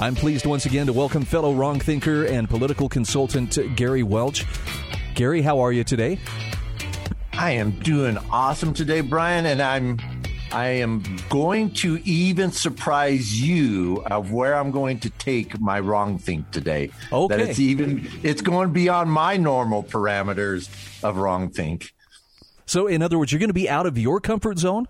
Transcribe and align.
I'm 0.00 0.14
pleased 0.14 0.46
once 0.46 0.64
again 0.64 0.86
to 0.86 0.94
welcome 0.94 1.26
fellow 1.26 1.52
wrong 1.52 1.78
thinker 1.78 2.24
and 2.24 2.48
political 2.48 2.88
consultant 2.88 3.58
Gary 3.76 4.02
Welch. 4.02 4.46
Gary, 5.14 5.42
how 5.42 5.60
are 5.60 5.72
you 5.72 5.84
today? 5.84 6.18
I 7.34 7.50
am 7.50 7.72
doing 7.72 8.16
awesome 8.30 8.72
today, 8.72 9.02
Brian, 9.02 9.44
and 9.44 9.60
I'm 9.60 9.98
I 10.52 10.68
am 10.68 11.02
going 11.28 11.72
to 11.74 11.98
even 12.06 12.50
surprise 12.50 13.42
you 13.42 14.02
of 14.06 14.32
where 14.32 14.54
I'm 14.54 14.70
going 14.70 15.00
to 15.00 15.10
take 15.10 15.60
my 15.60 15.78
wrong 15.80 16.16
think 16.16 16.50
today. 16.50 16.90
Okay. 17.12 17.36
That 17.36 17.50
it's 17.50 17.58
even 17.58 18.08
it's 18.22 18.40
going 18.40 18.72
beyond 18.72 19.12
my 19.12 19.36
normal 19.36 19.82
parameters 19.82 20.70
of 21.04 21.18
wrong 21.18 21.50
think. 21.50 21.92
So, 22.64 22.86
in 22.86 23.02
other 23.02 23.18
words, 23.18 23.32
you're 23.32 23.38
going 23.38 23.50
to 23.50 23.54
be 23.54 23.68
out 23.68 23.84
of 23.84 23.98
your 23.98 24.18
comfort 24.18 24.58
zone? 24.58 24.88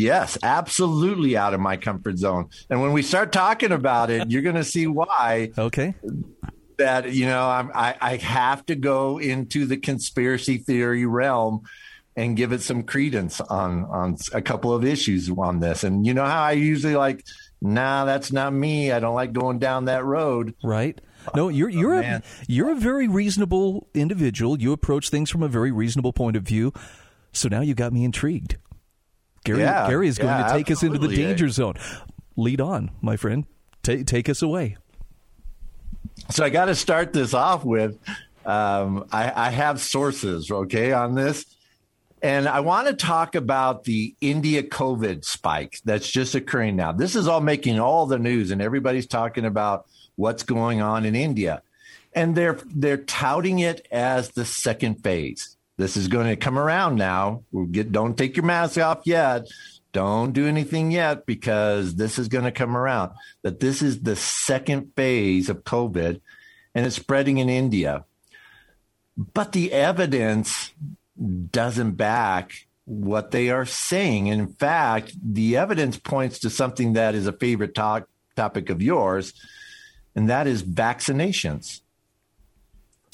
Yes, 0.00 0.38
absolutely 0.42 1.36
out 1.36 1.52
of 1.54 1.60
my 1.60 1.76
comfort 1.76 2.18
zone. 2.18 2.48
And 2.70 2.80
when 2.80 2.92
we 2.92 3.02
start 3.02 3.32
talking 3.32 3.72
about 3.72 4.10
it, 4.10 4.30
you're 4.30 4.42
going 4.42 4.56
to 4.56 4.64
see 4.64 4.86
why. 4.86 5.52
Okay. 5.58 5.94
That 6.78 7.12
you 7.12 7.26
know, 7.26 7.46
I'm, 7.46 7.70
I 7.74 7.94
I 8.00 8.16
have 8.16 8.64
to 8.66 8.74
go 8.74 9.18
into 9.18 9.66
the 9.66 9.76
conspiracy 9.76 10.56
theory 10.56 11.04
realm 11.04 11.60
and 12.16 12.34
give 12.36 12.52
it 12.52 12.62
some 12.62 12.84
credence 12.84 13.38
on 13.42 13.84
on 13.84 14.16
a 14.32 14.40
couple 14.40 14.72
of 14.74 14.82
issues 14.84 15.28
on 15.30 15.60
this. 15.60 15.84
And 15.84 16.06
you 16.06 16.14
know 16.14 16.24
how 16.24 16.42
I 16.42 16.52
usually 16.52 16.96
like, 16.96 17.22
nah, 17.60 18.06
that's 18.06 18.32
not 18.32 18.54
me. 18.54 18.92
I 18.92 18.98
don't 19.00 19.14
like 19.14 19.34
going 19.34 19.58
down 19.58 19.84
that 19.86 20.04
road. 20.06 20.54
Right. 20.62 20.98
No, 21.34 21.48
you're 21.50 21.68
oh, 21.68 21.72
you're 21.72 21.94
Oh, 21.96 22.00
a, 22.00 22.22
you're 22.48 22.70
a 22.70 22.74
very 22.76 23.06
reasonable 23.08 23.86
individual. 23.92 24.58
You 24.58 24.72
approach 24.72 25.10
things 25.10 25.28
from 25.28 25.42
a 25.42 25.48
very 25.48 25.70
reasonable 25.70 26.14
point 26.14 26.36
of 26.36 26.44
view. 26.44 26.72
So 27.32 27.48
now 27.50 27.60
you 27.60 27.74
got 27.74 27.92
me 27.92 28.04
intrigued. 28.04 28.56
Gary, 29.44 29.60
Yeah, 29.60 29.88
Gary 29.88 30.08
is 30.08 30.18
going 30.18 30.38
yeah, 30.38 30.48
to 30.48 30.52
take 30.52 30.70
us 30.70 30.82
into 30.82 30.98
the 30.98 31.08
danger 31.08 31.48
zone. 31.48 31.74
Lead 32.36 32.60
on, 32.60 32.90
my 33.00 33.16
friend. 33.16 33.44
Ta 33.82 33.96
take 34.04 34.28
us 34.28 34.42
away. 34.42 34.76
So 36.30 36.44
I 36.44 36.50
got 36.50 36.66
to 36.66 36.74
start 36.74 37.12
this 37.12 37.32
off 37.32 37.64
with 37.64 37.98
um, 38.44 39.06
I, 39.12 39.48
I 39.48 39.50
have 39.50 39.80
sources, 39.80 40.50
okay, 40.50 40.92
on 40.92 41.14
this. 41.14 41.44
And 42.22 42.46
I 42.46 42.60
want 42.60 42.86
to 42.88 42.94
talk 42.94 43.34
about 43.34 43.84
the 43.84 44.14
India 44.20 44.62
COVID 44.62 45.24
spike 45.24 45.78
that's 45.84 46.10
just 46.10 46.34
occurring 46.34 46.76
now. 46.76 46.92
This 46.92 47.16
is 47.16 47.26
all 47.26 47.40
making 47.40 47.80
all 47.80 48.06
the 48.06 48.18
news, 48.18 48.50
and 48.50 48.60
everybody's 48.60 49.06
talking 49.06 49.46
about 49.46 49.86
what's 50.16 50.42
going 50.42 50.82
on 50.82 51.06
in 51.06 51.14
India. 51.14 51.62
And 52.12 52.34
they're 52.34 52.58
they're 52.66 52.98
touting 52.98 53.60
it 53.60 53.86
as 53.90 54.30
the 54.30 54.44
second 54.44 55.02
phase. 55.02 55.56
This 55.80 55.96
is 55.96 56.08
going 56.08 56.26
to 56.26 56.36
come 56.36 56.58
around 56.58 56.96
now. 56.96 57.42
We'll 57.52 57.64
get 57.64 57.90
don't 57.90 58.14
take 58.16 58.36
your 58.36 58.44
mask 58.44 58.78
off 58.78 59.00
yet. 59.06 59.48
Don't 59.92 60.32
do 60.32 60.46
anything 60.46 60.90
yet 60.90 61.24
because 61.24 61.94
this 61.94 62.18
is 62.18 62.28
going 62.28 62.44
to 62.44 62.52
come 62.52 62.76
around. 62.76 63.12
That 63.42 63.60
this 63.60 63.80
is 63.80 64.02
the 64.02 64.14
second 64.14 64.92
phase 64.94 65.48
of 65.48 65.64
COVID 65.64 66.20
and 66.74 66.86
it's 66.86 66.96
spreading 66.96 67.38
in 67.38 67.48
India. 67.48 68.04
But 69.16 69.52
the 69.52 69.72
evidence 69.72 70.70
doesn't 71.50 71.92
back 71.92 72.66
what 72.84 73.30
they 73.30 73.48
are 73.48 73.64
saying. 73.64 74.28
And 74.28 74.38
in 74.42 74.48
fact, 74.48 75.14
the 75.22 75.56
evidence 75.56 75.96
points 75.98 76.40
to 76.40 76.50
something 76.50 76.92
that 76.92 77.14
is 77.14 77.26
a 77.26 77.32
favorite 77.32 77.74
talk, 77.74 78.06
topic 78.36 78.68
of 78.68 78.82
yours, 78.82 79.32
and 80.14 80.28
that 80.28 80.46
is 80.46 80.62
vaccinations. 80.62 81.80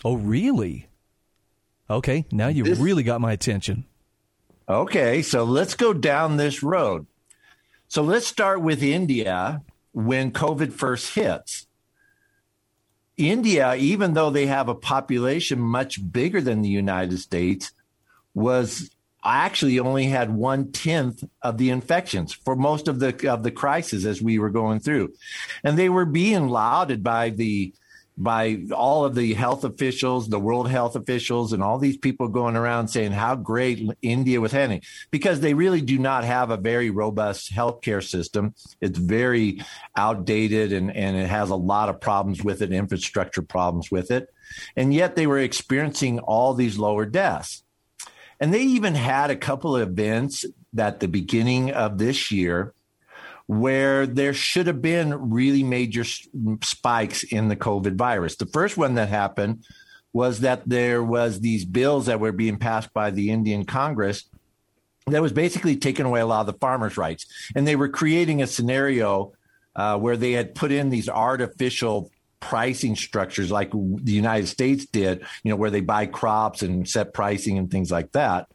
Oh, 0.04 0.16
really? 0.16 0.85
Okay, 1.88 2.26
now 2.32 2.48
you 2.48 2.64
This- 2.64 2.78
really 2.78 3.02
got 3.02 3.20
my 3.20 3.32
attention. 3.32 3.84
Okay, 4.68 5.22
so 5.22 5.44
let's 5.44 5.74
go 5.74 5.92
down 5.92 6.36
this 6.36 6.62
road. 6.62 7.06
So 7.88 8.02
let's 8.02 8.26
start 8.26 8.60
with 8.60 8.82
India 8.82 9.62
when 9.92 10.32
COVID 10.32 10.72
first 10.72 11.14
hits. 11.14 11.66
India, 13.16 13.74
even 13.76 14.14
though 14.14 14.30
they 14.30 14.46
have 14.46 14.68
a 14.68 14.74
population 14.74 15.60
much 15.60 16.12
bigger 16.12 16.40
than 16.40 16.62
the 16.62 16.68
United 16.68 17.18
States, 17.18 17.72
was 18.34 18.90
actually 19.24 19.78
only 19.78 20.06
had 20.06 20.34
one 20.34 20.70
tenth 20.70 21.24
of 21.42 21.58
the 21.58 21.70
infections 21.70 22.32
for 22.32 22.54
most 22.54 22.88
of 22.88 22.98
the 23.00 23.28
of 23.30 23.42
the 23.42 23.50
crisis 23.50 24.04
as 24.04 24.20
we 24.20 24.38
were 24.38 24.50
going 24.50 24.78
through, 24.78 25.12
and 25.64 25.78
they 25.78 25.88
were 25.88 26.04
being 26.04 26.48
lauded 26.48 27.02
by 27.02 27.30
the 27.30 27.72
by 28.16 28.64
all 28.74 29.04
of 29.04 29.14
the 29.14 29.34
health 29.34 29.64
officials, 29.64 30.28
the 30.28 30.38
world 30.38 30.70
health 30.70 30.96
officials, 30.96 31.52
and 31.52 31.62
all 31.62 31.78
these 31.78 31.98
people 31.98 32.28
going 32.28 32.56
around 32.56 32.88
saying 32.88 33.12
how 33.12 33.34
great 33.34 33.86
India 34.00 34.40
was 34.40 34.52
handling 34.52 34.82
because 35.10 35.40
they 35.40 35.52
really 35.52 35.82
do 35.82 35.98
not 35.98 36.24
have 36.24 36.50
a 36.50 36.56
very 36.56 36.88
robust 36.88 37.52
healthcare 37.52 38.02
system. 38.02 38.54
It's 38.80 38.98
very 38.98 39.62
outdated 39.96 40.72
and, 40.72 40.94
and 40.94 41.16
it 41.16 41.28
has 41.28 41.50
a 41.50 41.56
lot 41.56 41.90
of 41.90 42.00
problems 42.00 42.42
with 42.42 42.62
it, 42.62 42.72
infrastructure 42.72 43.42
problems 43.42 43.90
with 43.90 44.10
it. 44.10 44.32
And 44.76 44.94
yet 44.94 45.16
they 45.16 45.26
were 45.26 45.38
experiencing 45.38 46.20
all 46.20 46.54
these 46.54 46.78
lower 46.78 47.04
deaths. 47.04 47.64
And 48.40 48.52
they 48.52 48.62
even 48.62 48.94
had 48.94 49.30
a 49.30 49.36
couple 49.36 49.76
of 49.76 49.88
events 49.88 50.44
at 50.78 51.00
the 51.00 51.08
beginning 51.08 51.72
of 51.72 51.98
this 51.98 52.30
year 52.30 52.74
where 53.46 54.06
there 54.06 54.34
should 54.34 54.66
have 54.66 54.82
been 54.82 55.30
really 55.30 55.62
major 55.62 56.04
spikes 56.62 57.22
in 57.22 57.48
the 57.48 57.56
COVID 57.56 57.96
virus. 57.96 58.36
The 58.36 58.46
first 58.46 58.76
one 58.76 58.94
that 58.94 59.08
happened 59.08 59.64
was 60.12 60.40
that 60.40 60.68
there 60.68 61.02
was 61.02 61.40
these 61.40 61.64
bills 61.64 62.06
that 62.06 62.20
were 62.20 62.32
being 62.32 62.56
passed 62.56 62.92
by 62.92 63.10
the 63.10 63.30
Indian 63.30 63.64
Congress 63.64 64.24
that 65.06 65.22
was 65.22 65.32
basically 65.32 65.76
taking 65.76 66.06
away 66.06 66.20
a 66.20 66.26
lot 66.26 66.40
of 66.40 66.46
the 66.46 66.58
farmers' 66.58 66.96
rights, 66.96 67.26
and 67.54 67.66
they 67.66 67.76
were 67.76 67.88
creating 67.88 68.42
a 68.42 68.46
scenario 68.46 69.32
uh, 69.76 69.96
where 69.96 70.16
they 70.16 70.32
had 70.32 70.54
put 70.54 70.72
in 70.72 70.90
these 70.90 71.08
artificial 71.08 72.10
pricing 72.40 72.96
structures 72.96 73.50
like 73.50 73.70
the 73.70 74.12
United 74.12 74.46
States 74.46 74.86
did, 74.86 75.24
you 75.44 75.50
know, 75.50 75.56
where 75.56 75.70
they 75.70 75.80
buy 75.80 76.06
crops 76.06 76.62
and 76.62 76.88
set 76.88 77.14
pricing 77.14 77.56
and 77.58 77.70
things 77.70 77.90
like 77.90 78.10
that. 78.12 78.48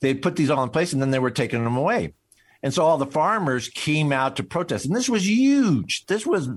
They 0.00 0.14
put 0.14 0.36
these 0.36 0.50
all 0.50 0.62
in 0.62 0.70
place, 0.70 0.92
and 0.92 1.02
then 1.02 1.10
they 1.10 1.18
were 1.18 1.30
taking 1.30 1.64
them 1.64 1.76
away. 1.76 2.14
And 2.62 2.74
so 2.74 2.84
all 2.84 2.98
the 2.98 3.06
farmers 3.06 3.68
came 3.68 4.12
out 4.12 4.36
to 4.36 4.42
protest, 4.42 4.84
and 4.84 4.94
this 4.94 5.08
was 5.08 5.26
huge. 5.26 6.04
This 6.06 6.26
was 6.26 6.48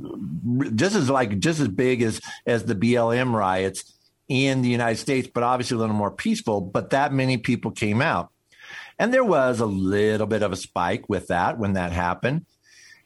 just 0.76 0.96
as 0.96 1.10
like 1.10 1.40
just 1.40 1.62
as 1.62 1.70
big 1.70 2.02
as 2.02 2.20
as 2.46 2.66
the 2.66 2.76
BLM 2.76 3.34
riots 3.34 3.94
in 4.28 4.62
the 4.62 4.70
United 4.70 4.98
States, 4.98 5.30
but 5.34 5.44
obviously 5.44 5.76
a 5.76 5.80
little 5.80 5.96
more 5.96 6.12
peaceful. 6.12 6.60
But 6.60 6.90
that 6.90 7.14
many 7.14 7.38
people 7.38 7.72
came 7.72 8.02
out, 8.02 8.32
and 9.00 9.14
there 9.14 9.24
was 9.24 9.62
a 9.62 9.66
little 9.66 10.28
bit 10.28 10.44
of 10.44 10.52
a 10.52 10.58
spike 10.58 11.08
with 11.08 11.28
that 11.28 11.58
when 11.58 11.74
that 11.74 11.94
happened. 11.94 12.46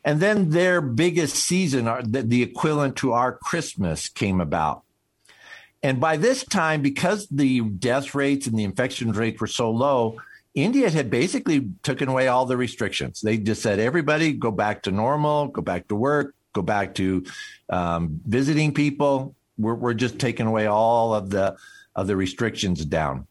And 0.04 0.20
then 0.20 0.52
their 0.52 0.80
biggest 0.80 1.36
season, 1.36 1.88
uh, 1.88 2.02
the, 2.04 2.24
the 2.24 2.42
equivalent 2.42 2.96
to 2.98 3.12
our 3.12 3.38
Christmas, 3.38 4.08
came 4.08 4.40
about. 4.40 4.84
And 5.84 6.00
by 6.00 6.18
this 6.18 6.44
time, 6.46 6.82
because 6.82 7.28
the 7.28 7.62
death 7.62 8.16
rates 8.16 8.48
and 8.48 8.58
the 8.58 8.64
infection 8.64 9.12
rates 9.12 9.40
were 9.40 9.48
so 9.48 9.70
low, 9.70 10.18
India 10.58 10.90
had 10.90 11.12
basically 11.12 11.70
taken 11.84 12.10
away 12.10 12.28
all 12.28 12.48
the 12.48 12.58
restrictions. 12.58 13.22
They 13.22 13.38
just 13.38 13.62
said, 13.62 13.80
everybody 13.80 14.34
go 14.34 14.50
back 14.50 14.82
to 14.84 14.92
normal, 14.92 15.50
go 15.50 15.62
back 15.62 15.88
to 15.90 15.96
work, 15.96 16.34
go 16.54 16.64
back 16.64 16.96
to 16.96 17.24
um, 17.70 18.20
visiting 18.26 18.74
people. 18.74 19.36
We're, 19.60 19.76
we're 19.76 19.94
just 19.94 20.18
taking 20.18 20.48
away 20.48 20.66
all 20.66 21.14
of 21.14 21.30
the 21.30 21.56
of 21.96 22.08
the 22.08 22.16
restrictions 22.16 22.84
down. 22.86 23.28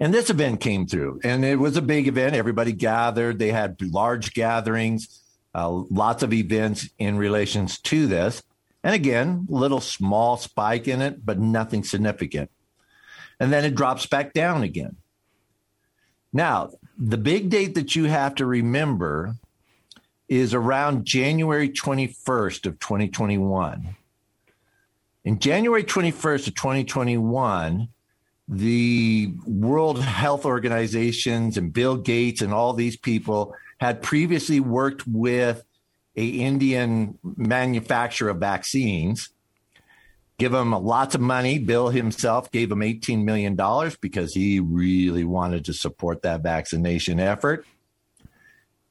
And 0.00 0.12
this 0.12 0.30
event 0.30 0.60
came 0.60 0.88
through, 0.88 1.20
and 1.22 1.44
it 1.44 1.60
was 1.60 1.76
a 1.76 1.82
big 1.82 2.08
event. 2.08 2.34
Everybody 2.34 2.72
gathered. 2.72 3.38
They 3.38 3.52
had 3.52 3.80
large 3.80 4.34
gatherings, 4.34 5.20
uh, 5.54 5.68
lots 5.68 6.24
of 6.24 6.32
events 6.32 6.88
in 6.98 7.18
relations 7.18 7.78
to 7.82 8.08
this. 8.08 8.42
And 8.82 8.96
again, 8.96 9.46
little 9.48 9.80
small 9.80 10.36
spike 10.36 10.88
in 10.88 11.02
it, 11.02 11.24
but 11.24 11.38
nothing 11.38 11.84
significant. 11.84 12.50
And 13.38 13.52
then 13.52 13.64
it 13.64 13.76
drops 13.76 14.06
back 14.06 14.32
down 14.32 14.64
again. 14.64 14.96
Now, 16.32 16.70
the 16.98 17.16
big 17.16 17.50
date 17.50 17.74
that 17.74 17.96
you 17.96 18.04
have 18.04 18.34
to 18.36 18.46
remember 18.46 19.36
is 20.28 20.54
around 20.54 21.04
January 21.04 21.68
21st 21.68 22.66
of 22.66 22.78
2021. 22.78 23.96
In 25.24 25.38
January 25.38 25.84
21st 25.84 26.48
of 26.48 26.54
2021, 26.54 27.88
the 28.48 29.32
World 29.46 30.00
Health 30.02 30.44
Organizations 30.44 31.56
and 31.56 31.72
Bill 31.72 31.96
Gates 31.96 32.42
and 32.42 32.52
all 32.52 32.72
these 32.72 32.96
people 32.96 33.54
had 33.78 34.02
previously 34.02 34.60
worked 34.60 35.06
with 35.06 35.64
a 36.16 36.26
Indian 36.26 37.18
manufacturer 37.22 38.30
of 38.30 38.38
vaccines, 38.38 39.30
give 40.40 40.54
him 40.54 40.72
lots 40.72 41.14
of 41.14 41.20
money. 41.20 41.58
Bill 41.58 41.90
himself 41.90 42.50
gave 42.50 42.72
him 42.72 42.80
$18 42.80 43.24
million 43.24 43.54
because 44.00 44.32
he 44.32 44.58
really 44.58 45.22
wanted 45.22 45.66
to 45.66 45.74
support 45.74 46.22
that 46.22 46.42
vaccination 46.42 47.20
effort. 47.20 47.66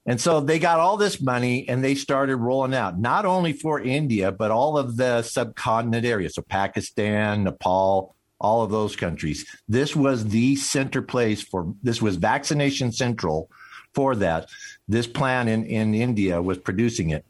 And 0.06 0.22
so 0.22 0.40
they 0.42 0.60
got 0.60 0.80
all 0.80 0.96
this 0.96 1.20
money 1.20 1.68
and 1.68 1.84
they 1.84 1.96
started 1.96 2.38
rolling 2.38 2.74
out, 2.74 3.00
not 3.00 3.26
only 3.26 3.52
for 3.52 3.82
India, 3.82 4.32
but 4.32 4.52
all 4.52 4.78
of 4.78 4.96
the 4.96 5.24
subcontinent 5.24 6.06
areas. 6.06 6.36
So 6.36 6.44
Pakistan, 6.44 7.44
Nepal, 7.44 8.16
all 8.40 8.64
of 8.64 8.72
those 8.72 8.96
countries. 8.96 9.46
This 9.68 9.96
was 9.96 10.30
the 10.30 10.56
center 10.56 11.02
place 11.02 11.42
for 11.42 11.74
this 11.84 12.02
was 12.02 12.16
vaccination 12.16 12.92
central 12.92 13.50
for 13.94 14.16
that. 14.16 14.50
This 14.88 15.08
plan 15.08 15.48
in, 15.48 15.66
in 15.66 15.94
India 15.94 16.42
was 16.42 16.58
producing 16.58 17.10
it. 17.10 17.26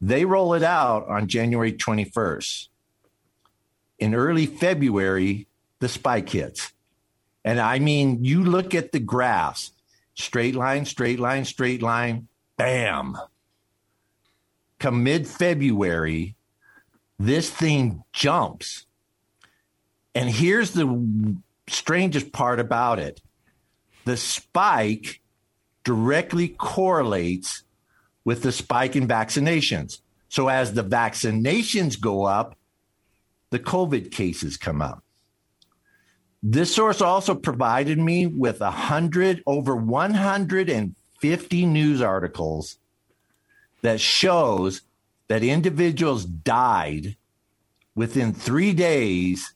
They 0.00 0.24
roll 0.24 0.54
it 0.54 0.62
out 0.62 1.08
on 1.08 1.26
January 1.26 1.72
21st. 1.72 2.68
In 3.98 4.14
early 4.14 4.46
February, 4.46 5.48
the 5.80 5.88
spike 5.88 6.28
hits. 6.28 6.72
And 7.44 7.60
I 7.60 7.78
mean, 7.78 8.24
you 8.24 8.44
look 8.44 8.74
at 8.74 8.92
the 8.92 9.00
graphs 9.00 9.72
straight 10.14 10.54
line, 10.54 10.84
straight 10.84 11.20
line, 11.20 11.44
straight 11.44 11.80
line, 11.80 12.28
bam. 12.56 13.16
Come 14.78 15.02
mid 15.02 15.26
February, 15.26 16.34
this 17.18 17.50
thing 17.50 18.04
jumps. 18.12 18.86
And 20.14 20.28
here's 20.28 20.72
the 20.72 21.36
strangest 21.68 22.32
part 22.32 22.60
about 22.60 22.98
it 22.98 23.20
the 24.04 24.16
spike 24.16 25.20
directly 25.84 26.48
correlates 26.48 27.62
with 28.24 28.42
the 28.42 28.52
spike 28.52 28.96
in 28.96 29.06
vaccinations. 29.06 30.00
So 30.28 30.48
as 30.48 30.74
the 30.74 30.84
vaccinations 30.84 31.98
go 31.98 32.24
up, 32.24 32.57
the 33.50 33.58
COVID 33.58 34.10
cases 34.10 34.56
come 34.56 34.82
up. 34.82 35.02
This 36.42 36.74
source 36.74 37.00
also 37.00 37.34
provided 37.34 37.98
me 37.98 38.26
with 38.26 38.60
a 38.60 38.70
hundred 38.70 39.42
over 39.46 39.74
150 39.74 41.66
news 41.66 42.00
articles 42.00 42.78
that 43.82 44.00
shows 44.00 44.82
that 45.28 45.42
individuals 45.42 46.24
died 46.24 47.16
within 47.94 48.32
three 48.32 48.72
days 48.72 49.54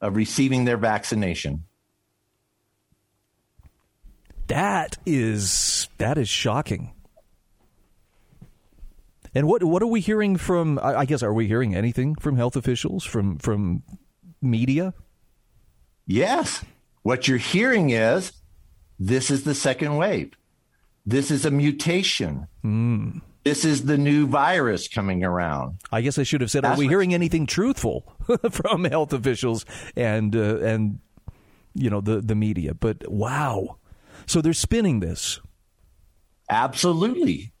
of 0.00 0.16
receiving 0.16 0.64
their 0.64 0.76
vaccination. 0.76 1.64
That 4.48 4.96
is 5.04 5.88
that 5.98 6.16
is 6.18 6.28
shocking. 6.28 6.92
And 9.36 9.46
what 9.46 9.62
what 9.62 9.82
are 9.82 9.86
we 9.86 10.00
hearing 10.00 10.38
from? 10.38 10.80
I 10.82 11.04
guess 11.04 11.22
are 11.22 11.34
we 11.34 11.46
hearing 11.46 11.74
anything 11.74 12.14
from 12.14 12.36
health 12.36 12.56
officials 12.56 13.04
from 13.04 13.36
from 13.36 13.82
media? 14.40 14.94
Yes. 16.06 16.64
What 17.02 17.28
you're 17.28 17.36
hearing 17.36 17.90
is 17.90 18.32
this 18.98 19.30
is 19.30 19.44
the 19.44 19.54
second 19.54 19.98
wave. 19.98 20.32
This 21.04 21.30
is 21.30 21.44
a 21.44 21.50
mutation. 21.50 22.46
Mm. 22.64 23.20
This 23.44 23.66
is 23.66 23.84
the 23.84 23.98
new 23.98 24.26
virus 24.26 24.88
coming 24.88 25.22
around. 25.22 25.80
I 25.92 26.00
guess 26.00 26.18
I 26.18 26.22
should 26.22 26.40
have 26.40 26.50
said, 26.50 26.64
That's 26.64 26.78
are 26.78 26.80
we 26.80 26.88
hearing 26.88 27.12
anything 27.12 27.44
truthful 27.44 28.10
from 28.50 28.84
health 28.84 29.12
officials 29.12 29.66
and 29.94 30.34
uh, 30.34 30.60
and 30.60 31.00
you 31.74 31.90
know 31.90 32.00
the 32.00 32.22
the 32.22 32.34
media? 32.34 32.72
But 32.72 33.06
wow, 33.06 33.76
so 34.24 34.40
they're 34.40 34.54
spinning 34.54 35.00
this. 35.00 35.40
Absolutely. 36.48 37.52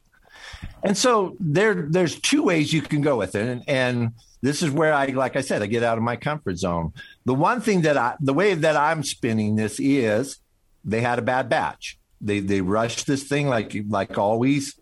And 0.82 0.96
so 0.96 1.36
there 1.40 1.86
there's 1.88 2.18
two 2.20 2.42
ways 2.42 2.72
you 2.72 2.82
can 2.82 3.00
go 3.00 3.16
with 3.16 3.34
it, 3.34 3.46
and, 3.46 3.64
and 3.66 4.12
this 4.42 4.62
is 4.62 4.70
where 4.70 4.92
I, 4.92 5.06
like 5.06 5.34
I 5.34 5.40
said, 5.40 5.62
I 5.62 5.66
get 5.66 5.82
out 5.82 5.98
of 5.98 6.04
my 6.04 6.16
comfort 6.16 6.58
zone. 6.58 6.92
The 7.24 7.34
one 7.34 7.60
thing 7.60 7.82
that 7.82 7.96
I, 7.96 8.14
the 8.20 8.34
way 8.34 8.54
that 8.54 8.76
I'm 8.76 9.02
spinning 9.02 9.56
this 9.56 9.80
is 9.80 10.38
they 10.84 11.00
had 11.00 11.18
a 11.18 11.22
bad 11.22 11.48
batch. 11.48 11.98
They 12.20 12.40
they 12.40 12.60
rushed 12.60 13.06
this 13.06 13.24
thing 13.24 13.48
like 13.48 13.76
like 13.88 14.16
always. 14.18 14.78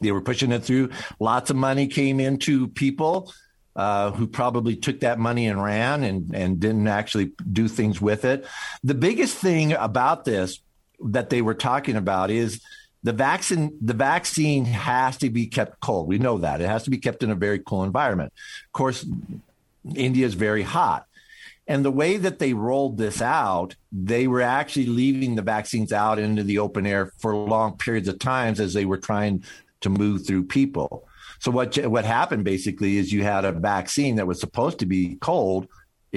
They 0.00 0.12
were 0.12 0.20
pushing 0.20 0.52
it 0.52 0.62
through. 0.62 0.90
Lots 1.20 1.50
of 1.50 1.56
money 1.56 1.86
came 1.86 2.20
into 2.20 2.68
people 2.68 3.32
uh, 3.76 4.10
who 4.10 4.26
probably 4.26 4.76
took 4.76 5.00
that 5.00 5.18
money 5.18 5.46
and 5.46 5.62
ran 5.62 6.02
and 6.02 6.34
and 6.34 6.58
didn't 6.58 6.88
actually 6.88 7.32
do 7.52 7.68
things 7.68 8.00
with 8.00 8.24
it. 8.24 8.46
The 8.82 8.94
biggest 8.94 9.36
thing 9.36 9.72
about 9.72 10.24
this 10.24 10.60
that 11.00 11.28
they 11.28 11.42
were 11.42 11.54
talking 11.54 11.96
about 11.96 12.30
is 12.30 12.62
the 13.02 13.12
vaccine 13.12 13.76
the 13.80 13.94
vaccine 13.94 14.64
has 14.64 15.16
to 15.18 15.30
be 15.30 15.46
kept 15.46 15.80
cold. 15.80 16.08
We 16.08 16.18
know 16.18 16.38
that. 16.38 16.60
It 16.60 16.68
has 16.68 16.84
to 16.84 16.90
be 16.90 16.98
kept 16.98 17.22
in 17.22 17.30
a 17.30 17.34
very 17.34 17.58
cool 17.58 17.84
environment. 17.84 18.32
Of 18.66 18.72
course, 18.72 19.06
India 19.94 20.26
is 20.26 20.34
very 20.34 20.62
hot. 20.62 21.06
And 21.68 21.84
the 21.84 21.90
way 21.90 22.16
that 22.16 22.38
they 22.38 22.52
rolled 22.52 22.96
this 22.96 23.20
out, 23.20 23.74
they 23.90 24.28
were 24.28 24.40
actually 24.40 24.86
leaving 24.86 25.34
the 25.34 25.42
vaccines 25.42 25.92
out 25.92 26.18
into 26.18 26.44
the 26.44 26.58
open 26.58 26.86
air 26.86 27.12
for 27.18 27.34
long 27.34 27.76
periods 27.76 28.08
of 28.08 28.18
times 28.18 28.60
as 28.60 28.72
they 28.72 28.84
were 28.84 28.98
trying 28.98 29.42
to 29.80 29.90
move 29.90 30.26
through 30.26 30.44
people. 30.44 31.06
So 31.40 31.50
what 31.50 31.76
what 31.86 32.04
happened 32.04 32.44
basically 32.44 32.96
is 32.96 33.12
you 33.12 33.22
had 33.22 33.44
a 33.44 33.52
vaccine 33.52 34.16
that 34.16 34.26
was 34.26 34.40
supposed 34.40 34.78
to 34.78 34.86
be 34.86 35.16
cold, 35.20 35.68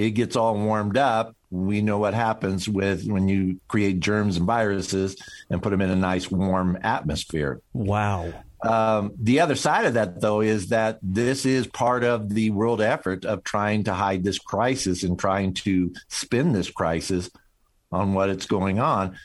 it 0.06 0.10
gets 0.12 0.36
all 0.36 0.54
warmed 0.54 0.96
up 0.96 1.34
we 1.50 1.82
know 1.82 1.98
what 1.98 2.14
happens 2.14 2.68
with 2.68 3.06
when 3.06 3.28
you 3.28 3.60
create 3.66 4.00
germs 4.00 4.36
and 4.36 4.46
viruses 4.46 5.16
and 5.50 5.62
put 5.62 5.70
them 5.70 5.80
in 5.80 5.90
a 5.90 5.96
nice 5.96 6.30
warm 6.30 6.78
atmosphere. 6.82 7.60
Wow. 7.72 8.32
Um, 8.62 9.12
the 9.18 9.40
other 9.40 9.56
side 9.56 9.86
of 9.86 9.94
that, 9.94 10.20
though, 10.20 10.42
is 10.42 10.68
that 10.68 10.98
this 11.02 11.44
is 11.46 11.66
part 11.66 12.04
of 12.04 12.28
the 12.28 12.50
world 12.50 12.80
effort 12.80 13.24
of 13.24 13.42
trying 13.42 13.84
to 13.84 13.94
hide 13.94 14.22
this 14.22 14.38
crisis 14.38 15.02
and 15.02 15.18
trying 15.18 15.54
to 15.54 15.92
spin 16.08 16.52
this 16.52 16.70
crisis 16.70 17.30
on 17.90 18.12
what 18.12 18.30
it's 18.30 18.46
going 18.46 18.78
on. 18.78 19.16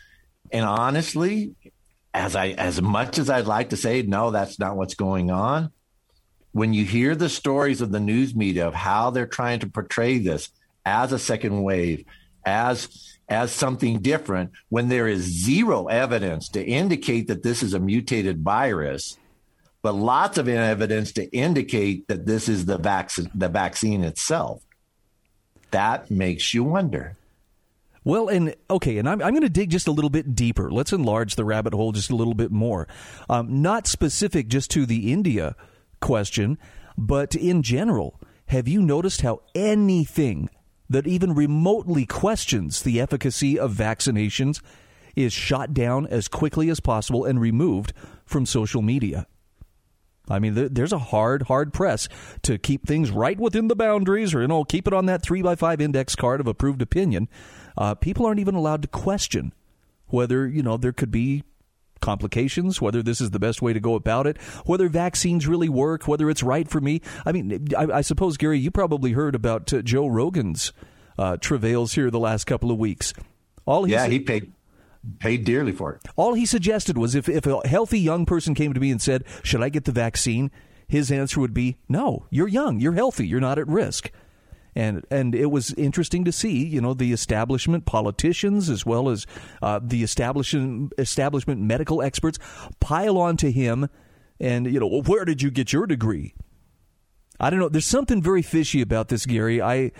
And 0.52 0.66
honestly, 0.66 1.54
as 2.14 2.36
I 2.36 2.50
as 2.52 2.82
much 2.82 3.20
as 3.20 3.30
I'd 3.30 3.46
like 3.46 3.70
to 3.70 3.78
say 3.78 4.02
no, 4.02 4.32
that's 4.32 4.58
not 4.58 4.78
what's 4.78 4.96
going 4.96 5.30
on. 5.30 5.72
When 6.54 6.74
you 6.74 6.86
hear 6.86 7.14
the 7.14 7.28
stories 7.28 7.82
of 7.82 7.92
the 7.92 8.00
news 8.00 8.34
media 8.34 8.66
of 8.66 8.74
how 8.74 9.10
they're 9.10 9.28
trying 9.28 9.60
to 9.60 9.68
portray 9.68 10.18
this, 10.20 10.50
as 10.86 11.12
a 11.12 11.20
second 11.20 11.64
wave, 11.64 12.06
as 12.46 13.18
as 13.28 13.52
something 13.52 14.00
different 14.00 14.52
when 14.70 14.88
there 14.88 15.08
is 15.08 15.24
zero 15.24 15.88
evidence 15.88 16.50
to 16.50 16.64
indicate 16.64 17.28
that 17.28 17.42
this 17.42 17.64
is 17.64 17.74
a 17.74 17.80
mutated 17.80 18.44
virus, 18.44 19.18
but 19.82 19.96
lots 19.96 20.38
of 20.38 20.48
evidence 20.48 21.12
to 21.14 21.26
indicate 21.36 22.08
that 22.08 22.28
this 22.28 22.48
is 22.48 22.66
the 22.66 22.78
vaccine 22.78 23.32
the 23.34 23.50
vaccine 23.50 24.04
itself. 24.04 24.62
That 25.72 26.12
makes 26.12 26.54
you 26.54 26.64
wonder. 26.64 27.18
Well, 28.04 28.28
and 28.28 28.56
okay, 28.70 29.00
and 29.00 29.10
I'm, 29.10 29.20
I'm 29.20 29.32
going 29.32 29.42
to 29.42 29.50
dig 29.50 29.72
just 29.72 29.88
a 29.88 29.92
little 29.92 30.12
bit 30.12 30.36
deeper. 30.36 30.70
Let's 30.70 30.94
enlarge 30.94 31.36
the 31.36 31.44
rabbit 31.44 31.74
hole 31.74 31.92
just 31.92 32.12
a 32.12 32.16
little 32.16 32.36
bit 32.36 32.52
more. 32.52 32.88
Um, 33.28 33.64
not 33.64 33.88
specific 33.88 34.48
just 34.48 34.70
to 34.72 34.86
the 34.86 35.12
India 35.12 35.56
question, 36.02 36.60
but 36.98 37.34
in 37.36 37.64
general. 37.64 38.22
Have 38.50 38.68
you 38.68 38.80
noticed 38.80 39.22
how 39.22 39.42
anything 39.56 40.52
that 40.90 41.08
even 41.08 41.34
remotely 41.34 42.06
questions 42.06 42.82
the 42.82 43.00
efficacy 43.00 43.58
of 43.58 43.74
vaccinations 43.74 44.62
is 45.16 45.34
shot 45.34 45.74
down 45.74 46.06
as 46.08 46.28
quickly 46.28 46.70
as 46.70 46.80
possible 46.80 47.26
and 47.26 47.40
removed 47.40 47.94
from 48.26 48.46
social 48.46 48.82
media. 48.82 49.26
I 50.28 50.40
mean, 50.40 50.54
there's 50.56 50.94
a 50.94 50.98
hard, 50.98 51.44
hard 51.44 51.72
press 51.72 52.08
to 52.44 52.58
keep 52.58 52.88
things 52.88 53.12
right 53.12 53.40
within 53.40 53.68
the 53.68 53.76
boundaries, 53.76 54.34
or 54.34 54.42
you 54.42 54.48
know, 54.48 54.64
keep 54.64 54.88
it 54.88 54.94
on 54.94 55.06
that 55.06 55.22
three 55.22 55.42
by 55.42 55.56
five 55.56 55.80
index 55.80 56.16
card 56.16 56.40
of 56.40 56.48
approved 56.48 56.82
opinion. 56.82 57.30
Uh, 57.78 57.94
people 57.94 58.26
aren't 58.26 58.40
even 58.40 58.56
allowed 58.56 58.82
to 58.82 58.88
question 58.88 59.54
whether 60.08 60.48
you 60.48 60.64
know 60.64 60.78
there 60.78 60.94
could 60.94 61.12
be 61.12 61.44
complications, 62.02 62.82
whether 62.82 63.02
this 63.02 63.22
is 63.22 63.32
the 63.32 63.40
best 63.40 63.62
way 63.62 63.74
to 63.74 63.80
go 63.80 63.96
about 63.96 64.28
it, 64.28 64.38
whether 64.66 64.90
vaccines 64.90 65.48
really 65.48 65.70
work, 65.70 66.08
whether 66.08 66.30
it's 66.30 66.44
right 66.44 66.68
for 66.70 66.82
me. 66.82 67.02
I 67.26 67.32
mean, 67.32 67.68
I, 67.78 67.86
I 67.86 68.02
suppose, 68.02 68.38
Gary, 68.38 68.60
you 68.60 68.72
probably 68.72 69.12
heard 69.12 69.36
about 69.36 69.72
uh, 69.74 69.82
Joe 69.82 70.08
Rogan's 70.08 70.74
uh, 71.18 71.38
travails 71.38 71.94
here 71.94 72.12
the 72.12 72.20
last 72.20 72.46
couple 72.46 72.72
of 72.72 72.78
weeks. 72.78 73.14
All 73.66 73.84
he 73.84 73.94
yeah, 73.94 74.04
said, 74.04 74.12
he 74.12 74.20
paid 74.20 74.52
paid 75.20 75.46
dearly 75.46 75.72
for 75.72 75.94
it. 75.94 76.02
All 76.16 76.34
he 76.34 76.46
suggested 76.46 76.98
was 76.98 77.14
if, 77.16 77.30
if 77.30 77.46
a 77.46 77.68
healthy 77.68 78.00
young 78.00 78.26
person 78.26 78.56
came 78.56 78.74
to 78.74 78.80
me 78.80 78.92
and 78.92 79.02
said, 79.02 79.24
Should 79.44 79.62
I 79.62 79.70
get 79.70 79.86
the 79.86 79.92
vaccine? 79.92 80.52
His 80.88 81.12
answer 81.12 81.40
would 81.40 81.54
be, 81.54 81.78
No, 81.88 82.26
you're 82.30 82.48
young, 82.48 82.80
you're 82.80 82.94
healthy, 82.94 83.28
you're 83.28 83.40
not 83.40 83.60
at 83.60 83.68
risk 83.68 84.12
and 84.76 85.06
and 85.10 85.34
it 85.34 85.48
was 85.48 85.74
interesting 85.74 86.26
to 86.26 86.32
see, 86.32 86.66
you 86.66 86.82
know, 86.82 86.94
the 86.94 87.14
establishment 87.14 87.86
politicians 87.86 88.70
as 88.70 88.86
well 88.86 89.10
as 89.10 89.26
uh, 89.62 89.80
the 89.82 90.04
establishment 90.04 90.94
establishment 90.98 91.62
medical 91.62 92.02
experts 92.02 92.38
pile 92.80 93.18
on 93.18 93.38
to 93.38 93.52
him, 93.52 93.90
and 94.40 94.72
you 94.72 94.80
know, 94.80 94.88
well, 94.88 95.02
where 95.02 95.24
did 95.26 95.42
you 95.42 95.50
get 95.50 95.72
your 95.72 95.88
degree? 95.88 96.34
I 97.40 97.50
don't 97.50 97.60
know. 97.60 97.70
There's 97.70 97.86
something 97.86 98.22
very 98.22 98.42
fishy 98.42 98.82
about 98.82 99.08
this, 99.08 99.26
Gary. 99.26 99.62
I 99.62 99.92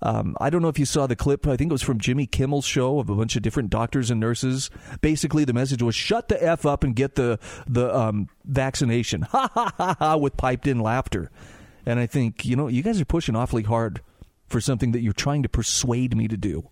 Um, 0.00 0.36
I 0.40 0.48
don't 0.50 0.62
know 0.62 0.68
if 0.68 0.78
you 0.78 0.84
saw 0.86 1.08
the 1.08 1.16
clip. 1.16 1.46
I 1.46 1.56
think 1.56 1.70
it 1.70 1.74
was 1.74 1.82
from 1.82 1.98
Jimmy 1.98 2.26
Kimmel's 2.26 2.66
show 2.66 3.00
of 3.00 3.08
a 3.10 3.16
bunch 3.16 3.34
of 3.34 3.42
different 3.42 3.70
doctors 3.70 4.10
and 4.12 4.20
nurses. 4.20 4.70
Basically, 5.00 5.44
the 5.44 5.52
message 5.52 5.82
was 5.82 5.96
"Shut 5.96 6.28
the 6.28 6.40
f 6.42 6.66
up 6.66 6.84
and 6.84 6.94
get 6.94 7.14
the 7.14 7.38
the 7.66 7.96
um, 7.96 8.28
vaccination." 8.44 9.22
Ha 9.30 9.48
ha 9.54 9.72
ha 9.76 9.96
ha! 9.98 10.16
With 10.16 10.36
piped 10.36 10.66
in 10.66 10.78
laughter. 10.80 11.30
And 11.84 11.98
I 11.98 12.06
think 12.06 12.44
you 12.44 12.54
know 12.54 12.68
you 12.68 12.82
guys 12.82 13.00
are 13.00 13.06
pushing 13.06 13.34
awfully 13.34 13.62
hard 13.62 14.02
for 14.48 14.60
something 14.60 14.92
that 14.92 15.00
you're 15.00 15.12
trying 15.12 15.42
to 15.42 15.48
persuade 15.48 16.16
me 16.16 16.28
to 16.28 16.36
do. 16.36 16.68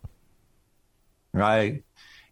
Right. 1.33 1.83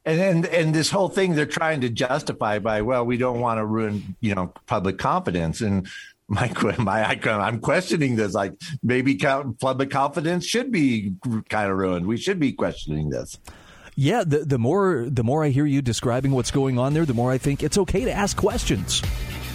And 0.04 0.20
and 0.20 0.46
and 0.46 0.74
this 0.74 0.90
whole 0.90 1.08
thing 1.08 1.34
they're 1.34 1.46
trying 1.46 1.80
to 1.80 1.88
justify 1.88 2.58
by 2.58 2.82
well 2.82 3.06
we 3.06 3.16
don't 3.16 3.40
want 3.40 3.56
to 3.56 3.64
ruin 3.64 4.16
you 4.20 4.34
know 4.34 4.52
public 4.66 4.98
confidence 4.98 5.62
and 5.62 5.88
my 6.28 6.52
my 6.78 7.04
I'm 7.04 7.60
questioning 7.60 8.16
this. 8.16 8.34
Like 8.34 8.54
maybe 8.82 9.16
public 9.16 9.90
confidence 9.90 10.46
should 10.46 10.70
be 10.70 11.14
kind 11.48 11.70
of 11.70 11.76
ruined. 11.76 12.06
We 12.06 12.16
should 12.16 12.38
be 12.38 12.52
questioning 12.52 13.10
this. 13.10 13.38
Yeah, 13.96 14.24
the 14.26 14.38
the 14.38 14.58
more 14.58 15.06
the 15.08 15.22
more 15.22 15.44
I 15.44 15.50
hear 15.50 15.66
you 15.66 15.80
describing 15.80 16.32
what's 16.32 16.50
going 16.50 16.78
on 16.78 16.94
there, 16.94 17.06
the 17.06 17.14
more 17.14 17.30
I 17.30 17.38
think 17.38 17.62
it's 17.62 17.78
okay 17.78 18.04
to 18.04 18.12
ask 18.12 18.36
questions, 18.36 19.02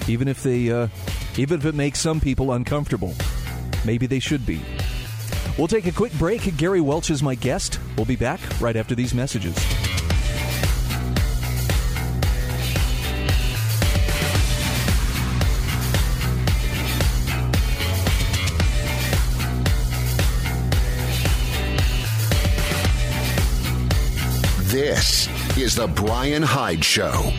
even 0.08 0.28
if 0.28 0.44
they 0.44 0.72
uh, 0.72 0.88
even 1.38 1.60
if 1.60 1.66
it 1.66 1.76
makes 1.76 2.00
some 2.00 2.20
people 2.20 2.54
uncomfortable. 2.54 3.14
Maybe 3.86 4.08
they 4.08 4.20
should 4.20 4.46
be. 4.46 4.62
We'll 5.60 5.68
take 5.68 5.88
a 5.88 5.92
quick 5.92 6.14
break. 6.14 6.56
Gary 6.56 6.80
Welch 6.80 7.10
is 7.10 7.22
my 7.22 7.36
guest. 7.36 7.82
We'll 7.98 8.06
be 8.06 8.16
back 8.16 8.40
right 8.62 8.78
after 8.78 8.96
these 8.96 9.14
messages. 9.14 9.56
This 24.72 25.28
is 25.58 25.76
The 25.76 25.88
Brian 25.94 26.42
Hyde 26.42 26.86
Show. 26.86 27.34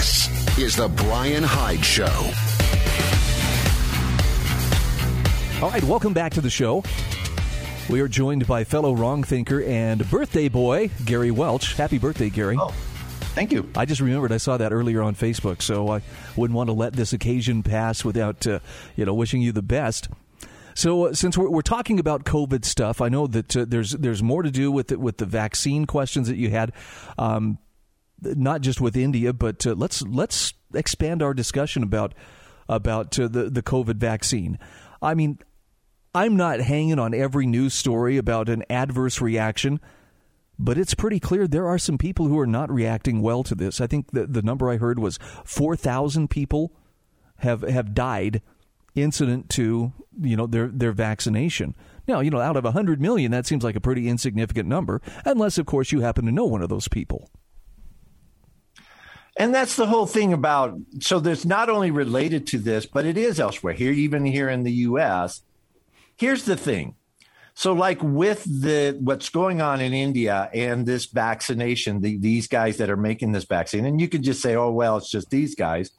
This 0.00 0.58
is 0.58 0.76
The 0.76 0.88
Brian 0.88 1.42
Hyde 1.42 1.84
Show. 1.84 2.06
All 5.62 5.70
right, 5.70 5.84
welcome 5.84 6.14
back 6.14 6.32
to 6.32 6.40
the 6.40 6.48
show. 6.48 6.82
We 7.90 8.00
are 8.00 8.08
joined 8.08 8.46
by 8.46 8.64
fellow 8.64 8.94
wrong 8.94 9.22
thinker 9.24 9.62
and 9.62 10.08
birthday 10.08 10.48
boy, 10.48 10.88
Gary 11.04 11.30
Welch. 11.30 11.74
Happy 11.74 11.98
birthday, 11.98 12.30
Gary. 12.30 12.56
Oh. 12.58 12.68
Thank 13.34 13.52
you. 13.52 13.68
I 13.76 13.84
just 13.84 14.00
remembered 14.00 14.32
I 14.32 14.38
saw 14.38 14.56
that 14.56 14.72
earlier 14.72 15.02
on 15.02 15.14
Facebook, 15.14 15.60
so 15.60 15.90
I 15.90 16.00
wouldn't 16.34 16.56
want 16.56 16.68
to 16.68 16.72
let 16.72 16.94
this 16.94 17.12
occasion 17.12 17.62
pass 17.62 18.02
without, 18.02 18.46
uh, 18.46 18.60
you 18.96 19.04
know, 19.04 19.12
wishing 19.12 19.42
you 19.42 19.52
the 19.52 19.60
best. 19.60 20.08
So, 20.74 21.08
uh, 21.08 21.12
since 21.12 21.36
we're, 21.36 21.50
we're, 21.50 21.60
talking 21.60 22.00
about 22.00 22.24
COVID 22.24 22.64
stuff, 22.64 23.02
I 23.02 23.10
know 23.10 23.26
that 23.26 23.54
uh, 23.54 23.66
there's 23.68 23.90
there's 23.90 24.22
more 24.22 24.42
to 24.42 24.50
do 24.50 24.72
with 24.72 24.88
the, 24.88 24.98
with 24.98 25.18
the 25.18 25.26
vaccine 25.26 25.84
questions 25.84 26.26
that 26.28 26.36
you 26.36 26.48
had, 26.48 26.72
um, 27.18 27.58
not 28.22 28.60
just 28.60 28.80
with 28.80 28.96
India, 28.96 29.32
but 29.32 29.66
uh, 29.66 29.74
let's 29.74 30.02
let's 30.02 30.54
expand 30.74 31.22
our 31.22 31.34
discussion 31.34 31.82
about 31.82 32.14
about 32.68 33.18
uh, 33.18 33.28
the 33.28 33.50
the 33.50 33.62
COVID 33.62 33.96
vaccine. 33.96 34.58
I 35.02 35.14
mean, 35.14 35.38
I'm 36.14 36.36
not 36.36 36.60
hanging 36.60 36.98
on 36.98 37.14
every 37.14 37.46
news 37.46 37.74
story 37.74 38.16
about 38.16 38.48
an 38.48 38.64
adverse 38.70 39.20
reaction 39.20 39.80
but 40.62 40.76
it's 40.76 40.92
pretty 40.92 41.18
clear 41.18 41.48
there 41.48 41.66
are 41.66 41.78
some 41.78 41.96
people 41.96 42.28
who 42.28 42.38
are 42.38 42.46
not 42.46 42.70
reacting 42.70 43.22
well 43.22 43.42
to 43.44 43.54
this. 43.54 43.80
I 43.80 43.86
think 43.86 44.10
the, 44.10 44.26
the 44.26 44.42
number 44.42 44.68
I 44.68 44.76
heard 44.76 44.98
was 44.98 45.18
4,000 45.44 46.28
people 46.28 46.72
have 47.38 47.62
have 47.62 47.94
died 47.94 48.42
incident 48.94 49.48
to 49.48 49.92
you 50.20 50.36
know 50.36 50.46
their 50.46 50.68
their 50.68 50.92
vaccination. 50.92 51.74
Now, 52.06 52.20
you 52.20 52.30
know, 52.30 52.40
out 52.40 52.56
of 52.56 52.64
100 52.64 53.00
million, 53.00 53.30
that 53.30 53.46
seems 53.46 53.64
like 53.64 53.76
a 53.76 53.80
pretty 53.80 54.08
insignificant 54.08 54.68
number, 54.68 55.00
unless, 55.24 55.58
of 55.58 55.66
course, 55.66 55.92
you 55.92 56.00
happen 56.00 56.26
to 56.26 56.32
know 56.32 56.44
one 56.44 56.62
of 56.62 56.68
those 56.68 56.88
people. 56.88 57.30
And 59.40 59.54
that's 59.54 59.74
the 59.74 59.86
whole 59.86 60.04
thing 60.04 60.34
about 60.34 60.78
so 61.00 61.18
there's 61.18 61.46
not 61.46 61.70
only 61.70 61.90
related 61.90 62.46
to 62.48 62.58
this, 62.58 62.84
but 62.84 63.06
it 63.06 63.16
is 63.16 63.40
elsewhere 63.40 63.72
here, 63.72 63.90
even 63.90 64.26
here 64.26 64.50
in 64.50 64.64
the 64.64 64.72
US. 64.72 65.40
Here's 66.14 66.44
the 66.44 66.58
thing 66.58 66.94
so, 67.54 67.72
like 67.72 68.02
with 68.02 68.44
the 68.44 68.98
what's 69.00 69.30
going 69.30 69.62
on 69.62 69.80
in 69.80 69.94
India 69.94 70.50
and 70.52 70.84
this 70.84 71.06
vaccination, 71.06 72.02
the, 72.02 72.18
these 72.18 72.48
guys 72.48 72.76
that 72.76 72.90
are 72.90 72.98
making 72.98 73.32
this 73.32 73.44
vaccine, 73.44 73.86
and 73.86 73.98
you 73.98 74.08
could 74.08 74.22
just 74.22 74.42
say, 74.42 74.54
"Oh, 74.56 74.72
well, 74.72 74.98
it's 74.98 75.10
just 75.10 75.30
these 75.30 75.54
guys," 75.54 75.90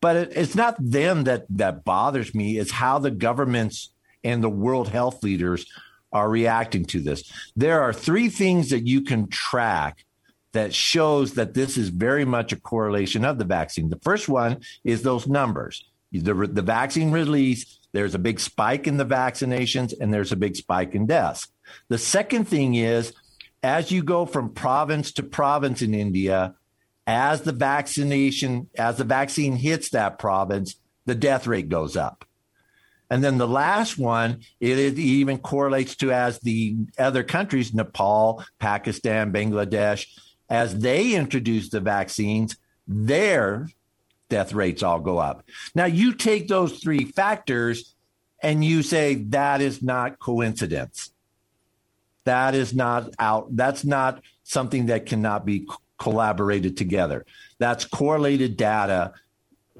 but 0.00 0.16
it, 0.16 0.32
it's 0.34 0.56
not 0.56 0.74
them 0.78 1.22
that 1.24 1.46
that 1.50 1.84
bothers 1.84 2.34
me. 2.34 2.58
It's 2.58 2.72
how 2.72 2.98
the 2.98 3.12
governments 3.12 3.90
and 4.24 4.42
the 4.42 4.48
world 4.48 4.88
health 4.88 5.22
leaders 5.22 5.64
are 6.12 6.28
reacting 6.28 6.84
to 6.86 7.00
this. 7.00 7.30
There 7.54 7.82
are 7.82 7.92
three 7.92 8.28
things 8.28 8.70
that 8.70 8.84
you 8.88 9.02
can 9.02 9.28
track 9.28 10.04
that 10.52 10.74
shows 10.74 11.34
that 11.34 11.54
this 11.54 11.76
is 11.76 11.88
very 11.88 12.24
much 12.24 12.52
a 12.52 12.60
correlation 12.60 13.24
of 13.24 13.38
the 13.38 13.44
vaccine. 13.44 13.88
The 13.88 14.00
first 14.02 14.28
one 14.28 14.60
is 14.84 15.02
those 15.02 15.28
numbers. 15.28 15.84
The, 16.12 16.34
the 16.34 16.62
vaccine 16.62 17.12
release 17.12 17.78
there's 17.92 18.14
a 18.14 18.20
big 18.20 18.38
spike 18.38 18.86
in 18.86 18.96
the 18.96 19.06
vaccinations 19.06 19.92
and 19.98 20.12
there's 20.12 20.32
a 20.32 20.36
big 20.36 20.56
spike 20.56 20.94
in 20.94 21.06
deaths. 21.06 21.48
The 21.88 21.98
second 21.98 22.46
thing 22.46 22.74
is, 22.74 23.12
as 23.62 23.90
you 23.90 24.02
go 24.02 24.26
from 24.26 24.50
province 24.50 25.12
to 25.12 25.22
province 25.22 25.82
in 25.82 25.94
India, 25.94 26.54
as 27.06 27.42
the 27.42 27.52
vaccination, 27.52 28.68
as 28.76 28.96
the 28.96 29.04
vaccine 29.04 29.56
hits 29.56 29.90
that 29.90 30.18
province, 30.18 30.76
the 31.06 31.14
death 31.14 31.46
rate 31.46 31.68
goes 31.68 31.96
up. 31.96 32.24
And 33.12 33.24
then 33.24 33.38
the 33.38 33.48
last 33.48 33.98
one, 33.98 34.42
it 34.60 34.78
even 34.96 35.38
correlates 35.38 35.96
to 35.96 36.12
as 36.12 36.38
the 36.38 36.76
other 36.96 37.24
countries, 37.24 37.74
Nepal, 37.74 38.44
Pakistan, 38.60 39.32
Bangladesh, 39.32 40.06
as 40.50 40.80
they 40.80 41.14
introduce 41.14 41.70
the 41.70 41.80
vaccines, 41.80 42.56
their 42.86 43.68
death 44.28 44.52
rates 44.52 44.82
all 44.82 45.00
go 45.00 45.18
up. 45.18 45.44
Now, 45.74 45.86
you 45.86 46.12
take 46.12 46.48
those 46.48 46.80
three 46.80 47.04
factors 47.04 47.94
and 48.42 48.64
you 48.64 48.82
say 48.82 49.14
that 49.14 49.60
is 49.60 49.82
not 49.82 50.18
coincidence. 50.18 51.12
That 52.24 52.54
is 52.54 52.74
not 52.74 53.14
out. 53.18 53.54
That's 53.54 53.84
not 53.84 54.22
something 54.42 54.86
that 54.86 55.06
cannot 55.06 55.46
be 55.46 55.68
collaborated 55.98 56.76
together. 56.76 57.24
That's 57.58 57.84
correlated 57.84 58.56
data, 58.56 59.12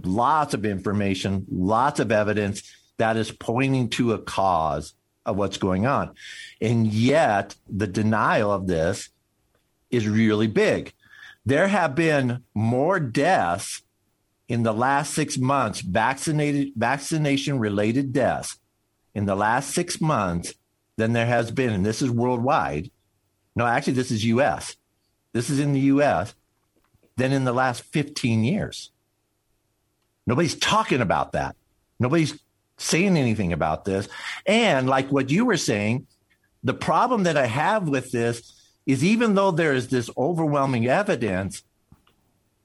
lots 0.05 0.55
of 0.55 0.65
information, 0.65 1.47
lots 1.51 2.01
of 2.01 2.13
evidence 2.13 2.63
that 2.99 3.17
is 3.17 3.33
pointing 3.33 3.89
to 3.91 4.13
a 4.13 4.19
cause 4.19 4.95
of 5.25 5.37
what's 5.37 5.59
going 5.59 5.87
on. 5.87 6.15
And 6.61 6.87
yet, 6.87 7.55
the 7.69 7.87
denial 7.87 8.53
of 8.53 8.67
this 8.67 9.09
is 9.91 10.09
really 10.09 10.47
big. 10.47 10.93
There 11.45 11.69
have 11.69 11.95
been 11.95 12.45
more 12.55 13.01
deaths 13.01 13.83
in 14.49 14.63
the 14.63 14.73
last 14.73 15.15
six 15.15 15.39
months, 15.39 15.81
vaccinated 15.81 16.73
vaccination 16.77 17.59
related 17.59 18.13
deaths 18.13 18.59
in 19.15 19.27
the 19.27 19.37
last 19.37 19.71
six 19.71 20.01
months 20.01 20.55
than 20.97 21.13
there 21.13 21.27
has 21.27 21.51
been, 21.51 21.73
and 21.73 21.87
this 21.87 22.03
is 22.03 22.11
worldwide. 22.11 22.91
No, 23.57 23.67
actually, 23.67 23.95
this 23.95 24.11
is 24.11 24.25
U.S. 24.25 24.77
This 25.33 25.51
is 25.51 25.61
in 25.61 25.73
the 25.73 25.81
U.S. 25.81 26.35
than 27.17 27.33
in 27.33 27.45
the 27.45 27.53
last 27.53 27.83
15 27.85 28.45
years. 28.45 28.91
Nobody's 30.27 30.55
talking 30.55 31.01
about 31.01 31.33
that. 31.33 31.57
Nobody's 31.99 32.39
saying 32.77 33.17
anything 33.17 33.53
about 33.53 33.85
this. 33.85 34.09
And 34.47 34.89
like 34.89 35.11
what 35.11 35.31
you 35.31 35.45
were 35.45 35.57
saying, 35.57 36.07
the 36.63 36.75
problem 36.75 37.25
that 37.25 37.37
I 37.37 37.47
have 37.47 37.89
with 37.89 38.11
this 38.11 38.60
is 38.87 39.05
even 39.05 39.35
though 39.35 39.51
there 39.51 39.75
is 39.75 39.89
this 39.89 40.11
overwhelming 40.17 40.87
evidence, 40.87 41.63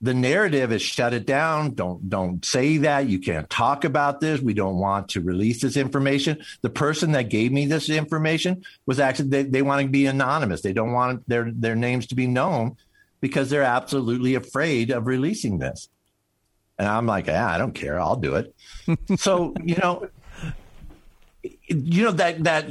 the 0.02 0.14
narrative 0.14 0.72
is 0.72 0.82
shut 0.82 1.14
it 1.14 1.26
down. 1.26 1.74
Don't 1.74 2.10
don't 2.10 2.44
say 2.44 2.78
that. 2.78 3.08
You 3.08 3.20
can't 3.20 3.50
talk 3.50 3.84
about 3.84 4.20
this. 4.20 4.42
We 4.42 4.54
don't 4.54 4.78
want 4.78 5.10
to 5.10 5.22
release 5.22 5.62
this 5.62 5.78
information. 5.78 6.44
The 6.62 6.70
person 6.70 7.14
that 7.14 7.30
gave 7.30 7.52
me 7.52 7.66
this 7.66 7.90
information 7.90 8.64
was 8.86 9.00
actually 9.00 9.30
they, 9.30 9.44
they 9.44 9.62
want 9.62 9.82
to 9.82 9.88
be 9.88 10.06
anonymous. 10.06 10.62
They 10.62 10.74
don't 10.74 10.92
want 10.92 11.28
their 11.28 11.52
their 11.52 11.76
names 11.76 12.08
to 12.08 12.16
be 12.16 12.28
known 12.28 12.78
because 13.22 13.50
they're 13.50 13.64
absolutely 13.64 14.36
afraid 14.36 14.92
of 14.92 15.08
releasing 15.08 15.60
this. 15.60 15.90
And 16.78 16.88
I'm 16.88 17.06
like, 17.06 17.28
yeah, 17.28 17.48
I 17.48 17.58
don't 17.58 17.74
care. 17.74 18.00
I'll 18.00 18.18
do 18.18 18.36
it. 18.36 18.54
so 19.20 19.56
you 19.64 19.78
know, 19.78 20.10
you 21.68 22.04
know 22.04 22.12
that 22.12 22.44
that 22.44 22.70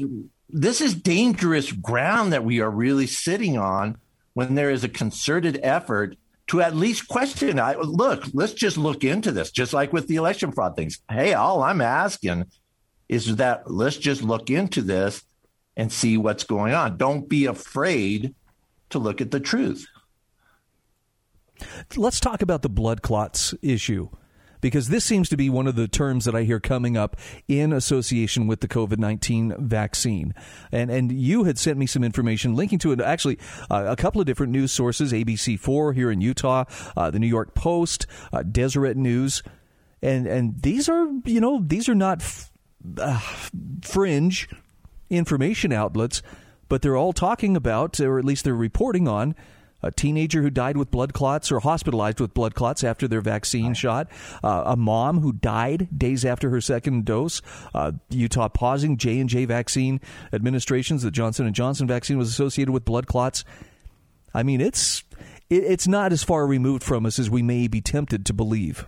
this 0.54 0.80
is 0.80 0.94
dangerous 0.94 1.73
ground 1.73 2.32
that 2.32 2.44
we 2.44 2.61
are 2.61 2.70
really 2.70 3.08
sitting 3.08 3.58
on 3.58 3.99
when 4.34 4.54
there 4.54 4.70
is 4.70 4.84
a 4.84 4.88
concerted 4.88 5.58
effort 5.64 6.16
to 6.46 6.62
at 6.62 6.76
least 6.76 7.08
question. 7.08 7.58
I 7.58 7.75
look, 7.75 8.25
let's 8.32 8.52
just 8.52 8.78
look 8.78 9.02
into 9.02 9.32
this, 9.32 9.50
just 9.50 9.73
like 9.73 9.92
with 9.92 10.06
the 10.06 10.14
election 10.14 10.52
fraud 10.52 10.76
things. 10.76 11.00
Hey, 11.11 11.34
all 11.34 11.61
I'm 11.61 11.80
asking 11.80 12.44
is 13.08 13.34
that 13.37 13.68
let's 13.68 13.96
just 13.96 14.23
look 14.23 14.49
into 14.49 14.80
this 14.80 15.25
and 15.76 15.92
see 15.92 16.16
what's 16.16 16.44
going 16.44 16.73
on. 16.73 16.99
Don't 16.99 17.28
be 17.28 17.46
afraid 17.46 18.32
to 18.90 19.00
look 19.00 19.20
at 19.20 19.32
the 19.32 19.40
truth. 19.40 19.88
Let's 21.96 22.20
talk 22.20 22.42
about 22.42 22.62
the 22.62 22.68
blood 22.68 23.02
clots 23.02 23.54
issue 23.61 24.08
because 24.64 24.88
this 24.88 25.04
seems 25.04 25.28
to 25.28 25.37
be 25.37 25.50
one 25.50 25.66
of 25.66 25.76
the 25.76 25.87
terms 25.87 26.25
that 26.25 26.35
I 26.35 26.44
hear 26.44 26.59
coming 26.59 26.97
up 26.97 27.18
in 27.47 27.71
association 27.71 28.47
with 28.47 28.61
the 28.61 28.66
COVID 28.66 28.97
19 28.97 29.56
vaccine. 29.59 30.33
And, 30.73 30.90
and 30.90 31.12
you 31.12 31.44
had 31.44 31.59
sent 31.59 31.76
me 31.76 31.85
some 31.85 32.02
information 32.02 32.54
linking 32.54 32.78
to 32.78 32.92
it, 32.92 32.99
actually, 32.99 33.38
uh, 33.71 33.85
a 33.87 33.94
couple 33.94 34.23
of 34.23 34.26
different 34.26 34.52
news 34.52 34.73
sources 34.73 35.12
ABC4 35.12 35.94
here 35.94 36.11
in 36.11 36.23
Utah, 36.23 36.64
uh, 36.97 37.11
the 37.11 37.18
New 37.18 37.26
York 37.26 37.54
Post, 37.54 38.06
uh, 38.33 38.42
Deseret 38.42 38.97
News. 38.97 39.42
And, 40.00 40.26
and 40.26 40.62
these 40.62 40.88
are, 40.88 41.09
you 41.26 41.42
know, 41.42 41.62
these 41.62 41.87
are 41.90 41.94
not 41.94 42.23
f- 42.23 42.50
uh, 42.97 43.21
fringe 43.83 44.49
information 45.11 45.75
outlets, 45.75 46.23
but 46.71 46.80
they're 46.80 46.97
all 46.97 47.12
talking 47.12 47.54
about, 47.54 48.00
or 48.00 48.18
at 48.18 48.25
least 48.25 48.44
they're 48.44 48.54
reporting 48.54 49.09
on, 49.09 49.35
a 49.84 49.92
teenager 49.92 50.42
who 50.42 50.50
died 50.50 50.76
with 50.76 50.90
blood 50.90 51.12
clots 51.12 51.52
or 51.52 51.60
hospitalized 51.60 52.20
with 52.20 52.34
blood 52.34 52.54
clots 52.54 52.82
after 52.82 53.06
their 53.06 53.20
vaccine 53.20 53.68
right. 53.68 53.76
shot, 53.76 54.08
uh, 54.42 54.64
a 54.66 54.76
mom 54.76 55.20
who 55.20 55.32
died 55.32 55.88
days 55.96 56.24
after 56.24 56.50
her 56.50 56.60
second 56.60 57.04
dose, 57.04 57.42
uh, 57.74 57.92
Utah 58.10 58.48
pausing 58.48 58.96
J 58.96 59.20
and 59.20 59.28
J 59.28 59.44
vaccine 59.44 60.00
administrations. 60.32 61.02
The 61.02 61.10
Johnson 61.10 61.46
and 61.46 61.54
Johnson 61.54 61.86
vaccine 61.86 62.18
was 62.18 62.28
associated 62.28 62.72
with 62.72 62.84
blood 62.84 63.06
clots. 63.06 63.44
I 64.32 64.42
mean, 64.42 64.60
it's 64.60 65.04
it, 65.50 65.64
it's 65.64 65.86
not 65.86 66.12
as 66.12 66.24
far 66.24 66.46
removed 66.46 66.82
from 66.82 67.06
us 67.06 67.18
as 67.18 67.30
we 67.30 67.42
may 67.42 67.68
be 67.68 67.80
tempted 67.80 68.26
to 68.26 68.32
believe. 68.32 68.86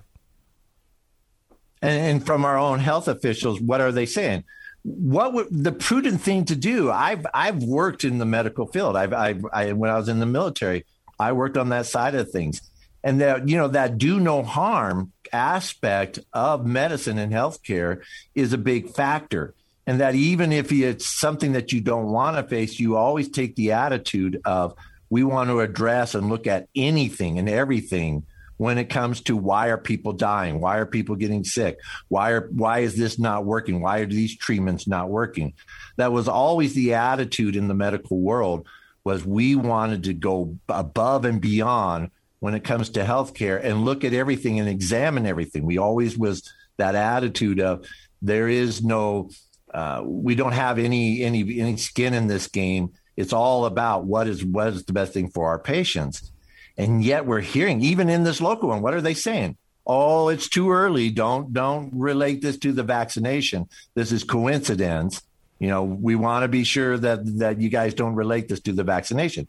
And, 1.83 2.01
and 2.01 2.27
from 2.27 2.45
our 2.45 2.59
own 2.59 2.79
health 2.79 3.07
officials, 3.07 3.61
what 3.61 3.81
are 3.81 3.93
they 3.93 4.07
saying? 4.07 4.45
What 4.87 5.33
would 5.33 5.49
the 5.51 5.73
prudent 5.73 6.21
thing 6.21 6.45
to 6.45 6.55
do? 6.55 6.93
I've 6.93 7.27
I've 7.35 7.63
worked 7.63 8.05
in 8.05 8.19
the 8.19 8.25
medical 8.25 8.67
field. 8.67 8.97
I've, 8.97 9.13
I've 9.13 9.45
I 9.53 9.73
when 9.73 9.91
I 9.91 9.97
was 9.97 10.09
in 10.09 10.21
the 10.21 10.27
military, 10.27 10.87
I 11.19 11.33
worked 11.33 11.57
on 11.57 11.71
that 11.71 11.87
side 11.87 12.15
of 12.15 12.31
things, 12.31 12.61
and 13.03 13.21
that 13.21 13.49
you 13.49 13.57
know 13.57 13.67
that 13.69 13.99
do 13.99 14.21
no 14.21 14.45
harm 14.45 15.13
aspect 15.33 16.21
of 16.33 16.65
medicine 16.65 17.19
and 17.19 17.33
healthcare 17.33 18.03
is 18.37 18.53
a 18.53 18.59
big 18.59 18.91
factor. 18.91 19.55
And 19.89 20.01
that 20.01 20.15
even 20.15 20.53
if 20.53 20.73
it's 20.73 21.07
something 21.07 21.53
that 21.53 21.73
you 21.73 21.81
don't 21.81 22.07
want 22.07 22.37
to 22.37 22.43
face, 22.43 22.79
you 22.79 22.97
always 22.97 23.29
take 23.29 23.55
the 23.55 23.73
attitude 23.73 24.41
of 24.45 24.75
we 25.11 25.23
want 25.25 25.51
to 25.51 25.61
address 25.61 26.15
and 26.15 26.29
look 26.29 26.47
at 26.47 26.69
anything 26.75 27.39
and 27.39 27.49
everything 27.49 28.25
when 28.57 28.79
it 28.79 28.89
comes 28.89 29.21
to 29.23 29.37
why 29.37 29.69
are 29.69 29.79
people 29.79 30.13
dying? 30.13 30.61
Why 30.61 30.79
are 30.79 30.87
people 30.87 31.17
getting 31.17 31.45
sick? 31.45 31.79
Why 32.09 32.31
are 32.31 32.49
why 32.53 32.81
is 32.81 32.97
this 32.97 33.19
not 33.19 33.45
working? 33.45 33.81
Why 33.81 34.01
are 34.01 34.07
these 34.07 34.37
treatments 34.37 34.87
not 34.87 35.11
working? 35.11 35.55
That 35.97 36.13
was 36.13 36.29
always 36.29 36.75
the 36.75 36.95
attitude 36.95 37.57
in 37.57 37.69
the 37.69 37.75
medical 37.75 38.19
world 38.19 38.67
was 39.05 39.25
we 39.25 39.55
wanted 39.55 40.05
to 40.05 40.15
go 40.15 40.59
above 40.69 41.25
and 41.25 41.41
beyond 41.41 42.11
when 42.41 42.55
it 42.55 42.65
comes 42.65 42.91
to 42.91 43.05
healthcare 43.05 43.63
and 43.63 43.85
look 43.85 44.05
at 44.05 44.13
everything 44.13 44.59
and 44.59 44.69
examine 44.69 45.27
everything. 45.27 45.65
We 45.65 45.79
always 45.79 46.19
was 46.19 46.53
that 46.77 46.95
attitude 46.95 47.61
of 47.61 47.87
there 48.23 48.49
is 48.49 48.83
no 48.83 49.31
uh, 49.73 50.03
we 50.05 50.35
don't 50.35 50.53
have 50.53 50.79
any 50.79 51.23
any 51.23 51.61
any 51.61 51.77
skin 51.77 52.15
in 52.15 52.27
this 52.27 52.49
game. 52.49 52.93
It's 53.17 53.33
all 53.33 53.65
about 53.67 54.05
what 54.05 54.27
is 54.27 54.45
what 54.45 54.69
is 54.69 54.85
the 54.85 54.93
best 54.93 55.13
thing 55.13 55.31
for 55.31 55.49
our 55.49 55.59
patients. 55.59 56.33
And 56.79 57.03
yet 57.03 57.27
we're 57.27 57.41
hearing, 57.41 57.81
even 57.83 58.09
in 58.09 58.25
this 58.25 58.41
local 58.41 58.69
one, 58.69 58.83
what 58.83 58.95
are 58.95 59.01
they 59.01 59.15
saying? 59.15 59.57
Oh, 59.87 60.29
it's 60.29 60.49
too 60.49 60.73
early. 60.73 61.11
Don't 61.11 61.53
don't 61.53 61.91
relate 61.95 62.43
this 62.43 62.59
to 62.59 62.73
the 62.73 62.83
vaccination. 62.83 63.69
This 63.95 64.13
is 64.13 64.25
coincidence. 64.25 65.23
You 65.59 65.69
know, 65.69 65.85
we 65.85 66.17
want 66.17 66.43
to 66.43 66.49
be 66.49 66.65
sure 66.65 66.99
that 66.99 67.39
that 67.39 67.61
you 67.61 67.69
guys 67.69 67.95
don't 67.95 68.15
relate 68.15 68.49
this 68.49 68.61
to 68.61 68.73
the 68.73 68.85
vaccination. 68.85 69.47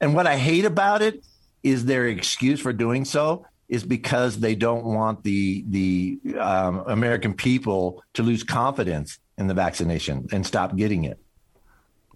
And 0.00 0.14
what 0.14 0.26
I 0.26 0.36
hate 0.36 0.64
about 0.64 1.02
it 1.02 1.24
is 1.62 1.84
their 1.84 2.06
excuse 2.06 2.60
for 2.60 2.72
doing 2.72 3.04
so 3.04 3.46
is 3.68 3.84
because 3.84 4.40
they 4.40 4.56
don't 4.56 4.84
want 4.84 5.22
the 5.22 5.64
the 5.68 6.18
um, 6.38 6.82
American 6.88 7.34
people 7.34 8.02
to 8.14 8.22
lose 8.22 8.42
confidence 8.42 9.18
in 9.38 9.46
the 9.46 9.54
vaccination 9.54 10.28
and 10.32 10.44
stop 10.44 10.76
getting 10.76 11.04
it. 11.04 11.18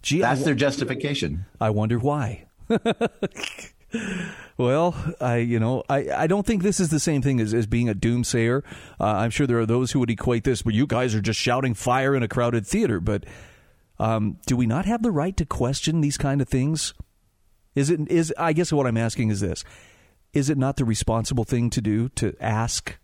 Gee, 0.03 0.21
That's 0.21 0.45
their 0.45 0.55
justification. 0.55 1.47
I 1.61 1.71
wonder 1.71 1.99
why. 1.99 2.47
Well, 4.57 4.95
I 5.21 5.39
you 5.39 5.59
know 5.59 5.83
I, 5.89 6.11
I 6.11 6.26
don't 6.26 6.47
think 6.47 6.63
this 6.63 6.78
is 6.78 6.91
the 6.91 7.00
same 7.00 7.23
thing 7.23 7.41
as, 7.41 7.52
as 7.52 7.67
being 7.67 7.89
a 7.89 7.95
doomsayer. 7.95 8.63
Uh, 9.00 9.04
I'm 9.04 9.30
sure 9.30 9.47
there 9.47 9.59
are 9.59 9.67
those 9.67 9.93
who 9.93 9.99
would 10.00 10.11
equate 10.11 10.45
this, 10.45 10.63
but 10.63 10.75
you 10.75 10.87
guys 10.87 11.15
are 11.15 11.21
just 11.21 11.41
shouting 11.41 11.75
fire 11.75 12.15
in 12.15 12.23
a 12.23 12.28
crowded 12.28 12.67
theater. 12.67 13.00
But 13.00 13.25
um, 13.99 14.39
do 14.47 14.57
we 14.57 14.67
not 14.67 14.85
have 14.85 15.02
the 15.02 15.11
right 15.11 15.37
to 15.37 15.45
question 15.45 16.00
these 16.00 16.17
kind 16.17 16.41
of 16.41 16.49
things? 16.49 16.95
Is 17.75 17.91
it 17.91 18.09
is 18.09 18.33
I 18.39 18.52
guess 18.52 18.73
what 18.73 18.87
I'm 18.87 18.97
asking 18.97 19.30
is 19.30 19.41
this: 19.41 19.65
Is 20.33 20.49
it 20.49 20.59
not 20.59 20.76
the 20.76 20.85
responsible 20.85 21.45
thing 21.45 21.69
to 21.71 21.80
do 21.80 22.09
to 22.11 22.37
ask 22.41 22.97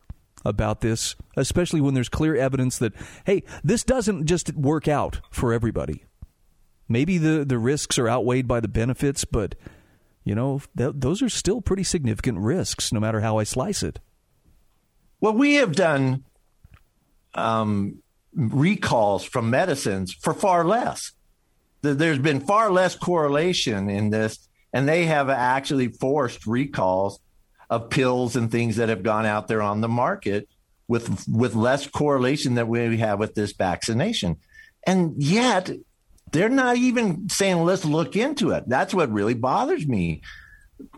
about 0.44 0.80
this, 0.80 1.16
especially 1.36 1.80
when 1.80 1.94
there's 1.94 2.08
clear 2.08 2.36
evidence 2.36 2.78
that 2.78 2.94
hey, 3.24 3.42
this 3.62 3.84
doesn't 3.84 4.26
just 4.26 4.54
work 4.54 4.88
out 4.88 5.20
for 5.30 5.52
everybody. 5.52 6.04
Maybe 6.88 7.18
the 7.18 7.44
the 7.44 7.58
risks 7.58 7.98
are 7.98 8.08
outweighed 8.08 8.48
by 8.48 8.60
the 8.60 8.68
benefits, 8.68 9.24
but 9.24 9.54
you 10.30 10.36
know, 10.36 10.62
th- 10.78 10.92
those 10.94 11.22
are 11.22 11.28
still 11.28 11.60
pretty 11.60 11.82
significant 11.82 12.38
risks, 12.38 12.92
no 12.92 13.00
matter 13.00 13.18
how 13.18 13.38
I 13.38 13.42
slice 13.42 13.82
it. 13.82 13.98
Well, 15.20 15.32
we 15.32 15.54
have 15.54 15.74
done 15.74 16.22
um, 17.34 18.00
recalls 18.32 19.24
from 19.24 19.50
medicines 19.50 20.12
for 20.14 20.32
far 20.32 20.64
less. 20.64 21.10
There's 21.82 22.20
been 22.20 22.42
far 22.42 22.70
less 22.70 22.94
correlation 22.94 23.90
in 23.90 24.10
this, 24.10 24.48
and 24.72 24.88
they 24.88 25.06
have 25.06 25.30
actually 25.30 25.88
forced 25.88 26.46
recalls 26.46 27.18
of 27.68 27.90
pills 27.90 28.36
and 28.36 28.52
things 28.52 28.76
that 28.76 28.88
have 28.88 29.02
gone 29.02 29.26
out 29.26 29.48
there 29.48 29.62
on 29.62 29.80
the 29.80 29.88
market 29.88 30.48
with 30.86 31.26
with 31.26 31.56
less 31.56 31.88
correlation 31.88 32.54
that 32.54 32.68
we 32.68 32.98
have 32.98 33.18
with 33.18 33.34
this 33.34 33.52
vaccination. 33.52 34.36
And 34.86 35.20
yet, 35.20 35.72
they're 36.32 36.48
not 36.48 36.76
even 36.76 37.28
saying, 37.28 37.62
let's 37.64 37.84
look 37.84 38.16
into 38.16 38.50
it. 38.50 38.64
That's 38.68 38.94
what 38.94 39.12
really 39.12 39.34
bothers 39.34 39.86
me. 39.86 40.22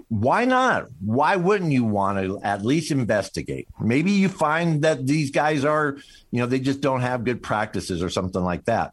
Why 0.08 0.44
not? 0.44 0.86
Why 1.00 1.36
wouldn't 1.36 1.72
you 1.72 1.84
want 1.84 2.18
to 2.18 2.40
at 2.42 2.64
least 2.64 2.90
investigate? 2.90 3.66
Maybe 3.80 4.12
you 4.12 4.28
find 4.28 4.82
that 4.82 5.06
these 5.06 5.30
guys 5.30 5.64
are, 5.64 5.96
you 6.30 6.40
know, 6.40 6.46
they 6.46 6.60
just 6.60 6.80
don't 6.80 7.00
have 7.00 7.24
good 7.24 7.42
practices 7.42 8.02
or 8.02 8.10
something 8.10 8.42
like 8.42 8.66
that. 8.66 8.92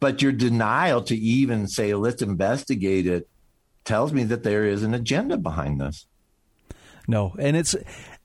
But 0.00 0.22
your 0.22 0.32
denial 0.32 1.02
to 1.04 1.16
even 1.16 1.66
say, 1.66 1.94
let's 1.94 2.22
investigate 2.22 3.06
it 3.06 3.28
tells 3.84 4.12
me 4.12 4.24
that 4.24 4.42
there 4.42 4.64
is 4.64 4.82
an 4.82 4.94
agenda 4.94 5.36
behind 5.36 5.80
this. 5.80 6.06
No, 7.06 7.34
and 7.38 7.56
it's 7.56 7.74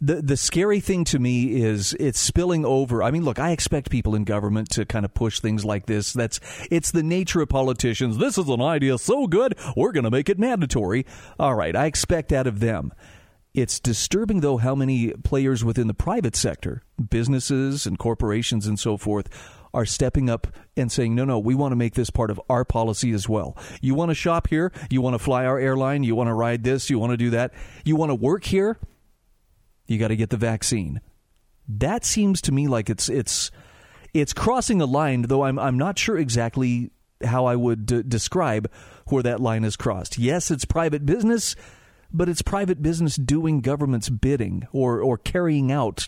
the 0.01 0.21
the 0.21 0.37
scary 0.37 0.79
thing 0.79 1.03
to 1.05 1.19
me 1.19 1.61
is 1.61 1.95
it's 1.99 2.19
spilling 2.19 2.65
over. 2.65 3.03
I 3.03 3.11
mean, 3.11 3.23
look, 3.23 3.39
I 3.39 3.51
expect 3.51 3.89
people 3.89 4.15
in 4.15 4.23
government 4.23 4.69
to 4.71 4.85
kind 4.85 5.03
of 5.03 5.13
push 5.13 5.39
things 5.39 5.65
like 5.65 5.87
this. 5.87 6.13
That's 6.13 6.39
it's 6.71 6.91
the 6.91 7.03
nature 7.03 7.41
of 7.41 7.49
politicians. 7.49 8.17
This 8.17 8.37
is 8.37 8.47
an 8.47 8.61
idea 8.61 8.97
so 8.97 9.27
good, 9.27 9.57
we're 9.75 9.91
going 9.91 10.05
to 10.05 10.11
make 10.11 10.29
it 10.29 10.39
mandatory. 10.39 11.05
All 11.39 11.55
right, 11.55 11.75
I 11.75 11.85
expect 11.85 12.29
that 12.29 12.47
of 12.47 12.59
them. 12.59 12.93
It's 13.53 13.79
disturbing, 13.79 14.41
though, 14.41 14.57
how 14.57 14.75
many 14.75 15.11
players 15.11 15.65
within 15.65 15.87
the 15.87 15.93
private 15.93 16.35
sector, 16.35 16.83
businesses 17.09 17.87
and 17.87 17.97
corporations 17.97 18.67
and 18.67 18.79
so 18.79 18.95
forth, 18.95 19.27
are 19.73 19.85
stepping 19.85 20.29
up 20.29 20.47
and 20.77 20.91
saying, 20.91 21.15
no, 21.15 21.25
no, 21.25 21.39
we 21.39 21.55
want 21.55 21.71
to 21.71 21.75
make 21.75 21.95
this 21.95 22.09
part 22.11 22.29
of 22.29 22.39
our 22.47 22.63
policy 22.63 23.11
as 23.11 23.27
well. 23.27 23.57
You 23.81 23.95
want 23.95 24.09
to 24.09 24.15
shop 24.15 24.47
here? 24.47 24.71
You 24.89 25.01
want 25.01 25.15
to 25.15 25.19
fly 25.19 25.45
our 25.45 25.59
airline? 25.59 26.03
You 26.03 26.15
want 26.15 26.27
to 26.27 26.33
ride 26.33 26.63
this? 26.63 26.89
You 26.89 26.99
want 26.99 27.11
to 27.11 27.17
do 27.17 27.31
that? 27.31 27.53
You 27.83 27.95
want 27.95 28.11
to 28.11 28.15
work 28.15 28.45
here? 28.45 28.77
You 29.89 29.97
got 29.97 30.09
to 30.09 30.15
get 30.15 30.29
the 30.29 30.37
vaccine. 30.37 31.01
That 31.67 32.05
seems 32.05 32.41
to 32.41 32.51
me 32.51 32.67
like 32.67 32.89
it's 32.89 33.09
it's 33.09 33.49
it's 34.13 34.33
crossing 34.33 34.81
a 34.81 34.85
line, 34.85 35.23
though 35.23 35.43
I'm 35.43 35.57
I'm 35.57 35.77
not 35.77 35.97
sure 35.97 36.17
exactly 36.17 36.91
how 37.23 37.45
I 37.45 37.55
would 37.55 37.85
d- 37.85 38.03
describe 38.07 38.71
where 39.07 39.23
that 39.23 39.41
line 39.41 39.63
is 39.63 39.75
crossed. 39.75 40.17
Yes, 40.17 40.51
it's 40.51 40.63
private 40.63 41.05
business, 41.05 41.55
but 42.13 42.29
it's 42.29 42.41
private 42.43 42.81
business 42.81 43.15
doing 43.15 43.61
government's 43.61 44.09
bidding 44.09 44.67
or 44.71 45.01
or 45.01 45.17
carrying 45.17 45.71
out 45.71 46.07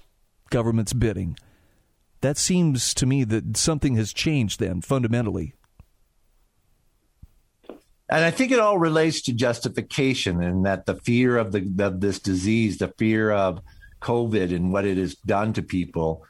government's 0.52 0.94
bidding. 0.94 1.36
That 2.22 2.38
seems 2.38 2.94
to 2.94 3.08
me 3.08 3.24
that 3.24 3.58
something 3.58 3.96
has 3.96 4.14
changed 4.14 4.60
then 4.60 4.82
fundamentally. 4.82 5.56
And 8.12 8.26
I 8.26 8.30
think 8.30 8.52
it 8.52 8.60
all 8.60 8.78
relates 8.78 9.22
to 9.22 9.34
justification 9.34 10.44
and 10.44 10.66
that 10.66 10.86
the 10.86 10.96
fear 10.96 11.38
of 11.38 11.54
the 11.54 11.72
of 11.80 12.02
this 12.02 12.20
disease, 12.20 12.78
the 12.78 12.94
fear 12.98 13.32
of 13.32 13.62
COVID 14.02 14.54
and 14.54 14.74
what 14.74 14.86
it 14.86 14.98
has 14.98 15.16
done 15.16 15.54
to 15.54 15.62
people, 15.62 16.26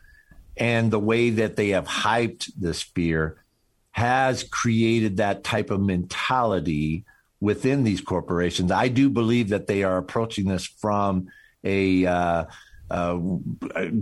and 0.56 0.92
the 0.92 1.00
way 1.00 1.32
that 1.32 1.56
they 1.56 1.70
have 1.70 1.88
hyped 1.88 2.52
this 2.56 2.84
fear 2.84 3.44
has 3.92 4.44
created 4.44 5.18
that 5.18 5.44
type 5.44 5.72
of 5.72 5.82
mentality 5.82 7.04
within 7.40 7.84
these 7.84 8.00
corporations. 8.00 8.72
I 8.72 8.88
do 8.88 9.10
believe 9.10 9.50
that 9.50 9.66
they 9.66 9.82
are 9.84 9.98
approaching 9.98 10.48
this 10.48 10.66
from 10.66 11.28
a 11.64 12.06
uh, 12.06 12.46
uh, 12.92 13.18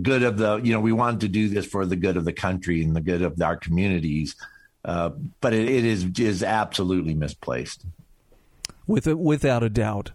good 0.02 0.22
of 0.22 0.36
the, 0.36 0.56
you 0.56 0.72
know, 0.72 0.80
we 0.80 0.92
wanted 0.92 1.20
to 1.20 1.28
do 1.28 1.48
this 1.48 1.66
for 1.66 1.86
the 1.86 1.96
good 1.96 2.16
of 2.16 2.24
the 2.24 2.32
country 2.32 2.84
and 2.84 2.94
the 2.94 3.00
good 3.00 3.22
of 3.22 3.40
our 3.40 3.56
communities. 3.56 4.36
Uh, 4.84 5.10
but 5.40 5.52
it, 5.52 5.68
it 5.68 5.84
is 5.84 6.06
is 6.18 6.42
absolutely 6.42 7.14
misplaced. 7.14 7.84
With 8.86 9.06
a, 9.06 9.16
without 9.16 9.62
a 9.62 9.68
doubt. 9.68 10.12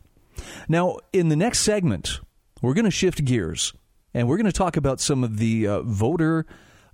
Now, 0.67 0.97
in 1.13 1.29
the 1.29 1.35
next 1.35 1.59
segment, 1.59 2.19
we're 2.61 2.73
going 2.73 2.85
to 2.85 2.91
shift 2.91 3.23
gears 3.23 3.73
and 4.15 4.27
we're 4.27 4.37
going 4.37 4.45
to 4.45 4.51
talk 4.51 4.77
about 4.77 4.99
some 4.99 5.23
of 5.23 5.37
the 5.37 5.67
uh, 5.67 5.81
voter, 5.81 6.45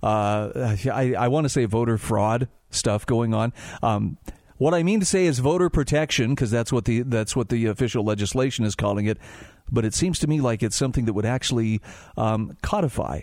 uh, 0.02 0.76
I, 0.92 1.14
I 1.16 1.28
want 1.28 1.44
to 1.44 1.48
say 1.48 1.64
voter 1.64 1.96
fraud 1.96 2.48
stuff 2.70 3.06
going 3.06 3.32
on. 3.32 3.52
Um, 3.82 4.18
what 4.58 4.74
I 4.74 4.82
mean 4.82 5.00
to 5.00 5.06
say 5.06 5.26
is 5.26 5.38
voter 5.38 5.70
protection, 5.70 6.34
because 6.34 6.50
that's 6.50 6.72
what 6.72 6.84
the 6.84 7.02
that's 7.02 7.34
what 7.34 7.48
the 7.48 7.66
official 7.66 8.04
legislation 8.04 8.64
is 8.64 8.74
calling 8.74 9.06
it. 9.06 9.18
But 9.70 9.84
it 9.84 9.94
seems 9.94 10.18
to 10.20 10.26
me 10.26 10.40
like 10.40 10.62
it's 10.62 10.76
something 10.76 11.04
that 11.06 11.14
would 11.14 11.24
actually 11.24 11.80
um, 12.16 12.56
codify 12.62 13.22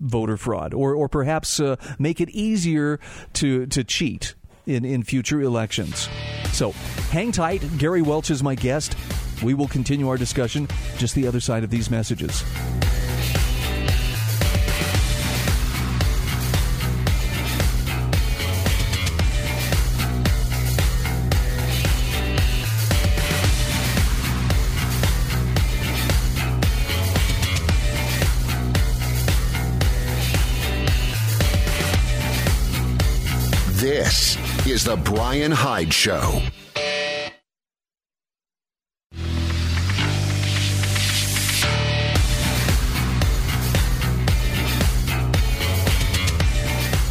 voter 0.00 0.36
fraud, 0.36 0.74
or 0.74 0.94
or 0.94 1.08
perhaps 1.08 1.60
uh, 1.60 1.76
make 1.98 2.20
it 2.20 2.30
easier 2.30 3.00
to 3.34 3.66
to 3.66 3.84
cheat 3.84 4.34
in 4.66 4.84
in 4.84 5.02
future 5.02 5.40
elections. 5.40 6.08
So 6.52 6.72
hang 7.10 7.32
tight. 7.32 7.62
Gary 7.78 8.02
Welch 8.02 8.30
is 8.30 8.42
my 8.42 8.54
guest. 8.54 8.96
We 9.42 9.54
will 9.54 9.68
continue 9.68 10.08
our 10.08 10.16
discussion 10.16 10.68
just 10.96 11.14
the 11.14 11.26
other 11.26 11.40
side 11.40 11.64
of 11.64 11.70
these 11.70 11.90
messages. 11.90 12.44
Is 34.66 34.82
The 34.82 34.96
Brian 34.96 35.52
Hyde 35.52 35.92
Show. 35.92 36.40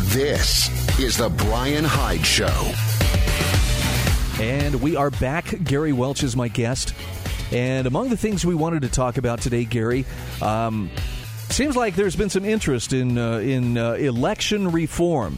This 0.06 1.00
is 1.00 1.18
The 1.18 1.30
Brian 1.30 1.84
Hyde 1.84 2.26
Show. 2.26 2.74
And 4.42 4.82
we 4.82 4.96
are 4.96 5.12
back. 5.12 5.64
Gary 5.64 5.94
Welch 5.94 6.24
is 6.24 6.36
my 6.36 6.48
guest. 6.48 6.96
And 7.52 7.86
among 7.86 8.10
the 8.10 8.18
things 8.18 8.44
we 8.44 8.56
wanted 8.56 8.82
to 8.82 8.90
talk 8.90 9.18
about 9.20 9.42
today, 9.42 9.66
Gary, 9.66 10.06
um, 10.42 10.90
seems 11.50 11.76
like 11.76 11.96
there's 11.96 12.16
been 12.16 12.32
some 12.32 12.46
interest 12.46 12.94
in 12.94 13.20
uh, 13.20 13.38
in 13.38 13.78
uh, 13.78 13.94
election 13.94 14.72
reform. 14.72 15.38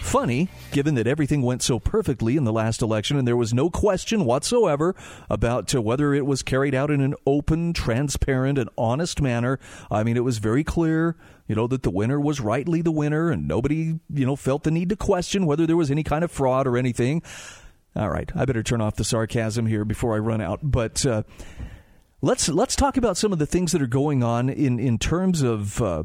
Funny, 0.00 0.48
given 0.74 0.96
that 0.96 1.06
everything 1.06 1.40
went 1.40 1.62
so 1.62 1.78
perfectly 1.78 2.36
in 2.36 2.42
the 2.42 2.52
last 2.52 2.82
election 2.82 3.16
and 3.16 3.26
there 3.26 3.36
was 3.36 3.54
no 3.54 3.70
question 3.70 4.24
whatsoever 4.24 4.94
about 5.30 5.72
uh, 5.72 5.80
whether 5.80 6.12
it 6.12 6.26
was 6.26 6.42
carried 6.42 6.74
out 6.74 6.90
in 6.90 7.00
an 7.00 7.14
open, 7.26 7.72
transparent, 7.72 8.58
and 8.58 8.68
honest 8.76 9.22
manner. 9.22 9.60
I 9.88 10.02
mean, 10.02 10.16
it 10.16 10.24
was 10.24 10.38
very 10.38 10.64
clear, 10.64 11.16
you 11.46 11.54
know, 11.54 11.68
that 11.68 11.84
the 11.84 11.90
winner 11.90 12.20
was 12.20 12.40
rightly 12.40 12.82
the 12.82 12.90
winner 12.90 13.30
and 13.30 13.46
nobody, 13.46 14.00
you 14.12 14.26
know, 14.26 14.34
felt 14.34 14.64
the 14.64 14.72
need 14.72 14.88
to 14.88 14.96
question 14.96 15.46
whether 15.46 15.64
there 15.64 15.76
was 15.76 15.92
any 15.92 16.02
kind 16.02 16.24
of 16.24 16.32
fraud 16.32 16.66
or 16.66 16.76
anything. 16.76 17.22
All 17.94 18.10
right, 18.10 18.28
I 18.34 18.44
better 18.44 18.64
turn 18.64 18.80
off 18.80 18.96
the 18.96 19.04
sarcasm 19.04 19.66
here 19.66 19.84
before 19.84 20.16
I 20.16 20.18
run 20.18 20.40
out. 20.40 20.58
But 20.60 21.06
uh, 21.06 21.22
let's 22.20 22.48
let's 22.48 22.74
talk 22.74 22.96
about 22.96 23.16
some 23.16 23.32
of 23.32 23.38
the 23.38 23.46
things 23.46 23.70
that 23.70 23.80
are 23.80 23.86
going 23.86 24.24
on 24.24 24.50
in 24.50 24.80
in 24.80 24.98
terms 24.98 25.42
of 25.42 25.80
uh, 25.80 26.02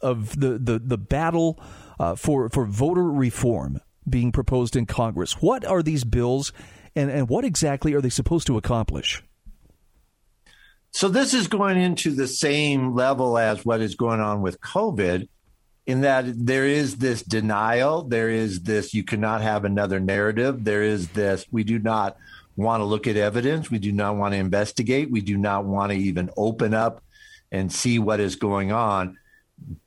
of 0.00 0.38
the 0.38 0.58
the 0.58 0.78
the 0.78 0.96
battle 0.96 1.58
uh, 1.98 2.14
for 2.14 2.48
for 2.50 2.64
voter 2.64 3.10
reform 3.10 3.80
being 4.08 4.32
proposed 4.32 4.76
in 4.76 4.86
Congress. 4.86 5.42
What 5.42 5.64
are 5.64 5.82
these 5.82 6.04
bills, 6.04 6.52
and 6.94 7.10
and 7.10 7.28
what 7.28 7.44
exactly 7.44 7.94
are 7.94 8.00
they 8.00 8.10
supposed 8.10 8.46
to 8.48 8.56
accomplish? 8.56 9.22
So 10.90 11.08
this 11.08 11.34
is 11.34 11.48
going 11.48 11.78
into 11.78 12.12
the 12.12 12.26
same 12.26 12.94
level 12.94 13.36
as 13.36 13.64
what 13.64 13.80
is 13.80 13.94
going 13.94 14.20
on 14.20 14.40
with 14.40 14.60
COVID, 14.60 15.28
in 15.86 16.00
that 16.00 16.24
there 16.26 16.66
is 16.66 16.96
this 16.96 17.22
denial, 17.22 18.04
there 18.04 18.30
is 18.30 18.62
this 18.62 18.94
you 18.94 19.04
cannot 19.04 19.42
have 19.42 19.64
another 19.64 20.00
narrative, 20.00 20.64
there 20.64 20.82
is 20.82 21.08
this 21.08 21.46
we 21.50 21.62
do 21.64 21.78
not 21.78 22.16
want 22.56 22.80
to 22.80 22.84
look 22.84 23.06
at 23.06 23.16
evidence, 23.16 23.70
we 23.70 23.78
do 23.78 23.92
not 23.92 24.16
want 24.16 24.32
to 24.32 24.38
investigate, 24.38 25.10
we 25.10 25.20
do 25.20 25.36
not 25.36 25.64
want 25.64 25.92
to 25.92 25.98
even 25.98 26.30
open 26.36 26.74
up 26.74 27.02
and 27.52 27.72
see 27.72 27.98
what 27.98 28.20
is 28.20 28.36
going 28.36 28.72
on 28.72 29.16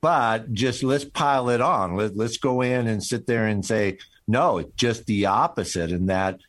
but 0.02 0.54
just 0.54 0.84
let's 0.84 1.06
pile 1.06 1.50
it 1.50 1.62
on. 1.62 1.96
Let, 1.96 2.16
let's 2.16 2.38
go 2.38 2.62
in 2.62 2.88
and 2.88 3.04
sit 3.04 3.28
there 3.28 3.48
and 3.48 3.66
say, 3.66 3.98
no, 4.28 4.60
it's 4.60 4.74
just 4.76 5.06
the 5.06 5.26
opposite, 5.26 5.92
in 5.92 6.08
that 6.08 6.40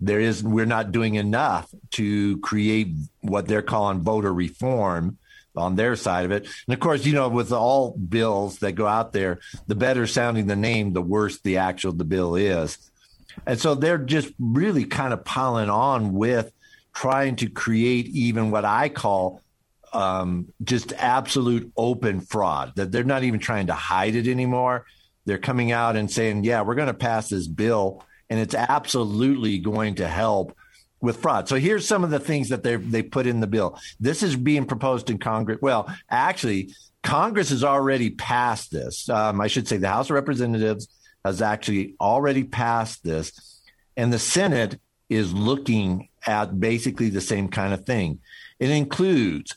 there 0.00 0.20
is 0.20 0.42
we're 0.42 0.66
not 0.66 0.92
doing 0.92 1.14
enough 1.14 1.72
to 1.92 2.38
create 2.40 2.88
what 3.20 3.46
they're 3.46 3.62
calling 3.62 4.00
voter 4.00 4.32
reform 4.32 5.18
on 5.54 5.76
their 5.76 5.96
side 5.96 6.24
of 6.24 6.32
it. 6.32 6.48
And 6.66 6.74
of 6.74 6.80
course, 6.80 7.04
you 7.04 7.12
know, 7.12 7.28
with 7.28 7.52
all 7.52 7.96
bills 7.96 8.58
that 8.58 8.72
go 8.72 8.86
out 8.86 9.12
there, 9.12 9.40
the 9.66 9.74
better 9.74 10.06
sounding 10.06 10.46
the 10.46 10.56
name, 10.56 10.92
the 10.92 11.02
worse 11.02 11.40
the 11.40 11.58
actual 11.58 11.92
the 11.92 12.04
bill 12.04 12.34
is. 12.36 12.78
And 13.46 13.60
so 13.60 13.74
they're 13.74 13.98
just 13.98 14.32
really 14.38 14.84
kind 14.84 15.12
of 15.12 15.24
piling 15.24 15.70
on 15.70 16.14
with 16.14 16.52
trying 16.94 17.36
to 17.36 17.48
create 17.48 18.06
even 18.08 18.50
what 18.50 18.64
I 18.64 18.88
call 18.88 19.40
um, 19.92 20.48
just 20.62 20.92
absolute 20.94 21.72
open 21.76 22.20
fraud 22.20 22.72
that 22.76 22.92
they're 22.92 23.04
not 23.04 23.24
even 23.24 23.40
trying 23.40 23.66
to 23.66 23.74
hide 23.74 24.14
it 24.14 24.26
anymore. 24.26 24.86
They're 25.24 25.38
coming 25.38 25.70
out 25.72 25.96
and 25.96 26.10
saying, 26.10 26.44
yeah, 26.44 26.62
we're 26.62 26.74
going 26.74 26.88
to 26.88 26.94
pass 26.94 27.28
this 27.28 27.46
bill 27.46 28.04
and 28.32 28.40
it's 28.40 28.54
absolutely 28.54 29.58
going 29.58 29.96
to 29.96 30.08
help 30.08 30.56
with 31.02 31.18
fraud. 31.20 31.48
So 31.48 31.56
here's 31.56 31.86
some 31.86 32.04
of 32.04 32.10
the 32.10 32.20
things 32.20 32.48
that 32.48 32.62
they 32.62 32.76
they 32.76 33.02
put 33.02 33.26
in 33.26 33.40
the 33.40 33.46
bill. 33.46 33.78
This 34.00 34.22
is 34.22 34.36
being 34.36 34.64
proposed 34.64 35.10
in 35.10 35.18
Congress. 35.18 35.58
Well, 35.60 35.94
actually, 36.08 36.74
Congress 37.02 37.50
has 37.50 37.62
already 37.62 38.10
passed 38.10 38.70
this. 38.70 39.08
Um, 39.08 39.40
I 39.40 39.48
should 39.48 39.68
say 39.68 39.76
the 39.76 39.88
House 39.88 40.08
of 40.08 40.14
Representatives 40.14 40.88
has 41.24 41.42
actually 41.42 41.94
already 42.00 42.44
passed 42.44 43.04
this, 43.04 43.60
and 43.96 44.12
the 44.12 44.18
Senate 44.18 44.80
is 45.10 45.34
looking 45.34 46.08
at 46.26 46.58
basically 46.58 47.10
the 47.10 47.20
same 47.20 47.48
kind 47.48 47.74
of 47.74 47.84
thing. 47.84 48.20
It 48.58 48.70
includes 48.70 49.56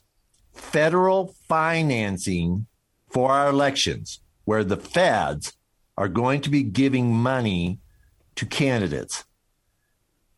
federal 0.56 1.36
financing 1.48 2.66
for 3.10 3.32
our 3.32 3.50
elections, 3.50 4.20
where 4.46 4.64
the 4.64 4.78
feds 4.78 5.54
are 5.98 6.08
going 6.08 6.42
to 6.42 6.50
be 6.50 6.64
giving 6.64 7.14
money 7.14 7.80
to 8.36 8.46
candidates. 8.46 9.24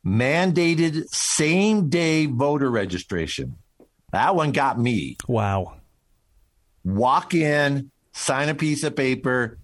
Mandated 0.06 1.08
same 1.10 1.90
day 1.90 2.26
voter 2.26 2.70
registration. 2.70 3.56
That 4.12 4.36
one 4.36 4.52
got 4.52 4.80
me. 4.80 5.18
Wow. 5.28 5.78
Walk 6.84 7.34
in, 7.34 7.92
sign 8.14 8.50
a 8.50 8.56
piece 8.56 8.84
of 8.84 8.96
paper. 8.96 9.58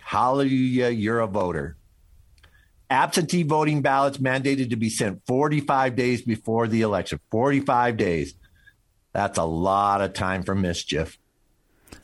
Hallelujah, 0.00 0.88
you're 0.90 1.20
a 1.20 1.26
voter. 1.26 1.76
Absentee 2.90 3.42
voting 3.42 3.82
ballots 3.82 4.18
mandated 4.18 4.70
to 4.70 4.76
be 4.76 4.88
sent 4.88 5.22
45 5.26 5.94
days 5.94 6.22
before 6.22 6.66
the 6.66 6.82
election. 6.82 7.20
45 7.30 7.96
days. 7.96 8.34
That's 9.12 9.38
a 9.38 9.44
lot 9.44 10.00
of 10.00 10.12
time 10.12 10.42
for 10.42 10.54
mischief. 10.54 11.18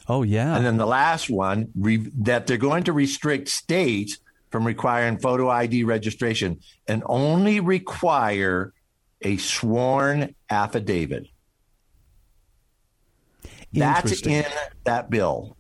Oh, 0.09 0.23
yeah. 0.23 0.57
And 0.57 0.65
then 0.65 0.77
the 0.77 0.87
last 0.87 1.31
one 1.31 1.69
re- 1.75 2.11
that 2.19 2.47
they're 2.47 2.57
going 2.57 2.85
to 2.85 2.93
restrict 2.93 3.49
states 3.49 4.19
from 4.51 4.67
requiring 4.67 5.19
photo 5.19 5.49
ID 5.49 5.85
registration 5.85 6.61
and 6.87 7.03
only 7.07 7.61
require 7.61 8.73
a 9.23 9.37
sworn 9.39 10.35
affidavit. 10.51 11.27
That's 13.73 14.23
in 14.23 14.45
that 14.85 15.11
bill. 15.11 15.57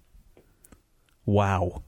Wow. 1.27 1.83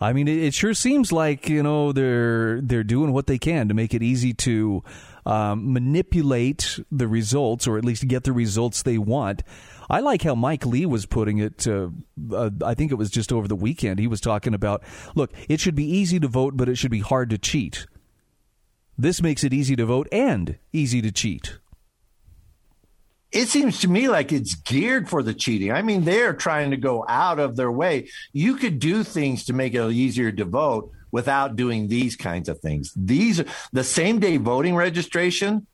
I 0.00 0.12
mean, 0.12 0.28
it, 0.28 0.38
it, 0.38 0.54
sure 0.54 0.72
seems 0.72 1.12
like 1.12 1.48
you 1.48 1.62
know 1.62 1.92
they're 1.92 2.60
they're 2.60 2.84
doing 2.84 3.12
what 3.12 3.26
they 3.26 3.38
can 3.38 3.68
to 3.68 3.74
make 3.74 3.92
it 3.92 4.02
easy 4.02 4.32
to 4.34 4.82
um, 5.26 5.72
manipulate 5.72 6.78
the 6.90 7.06
results, 7.06 7.66
or 7.66 7.76
at 7.76 7.84
least 7.84 8.08
get 8.08 8.24
the 8.24 8.32
results 8.32 8.82
they 8.82 8.98
want. 8.98 9.42
I 9.90 10.00
like 10.00 10.22
how 10.22 10.34
Mike 10.34 10.64
Lee 10.64 10.86
was 10.86 11.04
putting 11.04 11.38
it. 11.38 11.66
Uh, 11.66 11.88
uh, 12.32 12.50
I 12.64 12.74
think 12.74 12.92
it 12.92 12.96
was 12.96 13.10
just 13.10 13.32
over 13.32 13.46
the 13.46 13.56
weekend. 13.56 13.98
He 13.98 14.06
was 14.06 14.20
talking 14.20 14.54
about, 14.54 14.82
look, 15.14 15.32
it 15.48 15.60
should 15.60 15.74
be 15.74 15.84
easy 15.84 16.18
to 16.20 16.28
vote, 16.28 16.56
but 16.56 16.68
it 16.68 16.76
should 16.76 16.90
be 16.90 17.00
hard 17.00 17.28
to 17.30 17.38
cheat. 17.38 17.86
This 18.96 19.20
makes 19.20 19.44
it 19.44 19.52
easy 19.52 19.76
to 19.76 19.86
vote 19.86 20.08
and 20.12 20.58
easy 20.72 21.02
to 21.02 21.10
cheat. 21.10 21.58
It 23.32 23.48
seems 23.48 23.80
to 23.80 23.88
me 23.88 24.08
like 24.08 24.32
it's 24.32 24.54
geared 24.54 25.08
for 25.08 25.22
the 25.22 25.34
cheating. 25.34 25.70
I 25.70 25.82
mean, 25.82 26.04
they're 26.04 26.34
trying 26.34 26.72
to 26.72 26.76
go 26.76 27.04
out 27.08 27.38
of 27.38 27.56
their 27.56 27.70
way. 27.70 28.08
You 28.32 28.56
could 28.56 28.80
do 28.80 29.04
things 29.04 29.44
to 29.44 29.52
make 29.52 29.74
it 29.74 29.90
easier 29.92 30.32
to 30.32 30.44
vote 30.44 30.90
without 31.12 31.56
doing 31.56 31.88
these 31.88 32.16
kinds 32.16 32.48
of 32.48 32.58
things. 32.60 32.92
These 32.96 33.42
the 33.72 33.84
same 33.84 34.18
day 34.18 34.36
voting 34.36 34.74
registration. 34.74 35.66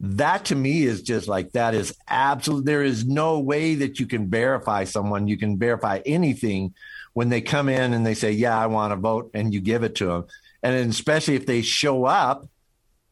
That 0.00 0.46
to 0.46 0.56
me 0.56 0.82
is 0.82 1.02
just 1.02 1.28
like 1.28 1.52
that 1.52 1.74
is 1.74 1.96
absolute. 2.08 2.64
There 2.64 2.82
is 2.82 3.06
no 3.06 3.38
way 3.38 3.76
that 3.76 4.00
you 4.00 4.06
can 4.06 4.28
verify 4.28 4.84
someone. 4.84 5.28
You 5.28 5.36
can 5.36 5.56
verify 5.56 6.00
anything 6.04 6.74
when 7.12 7.28
they 7.28 7.40
come 7.40 7.68
in 7.68 7.92
and 7.92 8.04
they 8.04 8.14
say, 8.14 8.32
"Yeah, 8.32 8.58
I 8.58 8.66
want 8.66 8.92
to 8.92 8.96
vote," 8.96 9.30
and 9.34 9.54
you 9.54 9.60
give 9.60 9.84
it 9.84 9.94
to 9.96 10.06
them. 10.06 10.24
And 10.64 10.90
especially 10.90 11.36
if 11.36 11.46
they 11.46 11.62
show 11.62 12.04
up, 12.06 12.48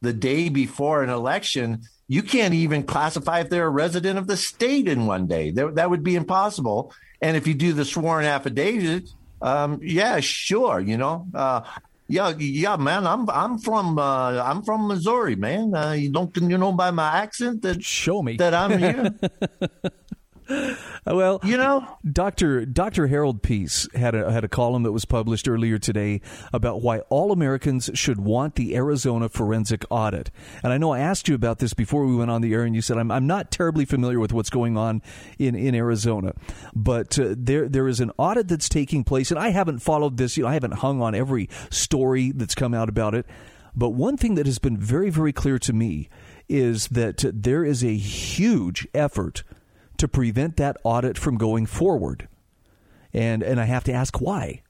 the 0.01 0.13
day 0.13 0.49
before 0.49 1.03
an 1.03 1.09
election, 1.09 1.83
you 2.07 2.21
can't 2.21 2.53
even 2.53 2.83
classify 2.83 3.39
if 3.39 3.49
they're 3.49 3.67
a 3.67 3.69
resident 3.69 4.19
of 4.19 4.27
the 4.27 4.37
state 4.37 4.87
in 4.87 5.05
one 5.05 5.27
day. 5.27 5.51
That, 5.51 5.75
that 5.75 5.89
would 5.89 6.03
be 6.03 6.15
impossible. 6.15 6.93
And 7.21 7.37
if 7.37 7.47
you 7.47 7.53
do 7.53 7.73
the 7.73 7.85
sworn 7.85 8.25
affidavit, 8.25 9.09
um, 9.41 9.79
yeah, 9.81 10.19
sure, 10.19 10.79
you 10.79 10.97
know. 10.97 11.27
Uh, 11.33 11.61
yeah, 12.07 12.33
yeah, 12.37 12.75
man. 12.75 13.07
I'm 13.07 13.29
I'm 13.29 13.57
from 13.57 13.97
uh, 13.97 14.41
I'm 14.43 14.61
from 14.63 14.87
Missouri, 14.87 15.35
man. 15.35 15.73
Uh, 15.73 15.93
you 15.93 16.11
don't 16.11 16.35
you 16.35 16.57
know 16.57 16.71
by 16.73 16.91
my 16.91 17.09
accent 17.17 17.61
that 17.61 17.81
show 17.81 18.21
me 18.21 18.35
that 18.37 18.53
I'm 18.53 18.77
here. 18.77 19.15
well, 21.05 21.39
you 21.43 21.57
know, 21.57 21.97
Dr. 22.09 22.65
Dr. 22.65 23.07
Harold 23.07 23.41
Pease 23.41 23.87
had 23.95 24.15
a 24.15 24.31
had 24.31 24.43
a 24.43 24.47
column 24.47 24.83
that 24.83 24.91
was 24.91 25.05
published 25.05 25.47
earlier 25.47 25.77
today 25.77 26.21
about 26.51 26.81
why 26.81 26.99
all 27.09 27.31
Americans 27.31 27.89
should 27.93 28.19
want 28.19 28.55
the 28.55 28.75
Arizona 28.75 29.29
forensic 29.29 29.85
audit. 29.89 30.31
And 30.63 30.73
I 30.73 30.77
know 30.77 30.91
I 30.91 30.99
asked 30.99 31.27
you 31.27 31.35
about 31.35 31.59
this 31.59 31.73
before 31.73 32.05
we 32.05 32.15
went 32.15 32.31
on 32.31 32.41
the 32.41 32.53
air, 32.53 32.63
and 32.63 32.75
you 32.75 32.81
said 32.81 32.97
I'm 32.97 33.11
I'm 33.11 33.27
not 33.27 33.51
terribly 33.51 33.85
familiar 33.85 34.19
with 34.19 34.33
what's 34.33 34.49
going 34.49 34.77
on 34.77 35.01
in 35.39 35.55
in 35.55 35.75
Arizona, 35.75 36.33
but 36.75 37.17
uh, 37.17 37.35
there 37.37 37.69
there 37.69 37.87
is 37.87 37.99
an 37.99 38.11
audit 38.17 38.47
that's 38.47 38.69
taking 38.69 39.03
place, 39.03 39.31
and 39.31 39.39
I 39.39 39.49
haven't 39.49 39.79
followed 39.79 40.17
this. 40.17 40.37
You 40.37 40.43
know, 40.43 40.49
I 40.49 40.53
haven't 40.53 40.75
hung 40.75 41.01
on 41.01 41.15
every 41.15 41.49
story 41.69 42.31
that's 42.31 42.55
come 42.55 42.73
out 42.73 42.89
about 42.89 43.15
it. 43.15 43.25
But 43.75 43.89
one 43.89 44.17
thing 44.17 44.35
that 44.35 44.45
has 44.45 44.59
been 44.59 44.77
very 44.77 45.09
very 45.09 45.33
clear 45.33 45.57
to 45.59 45.73
me 45.73 46.09
is 46.49 46.87
that 46.89 47.23
there 47.33 47.63
is 47.63 47.83
a 47.83 47.95
huge 47.95 48.87
effort 48.93 49.43
to 50.03 50.07
prevent 50.09 50.57
that 50.57 50.75
audit 50.83 51.17
from 51.17 51.37
going 51.37 51.65
forward. 51.65 52.27
And, 53.13 53.41
and 53.41 53.57
I 53.57 53.63
have 53.63 53.85
to 53.85 53.93
ask 53.93 54.19
why. 54.19 54.61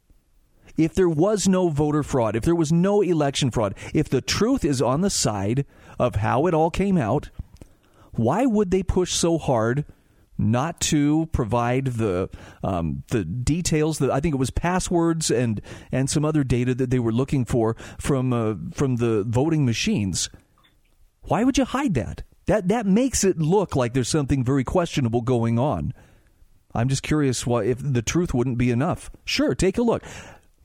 If 0.78 0.94
there 0.94 1.10
was 1.10 1.48
no 1.48 1.70
voter 1.70 2.04
fraud, 2.04 2.36
if 2.36 2.44
there 2.44 2.54
was 2.54 2.72
no 2.72 3.02
election 3.02 3.50
fraud, 3.50 3.74
if 3.96 4.08
the 4.08 4.22
truth 4.22 4.64
is 4.64 4.80
on 4.80 5.02
the 5.02 5.10
side 5.10 5.66
of 5.98 6.18
how 6.18 6.46
it 6.46 6.54
all 6.54 6.70
came 6.70 7.00
out, 7.00 7.32
why 8.12 8.46
would 8.46 8.70
they 8.70 8.84
push 8.84 9.12
so 9.12 9.40
hard 9.40 9.86
not 10.38 10.80
to 10.82 11.28
provide 11.32 11.88
the 11.88 12.30
um, 12.64 13.04
the 13.10 13.26
details 13.26 13.98
that 14.00 14.12
I 14.12 14.20
think 14.20 14.36
it 14.36 14.40
was 14.40 14.52
passwords 14.52 15.32
and 15.32 15.62
and 15.92 16.12
some 16.12 16.26
other 16.26 16.44
data 16.44 16.76
that 16.76 16.92
they 16.92 17.00
were 17.00 17.12
looking 17.12 17.44
for 17.44 17.76
from 18.00 18.34
uh, 18.34 18.54
from 18.72 18.98
the 18.98 19.24
voting 19.24 19.66
machines? 19.66 20.30
Why 21.24 21.44
would 21.44 21.58
you 21.58 21.66
hide 21.66 21.96
that? 21.96 22.22
That 22.46 22.68
that 22.68 22.86
makes 22.86 23.24
it 23.24 23.38
look 23.40 23.76
like 23.76 23.94
there's 23.94 24.10
something 24.10 24.44
very 24.44 24.64
questionable 24.64 25.22
going 25.22 25.58
on. 25.58 25.94
I'm 26.74 26.90
just 26.90 27.04
curious 27.04 27.46
why 27.46 27.66
if 27.66 27.78
the 27.80 28.02
truth 28.02 28.34
wouldn't 28.34 28.58
be 28.58 28.72
enough. 28.72 29.12
Sure, 29.26 29.56
take 29.56 29.78
a 29.78 29.84
look. 29.84 30.04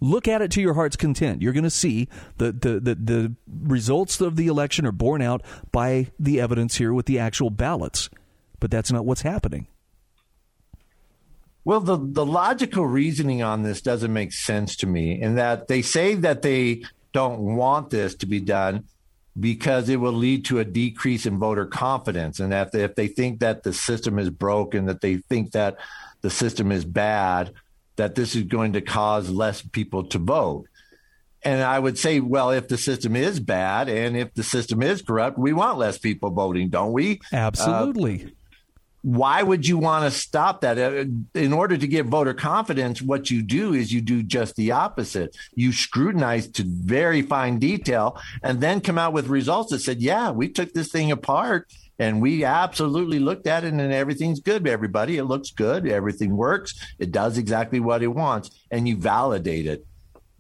Look 0.01 0.29
at 0.29 0.43
it 0.43 0.51
to 0.53 0.61
your 0.61 0.75
heart's 0.75 0.97
content. 0.97 1.43
You're 1.43 1.53
going 1.53 1.65
to 1.65 1.71
see 1.71 2.09
that 2.39 2.63
the, 2.63 2.79
the, 2.79 2.95
the 2.95 3.35
results 3.49 4.21
of 4.21 4.37
the 4.37 4.47
election 4.47 4.87
are 4.87 4.93
borne 4.93 5.23
out 5.23 5.43
by 5.73 6.13
the 6.21 6.41
evidence 6.41 6.77
here 6.77 6.95
with 6.95 7.07
the 7.07 7.19
actual 7.19 7.51
ballots. 7.51 8.09
But 8.61 8.71
that's 8.71 8.93
not 8.93 9.05
what's 9.05 9.23
happening. 9.23 9.67
Well, 11.65 11.81
the, 11.81 11.99
the 12.01 12.25
logical 12.25 12.87
reasoning 12.87 13.43
on 13.43 13.63
this 13.63 13.83
doesn't 13.83 14.13
make 14.13 14.33
sense 14.33 14.77
to 14.77 14.87
me 14.87 15.21
in 15.21 15.35
that 15.35 15.67
they 15.69 15.83
say 15.83 16.15
that 16.15 16.43
they 16.43 16.85
don't 17.13 17.41
want 17.41 17.91
this 17.91 18.15
to 18.17 18.27
be 18.27 18.41
done 18.41 18.85
because 19.39 19.89
it 19.89 19.97
will 19.97 20.13
lead 20.13 20.45
to 20.47 20.59
a 20.59 20.65
decrease 20.65 21.27
in 21.27 21.39
voter 21.39 21.67
confidence. 21.67 22.41
And 22.41 22.53
if 22.53 22.95
they 22.95 23.09
think 23.09 23.41
that 23.41 23.63
the 23.63 23.73
system 23.73 24.19
is 24.19 24.31
broken, 24.31 24.87
that 24.87 25.01
they 25.01 25.17
think 25.17 25.53
that 25.53 25.77
the 26.23 26.31
system 26.31 26.73
is 26.73 26.85
bad, 26.85 27.53
that 27.97 28.15
this 28.15 28.35
is 28.35 28.45
going 28.45 28.73
to 28.73 28.81
cause 28.81 29.31
less 29.31 29.63
people 29.63 30.05
to 30.05 30.19
vote. 30.19 30.67
And 31.45 31.63
I 31.63 31.79
would 31.79 31.99
say, 31.99 32.19
well, 32.19 32.51
if 32.51 32.67
the 32.67 32.77
system 32.77 33.15
is 33.15 33.39
bad 33.39 33.89
and 33.89 34.17
if 34.17 34.35
the 34.35 34.43
system 34.43 34.83
is 34.83 35.03
corrupt, 35.03 35.39
we 35.39 35.53
want 35.53 35.79
less 35.79 35.97
people 35.97 36.31
voting, 36.31 36.69
don't 36.69 36.93
we? 36.93 37.21
Absolutely. 37.33 38.25
Uh, 38.25 38.29
why 39.03 39.43
would 39.43 39.67
you 39.67 39.79
want 39.79 40.05
to 40.05 40.11
stop 40.11 40.61
that? 40.63 40.79
Uh, 40.79 41.05
in 41.35 41.53
order 41.53 41.77
to 41.77 41.87
get 41.87 42.07
voter 42.07 42.35
confidence, 42.35 43.01
what 43.01 43.31
you 43.31 43.43
do 43.43 43.75
is 43.75 43.93
you 43.93 44.01
do 44.01 44.23
just 44.23 44.57
the 44.57 44.73
opposite. 44.73 45.37
You 45.55 45.73
scrutinize 45.73 46.49
to 46.49 46.65
very 46.67 47.23
fine 47.23 47.59
detail 47.59 48.21
and 48.43 48.61
then 48.61 48.81
come 48.81 48.99
out 48.99 49.13
with 49.13 49.29
results 49.29 49.71
that 49.71 49.81
said, 49.81 50.01
yeah, 50.01 50.31
we 50.31 50.49
took 50.49 50.73
this 50.73 50.91
thing 50.91 51.11
apart 51.11 51.69
and 51.99 52.21
we 52.21 52.45
absolutely 52.45 53.19
looked 53.19 53.47
at 53.47 53.65
it 53.65 53.73
and 53.73 53.81
everything's 53.81 54.41
good. 54.41 54.67
Everybody, 54.67 55.17
it 55.17 55.25
looks 55.25 55.51
good. 55.51 55.89
Everything 55.89 56.37
works. 56.37 56.75
It 56.99 57.11
does 57.13 57.39
exactly 57.39 57.81
what 57.81 58.03
it 58.03 58.09
wants. 58.09 58.51
And 58.71 58.89
you 58.89 58.97
validate 58.97 59.67
it 59.67 59.87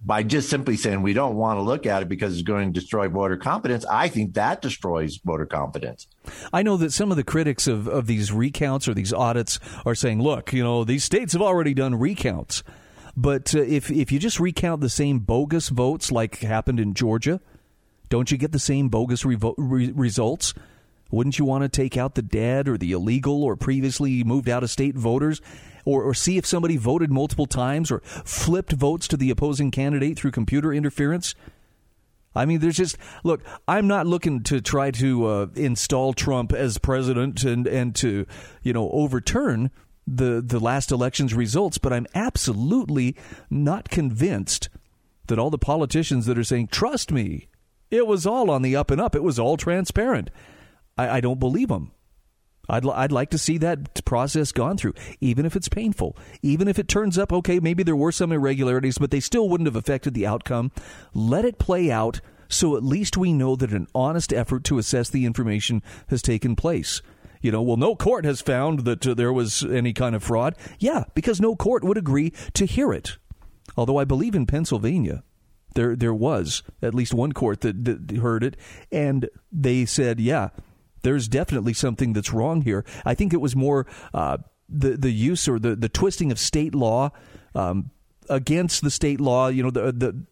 by 0.04 0.22
just 0.22 0.48
simply 0.48 0.76
saying 0.76 1.02
we 1.02 1.12
don't 1.12 1.34
want 1.34 1.58
to 1.58 1.62
look 1.62 1.84
at 1.84 2.02
it 2.02 2.08
because 2.08 2.34
it's 2.34 2.42
going 2.42 2.72
to 2.72 2.80
destroy 2.80 3.08
voter 3.08 3.36
confidence, 3.36 3.84
I 3.86 4.08
think 4.08 4.34
that 4.34 4.62
destroys 4.62 5.18
voter 5.24 5.46
confidence. 5.46 6.06
I 6.52 6.62
know 6.62 6.76
that 6.76 6.92
some 6.92 7.10
of 7.10 7.16
the 7.16 7.24
critics 7.24 7.66
of, 7.66 7.88
of 7.88 8.06
these 8.06 8.32
recounts 8.32 8.86
or 8.86 8.94
these 8.94 9.12
audits 9.12 9.58
are 9.84 9.94
saying, 9.94 10.22
look, 10.22 10.52
you 10.52 10.62
know, 10.62 10.84
these 10.84 11.04
states 11.04 11.32
have 11.32 11.42
already 11.42 11.74
done 11.74 11.96
recounts. 11.96 12.62
But 13.16 13.54
uh, 13.54 13.62
if, 13.62 13.90
if 13.90 14.12
you 14.12 14.20
just 14.20 14.38
recount 14.38 14.80
the 14.80 14.88
same 14.88 15.18
bogus 15.18 15.68
votes 15.70 16.12
like 16.12 16.38
happened 16.38 16.78
in 16.78 16.94
Georgia, 16.94 17.40
don't 18.08 18.30
you 18.30 18.38
get 18.38 18.52
the 18.52 18.60
same 18.60 18.88
bogus 18.88 19.24
revo- 19.24 19.54
re- 19.58 19.92
results? 19.92 20.54
Wouldn't 21.10 21.38
you 21.38 21.44
want 21.44 21.64
to 21.64 21.68
take 21.68 21.96
out 21.96 22.14
the 22.14 22.22
dead 22.22 22.68
or 22.68 22.78
the 22.78 22.92
illegal 22.92 23.42
or 23.42 23.56
previously 23.56 24.22
moved 24.22 24.48
out 24.48 24.62
of 24.62 24.70
state 24.70 24.94
voters 24.94 25.40
or, 25.84 26.02
or 26.02 26.14
see 26.14 26.38
if 26.38 26.46
somebody 26.46 26.76
voted 26.76 27.10
multiple 27.10 27.46
times 27.46 27.90
or 27.90 28.00
flipped 28.24 28.72
votes 28.72 29.08
to 29.08 29.16
the 29.16 29.30
opposing 29.30 29.70
candidate 29.70 30.18
through 30.18 30.30
computer 30.30 30.72
interference? 30.72 31.34
I 32.34 32.44
mean, 32.44 32.60
there's 32.60 32.76
just 32.76 32.96
look. 33.24 33.42
I'm 33.66 33.86
not 33.88 34.06
looking 34.06 34.42
to 34.44 34.60
try 34.60 34.90
to 34.92 35.26
uh, 35.26 35.46
install 35.54 36.12
Trump 36.12 36.52
as 36.52 36.78
president 36.78 37.42
and 37.44 37.66
and 37.66 37.94
to 37.96 38.26
you 38.62 38.72
know 38.72 38.90
overturn 38.90 39.70
the 40.06 40.42
the 40.44 40.60
last 40.60 40.92
election's 40.92 41.34
results, 41.34 41.78
but 41.78 41.92
I'm 41.92 42.06
absolutely 42.14 43.16
not 43.50 43.90
convinced 43.90 44.68
that 45.26 45.38
all 45.38 45.50
the 45.50 45.58
politicians 45.58 46.26
that 46.26 46.38
are 46.38 46.44
saying 46.44 46.68
trust 46.68 47.10
me, 47.10 47.48
it 47.90 48.06
was 48.06 48.26
all 48.26 48.50
on 48.50 48.62
the 48.62 48.76
up 48.76 48.90
and 48.90 49.00
up, 49.00 49.14
it 49.14 49.22
was 49.22 49.38
all 49.38 49.56
transparent. 49.56 50.30
I, 50.96 51.16
I 51.16 51.20
don't 51.20 51.40
believe 51.40 51.68
them. 51.68 51.92
I'd, 52.68 52.86
I'd 52.86 53.12
like 53.12 53.30
to 53.30 53.38
see 53.38 53.58
that 53.58 54.04
process 54.04 54.52
gone 54.52 54.76
through, 54.76 54.94
even 55.20 55.46
if 55.46 55.56
it's 55.56 55.68
painful. 55.68 56.16
Even 56.42 56.68
if 56.68 56.78
it 56.78 56.88
turns 56.88 57.18
up, 57.18 57.32
okay, 57.32 57.60
maybe 57.60 57.82
there 57.82 57.96
were 57.96 58.12
some 58.12 58.32
irregularities, 58.32 58.98
but 58.98 59.10
they 59.10 59.20
still 59.20 59.48
wouldn't 59.48 59.66
have 59.66 59.76
affected 59.76 60.14
the 60.14 60.26
outcome. 60.26 60.70
Let 61.14 61.44
it 61.44 61.58
play 61.58 61.90
out 61.90 62.20
so 62.48 62.76
at 62.76 62.82
least 62.82 63.16
we 63.16 63.32
know 63.32 63.56
that 63.56 63.72
an 63.72 63.86
honest 63.94 64.32
effort 64.32 64.64
to 64.64 64.78
assess 64.78 65.10
the 65.10 65.26
information 65.26 65.82
has 66.08 66.22
taken 66.22 66.56
place. 66.56 67.02
You 67.40 67.52
know, 67.52 67.62
well, 67.62 67.76
no 67.76 67.94
court 67.94 68.24
has 68.24 68.40
found 68.40 68.80
that 68.80 69.06
uh, 69.06 69.14
there 69.14 69.32
was 69.32 69.62
any 69.62 69.92
kind 69.92 70.16
of 70.16 70.24
fraud. 70.24 70.56
Yeah, 70.78 71.04
because 71.14 71.40
no 71.40 71.54
court 71.54 71.84
would 71.84 71.98
agree 71.98 72.32
to 72.54 72.64
hear 72.64 72.92
it. 72.92 73.18
Although 73.76 73.98
I 73.98 74.04
believe 74.04 74.34
in 74.34 74.46
Pennsylvania, 74.46 75.22
there 75.74 75.94
there 75.94 76.14
was 76.14 76.64
at 76.82 76.94
least 76.94 77.14
one 77.14 77.32
court 77.32 77.60
that, 77.60 77.84
that 77.84 78.16
heard 78.16 78.42
it, 78.42 78.56
and 78.90 79.28
they 79.52 79.84
said, 79.84 80.18
yeah, 80.18 80.48
there's 81.08 81.26
definitely 81.26 81.72
something 81.72 82.12
that's 82.12 82.34
wrong 82.34 82.60
here. 82.60 82.84
I 83.06 83.14
think 83.14 83.32
it 83.32 83.40
was 83.40 83.56
more 83.56 83.86
uh, 84.12 84.36
the 84.68 84.90
the 84.98 85.10
use 85.10 85.48
or 85.48 85.58
the 85.58 85.74
the 85.74 85.88
twisting 85.88 86.30
of 86.30 86.38
state 86.38 86.74
law 86.74 87.12
um, 87.54 87.90
against 88.28 88.82
the 88.82 88.90
state 88.90 89.18
law. 89.18 89.48
You 89.48 89.62
know, 89.62 89.70
the 89.70 89.90
the 89.90 90.22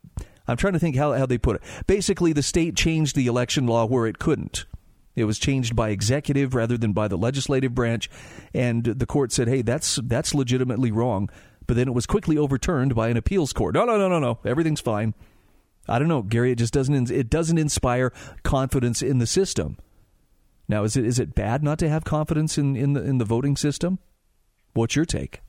I'm 0.47 0.59
trying 0.59 0.75
to 0.75 0.79
think 0.79 0.95
how 0.95 1.15
how 1.15 1.25
they 1.25 1.39
put 1.39 1.57
it. 1.57 1.63
Basically, 1.87 2.35
the 2.35 2.43
state 2.43 2.77
changed 2.77 3.17
the 3.17 3.27
election 3.27 3.67
law 3.67 3.87
where 3.87 4.07
it 4.07 4.19
couldn't. 4.19 4.67
It 5.15 5.25
was 5.25 5.39
changed 5.39 5.75
by 5.75 5.89
executive 5.89 6.55
rather 6.55 6.77
than 6.77 6.93
by 6.93 7.09
the 7.09 7.17
legislative 7.17 7.75
branch, 7.75 8.11
and 8.53 8.85
the 8.85 9.07
court 9.07 9.33
said, 9.33 9.49
"Hey, 9.49 9.63
that's 9.63 9.99
that's 10.05 10.35
legitimately 10.35 10.93
wrong." 10.93 11.31
But 11.67 11.77
then 11.77 11.89
it 11.89 11.95
was 11.95 12.05
quickly 12.05 12.37
overturned 12.37 12.95
by 12.95 13.09
an 13.09 13.17
appeals 13.17 13.55
court. 13.55 13.75
No, 13.75 13.87
no, 13.87 13.97
no, 13.97 14.11
no, 14.11 14.19
no. 14.19 14.41
Everything's 14.45 14.83
fine. 14.83 15.15
I 15.89 15.99
don't 15.99 16.09
know, 16.09 16.21
Gary. 16.21 16.53
It 16.53 16.59
just 16.59 16.75
doesn't. 16.75 17.11
It 17.11 17.31
doesn't 17.31 17.57
inspire 17.57 18.13
confidence 18.43 19.01
in 19.01 19.21
the 19.21 19.27
system. 19.27 19.79
Now, 20.69 20.85
is 20.85 20.97
it 20.97 21.05
is 21.07 21.19
it 21.19 21.35
bad 21.35 21.63
not 21.63 21.79
to 21.79 21.89
have 21.89 22.05
confidence 22.05 22.59
in 22.59 22.77
in 22.77 22.93
the 22.93 23.03
in 23.03 23.19
the 23.19 23.25
voting 23.25 23.57
system? 23.57 23.99
What's 24.73 24.97
your 24.97 25.05
take? 25.05 25.41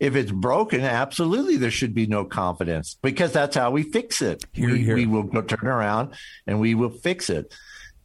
If 0.00 0.16
it's 0.16 0.32
broken, 0.32 0.80
absolutely 0.80 1.56
there 1.56 1.70
should 1.70 1.94
be 1.94 2.06
no 2.06 2.24
confidence 2.24 2.98
because 3.00 3.32
that's 3.32 3.56
how 3.56 3.70
we 3.70 3.84
fix 3.84 4.20
it. 4.20 4.44
Here, 4.52 4.70
we, 4.70 4.84
here. 4.84 4.96
we 4.96 5.06
will 5.06 5.22
go 5.22 5.40
turn 5.40 5.68
around 5.68 6.14
and 6.46 6.60
we 6.60 6.74
will 6.74 6.90
fix 6.90 7.30
it. 7.30 7.54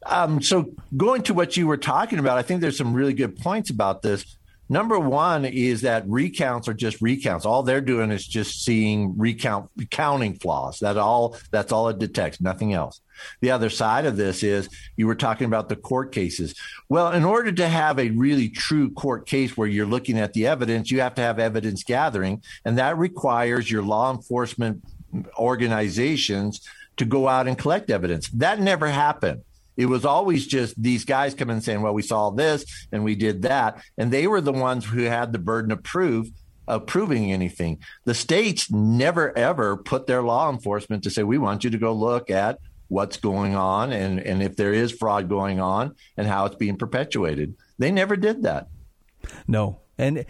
Um, 0.06 0.40
so 0.40 0.72
going 0.96 1.22
to 1.24 1.34
what 1.34 1.56
you 1.56 1.66
were 1.66 1.76
talking 1.76 2.18
about, 2.18 2.38
I 2.38 2.42
think 2.42 2.60
there's 2.60 2.78
some 2.78 2.94
really 2.94 3.12
good 3.12 3.36
points 3.36 3.70
about 3.70 4.02
this. 4.02 4.36
Number 4.70 5.00
one 5.00 5.44
is 5.44 5.80
that 5.80 6.04
recounts 6.06 6.68
are 6.68 6.74
just 6.74 7.02
recounts. 7.02 7.44
All 7.44 7.64
they're 7.64 7.80
doing 7.80 8.12
is 8.12 8.24
just 8.24 8.64
seeing 8.64 9.18
recount 9.18 9.68
counting 9.90 10.36
flaws. 10.36 10.78
That 10.78 10.96
all 10.96 11.36
that's 11.50 11.72
all 11.72 11.88
it 11.88 11.98
detects, 11.98 12.40
nothing 12.40 12.72
else. 12.72 13.00
The 13.40 13.50
other 13.50 13.68
side 13.68 14.06
of 14.06 14.16
this 14.16 14.44
is 14.44 14.68
you 14.96 15.08
were 15.08 15.16
talking 15.16 15.46
about 15.46 15.68
the 15.68 15.74
court 15.74 16.12
cases. 16.12 16.54
Well, 16.88 17.10
in 17.10 17.24
order 17.24 17.50
to 17.50 17.68
have 17.68 17.98
a 17.98 18.10
really 18.10 18.48
true 18.48 18.92
court 18.92 19.26
case 19.26 19.56
where 19.56 19.66
you're 19.66 19.86
looking 19.86 20.18
at 20.18 20.34
the 20.34 20.46
evidence, 20.46 20.90
you 20.92 21.00
have 21.00 21.16
to 21.16 21.22
have 21.22 21.40
evidence 21.40 21.82
gathering, 21.82 22.40
and 22.64 22.78
that 22.78 22.96
requires 22.96 23.68
your 23.68 23.82
law 23.82 24.12
enforcement 24.12 24.84
organizations 25.36 26.60
to 26.96 27.04
go 27.04 27.26
out 27.26 27.48
and 27.48 27.58
collect 27.58 27.90
evidence. 27.90 28.28
That 28.28 28.60
never 28.60 28.86
happened. 28.86 29.42
It 29.80 29.86
was 29.86 30.04
always 30.04 30.46
just 30.46 30.80
these 30.80 31.06
guys 31.06 31.32
coming 31.32 31.54
and 31.54 31.64
saying, 31.64 31.80
well, 31.80 31.94
we 31.94 32.02
saw 32.02 32.28
this 32.28 32.66
and 32.92 33.02
we 33.02 33.14
did 33.14 33.40
that. 33.42 33.82
And 33.96 34.12
they 34.12 34.26
were 34.26 34.42
the 34.42 34.52
ones 34.52 34.84
who 34.84 35.04
had 35.04 35.32
the 35.32 35.38
burden 35.38 35.72
of 35.72 35.82
proof 35.82 36.28
of 36.68 36.86
proving 36.86 37.32
anything. 37.32 37.78
The 38.04 38.12
states 38.12 38.70
never 38.70 39.36
ever 39.38 39.78
put 39.78 40.06
their 40.06 40.20
law 40.20 40.50
enforcement 40.50 41.04
to 41.04 41.10
say, 41.10 41.22
we 41.22 41.38
want 41.38 41.64
you 41.64 41.70
to 41.70 41.78
go 41.78 41.94
look 41.94 42.28
at 42.28 42.58
what's 42.88 43.16
going 43.16 43.54
on 43.54 43.90
and, 43.90 44.20
and 44.20 44.42
if 44.42 44.54
there 44.54 44.74
is 44.74 44.92
fraud 44.92 45.30
going 45.30 45.60
on 45.60 45.94
and 46.18 46.26
how 46.26 46.44
it's 46.44 46.56
being 46.56 46.76
perpetuated. 46.76 47.54
They 47.78 47.90
never 47.90 48.16
did 48.16 48.42
that. 48.42 48.68
No. 49.48 49.80
And 49.96 50.26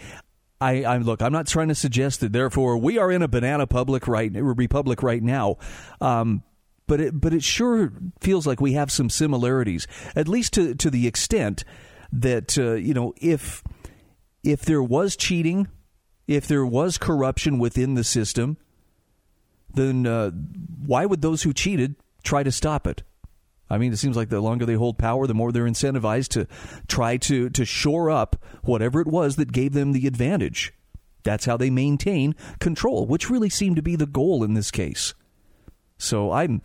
I, 0.60 0.84
I 0.84 0.98
look. 0.98 1.22
I'm 1.22 1.32
not 1.32 1.48
trying 1.48 1.68
to 1.68 1.74
suggest 1.74 2.20
that. 2.20 2.32
Therefore, 2.32 2.78
we 2.78 2.98
are 2.98 3.10
in 3.10 3.22
a 3.22 3.28
banana 3.28 3.66
public 3.66 4.06
right 4.06 4.30
republic 4.32 5.02
right 5.02 5.22
now. 5.22 5.56
Um, 6.00 6.44
but 6.90 7.00
it, 7.00 7.20
but 7.20 7.32
it 7.32 7.44
sure 7.44 7.92
feels 8.20 8.48
like 8.48 8.60
we 8.60 8.72
have 8.72 8.90
some 8.90 9.08
similarities, 9.08 9.86
at 10.16 10.26
least 10.26 10.54
to 10.54 10.74
to 10.74 10.90
the 10.90 11.06
extent 11.06 11.62
that 12.10 12.58
uh, 12.58 12.72
you 12.72 12.92
know 12.92 13.14
if 13.20 13.62
if 14.42 14.62
there 14.62 14.82
was 14.82 15.14
cheating, 15.14 15.68
if 16.26 16.48
there 16.48 16.66
was 16.66 16.98
corruption 16.98 17.60
within 17.60 17.94
the 17.94 18.02
system, 18.02 18.56
then 19.72 20.04
uh, 20.04 20.30
why 20.84 21.06
would 21.06 21.22
those 21.22 21.44
who 21.44 21.52
cheated 21.52 21.94
try 22.24 22.42
to 22.42 22.50
stop 22.50 22.88
it? 22.88 23.04
I 23.70 23.78
mean, 23.78 23.92
it 23.92 23.98
seems 23.98 24.16
like 24.16 24.28
the 24.28 24.40
longer 24.40 24.66
they 24.66 24.74
hold 24.74 24.98
power, 24.98 25.28
the 25.28 25.34
more 25.34 25.52
they're 25.52 25.66
incentivized 25.66 26.30
to 26.30 26.48
try 26.88 27.18
to, 27.18 27.50
to 27.50 27.64
shore 27.64 28.10
up 28.10 28.34
whatever 28.64 29.00
it 29.00 29.06
was 29.06 29.36
that 29.36 29.52
gave 29.52 29.74
them 29.74 29.92
the 29.92 30.08
advantage. 30.08 30.72
That's 31.22 31.44
how 31.44 31.56
they 31.56 31.70
maintain 31.70 32.34
control, 32.58 33.06
which 33.06 33.30
really 33.30 33.48
seemed 33.48 33.76
to 33.76 33.82
be 33.82 33.94
the 33.94 34.06
goal 34.06 34.42
in 34.42 34.54
this 34.54 34.72
case. 34.72 35.14
So 36.00 36.32
I'm 36.32 36.62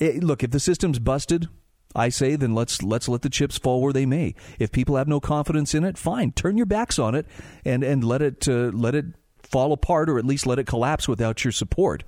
eh, 0.00 0.18
look, 0.20 0.42
if 0.42 0.50
the 0.50 0.60
system's 0.60 0.98
busted, 0.98 1.48
I 1.94 2.08
say 2.08 2.36
then 2.36 2.54
let's 2.54 2.82
let's 2.82 3.08
let 3.08 3.22
the 3.22 3.30
chips 3.30 3.58
fall 3.58 3.80
where 3.80 3.92
they 3.92 4.06
may. 4.06 4.34
If 4.58 4.72
people 4.72 4.96
have 4.96 5.08
no 5.08 5.20
confidence 5.20 5.74
in 5.74 5.84
it, 5.84 5.96
fine, 5.96 6.32
turn 6.32 6.56
your 6.56 6.66
backs 6.66 6.98
on 6.98 7.14
it 7.14 7.26
and 7.64 7.82
and 7.82 8.04
let 8.04 8.22
it 8.22 8.48
uh, 8.48 8.70
let 8.72 8.94
it 8.94 9.06
fall 9.42 9.72
apart 9.72 10.10
or 10.10 10.18
at 10.18 10.24
least 10.24 10.46
let 10.46 10.58
it 10.58 10.66
collapse 10.66 11.08
without 11.08 11.44
your 11.44 11.52
support. 11.52 12.04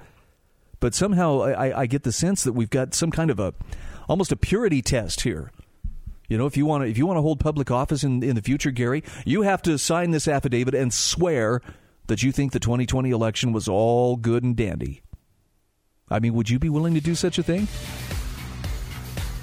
But 0.80 0.94
somehow 0.94 1.42
I, 1.42 1.82
I 1.82 1.86
get 1.86 2.02
the 2.02 2.12
sense 2.12 2.44
that 2.44 2.52
we've 2.52 2.70
got 2.70 2.94
some 2.94 3.10
kind 3.10 3.30
of 3.30 3.38
a 3.38 3.54
almost 4.08 4.32
a 4.32 4.36
purity 4.36 4.82
test 4.82 5.22
here. 5.22 5.52
You 6.28 6.36
know, 6.36 6.46
if 6.46 6.56
you 6.56 6.66
want 6.66 6.82
to 6.84 6.90
if 6.90 6.98
you 6.98 7.06
want 7.06 7.18
to 7.18 7.22
hold 7.22 7.38
public 7.38 7.70
office 7.70 8.02
in 8.02 8.22
in 8.22 8.34
the 8.34 8.42
future, 8.42 8.72
Gary, 8.72 9.04
you 9.24 9.42
have 9.42 9.62
to 9.62 9.78
sign 9.78 10.10
this 10.10 10.26
affidavit 10.26 10.74
and 10.74 10.92
swear 10.92 11.62
that 12.08 12.22
you 12.22 12.32
think 12.32 12.52
the 12.52 12.60
2020 12.60 13.10
election 13.10 13.52
was 13.52 13.68
all 13.68 14.16
good 14.16 14.42
and 14.42 14.56
dandy. 14.56 15.02
I 16.08 16.20
mean, 16.20 16.34
would 16.34 16.48
you 16.48 16.58
be 16.58 16.68
willing 16.68 16.94
to 16.94 17.00
do 17.00 17.14
such 17.14 17.38
a 17.38 17.42
thing? 17.42 17.66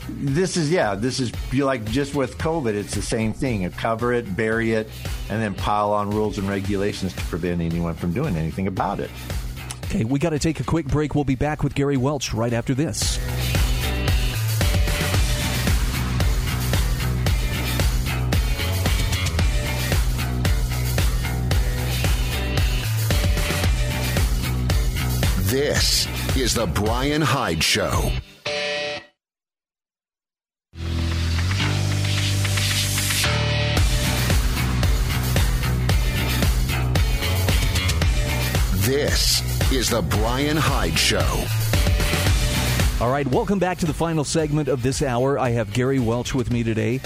This 0.09 0.57
is 0.57 0.71
yeah. 0.71 0.95
This 0.95 1.19
is 1.19 1.31
like 1.53 1.83
just 1.85 2.15
with 2.15 2.37
COVID. 2.37 2.73
It's 2.73 2.95
the 2.95 3.01
same 3.01 3.33
thing. 3.33 3.63
You 3.63 3.69
cover 3.69 4.13
it, 4.13 4.35
bury 4.35 4.73
it, 4.73 4.89
and 5.29 5.41
then 5.41 5.55
pile 5.55 5.91
on 5.91 6.09
rules 6.09 6.37
and 6.37 6.47
regulations 6.47 7.13
to 7.13 7.21
prevent 7.23 7.61
anyone 7.61 7.95
from 7.95 8.13
doing 8.13 8.35
anything 8.35 8.67
about 8.67 8.99
it. 8.99 9.09
Okay, 9.85 10.03
we 10.05 10.19
got 10.19 10.31
to 10.31 10.39
take 10.39 10.59
a 10.59 10.63
quick 10.63 10.87
break. 10.87 11.15
We'll 11.15 11.23
be 11.23 11.35
back 11.35 11.63
with 11.63 11.75
Gary 11.75 11.97
Welch 11.97 12.33
right 12.33 12.53
after 12.53 12.73
this. 12.73 13.19
This 25.53 26.07
is 26.35 26.55
The 26.55 26.65
Brian 26.65 27.21
Hyde 27.21 27.63
Show. 27.63 28.11
This 38.77 39.71
is 39.71 39.91
The 39.91 40.01
Brian 40.01 40.57
Hyde 40.57 40.97
Show. 40.97 41.19
All 42.99 43.11
right, 43.11 43.27
welcome 43.27 43.59
back 43.59 43.77
to 43.77 43.85
the 43.85 43.93
final 43.93 44.23
segment 44.23 44.67
of 44.67 44.81
this 44.81 45.03
hour. 45.03 45.37
I 45.37 45.51
have 45.51 45.71
Gary 45.71 45.99
Welch 45.99 46.33
with 46.33 46.49
me 46.49 46.63
today. 46.63 46.99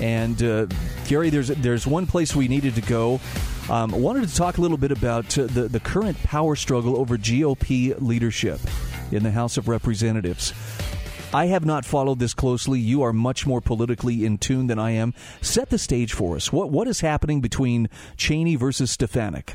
And 0.00 0.42
uh, 0.42 0.64
Gary, 1.06 1.28
there's 1.28 1.48
there's 1.48 1.86
one 1.86 2.06
place 2.06 2.34
we 2.34 2.48
needed 2.48 2.74
to 2.76 2.80
go 2.80 3.20
um, 3.70 3.94
I 3.94 3.98
wanted 3.98 4.28
to 4.28 4.34
talk 4.34 4.58
a 4.58 4.60
little 4.60 4.76
bit 4.76 4.90
about 4.90 5.38
uh, 5.38 5.46
the, 5.46 5.68
the 5.68 5.80
current 5.80 6.20
power 6.24 6.56
struggle 6.56 6.96
over 6.96 7.16
GOP 7.16 7.94
leadership 8.00 8.60
in 9.12 9.22
the 9.22 9.30
House 9.30 9.56
of 9.56 9.68
Representatives. 9.68 10.52
I 11.32 11.46
have 11.46 11.64
not 11.64 11.84
followed 11.84 12.18
this 12.18 12.34
closely. 12.34 12.80
You 12.80 13.02
are 13.02 13.12
much 13.12 13.46
more 13.46 13.60
politically 13.60 14.24
in 14.24 14.38
tune 14.38 14.66
than 14.66 14.80
I 14.80 14.90
am. 14.92 15.14
Set 15.40 15.70
the 15.70 15.78
stage 15.78 16.12
for 16.12 16.34
us. 16.34 16.52
What 16.52 16.70
what 16.70 16.88
is 16.88 17.00
happening 17.00 17.40
between 17.40 17.88
Cheney 18.16 18.56
versus 18.56 18.90
Stefanik? 18.90 19.54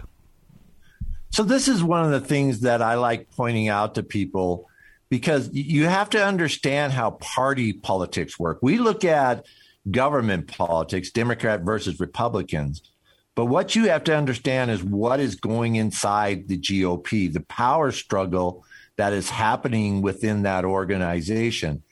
So 1.31 1.43
this 1.43 1.67
is 1.67 1.83
one 1.83 2.05
of 2.05 2.11
the 2.11 2.25
things 2.25 2.61
that 2.61 2.81
I 2.81 2.95
like 2.95 3.29
pointing 3.31 3.67
out 3.67 3.95
to 3.95 4.03
people 4.03 4.69
because 5.09 5.49
you 5.51 5.85
have 5.87 6.09
to 6.11 6.25
understand 6.25 6.93
how 6.93 7.11
party 7.11 7.73
politics 7.73 8.39
work. 8.39 8.59
We 8.61 8.77
look 8.77 9.03
at 9.03 9.45
government 9.91 10.47
politics, 10.47 11.11
Democrat 11.11 11.61
versus 11.61 11.99
Republicans. 11.99 12.81
But 13.35 13.45
what 13.45 13.75
you 13.75 13.89
have 13.89 14.05
to 14.05 14.15
understand 14.15 14.71
is 14.71 14.83
what 14.83 15.19
is 15.19 15.35
going 15.35 15.75
inside 15.75 16.47
the 16.47 16.57
GOP, 16.57 17.31
the 17.31 17.41
power 17.41 17.91
struggle 17.91 18.63
that 18.95 19.11
is 19.11 19.29
happening 19.29 20.01
within 20.01 20.43
that 20.43 20.63
organization. 20.63 21.83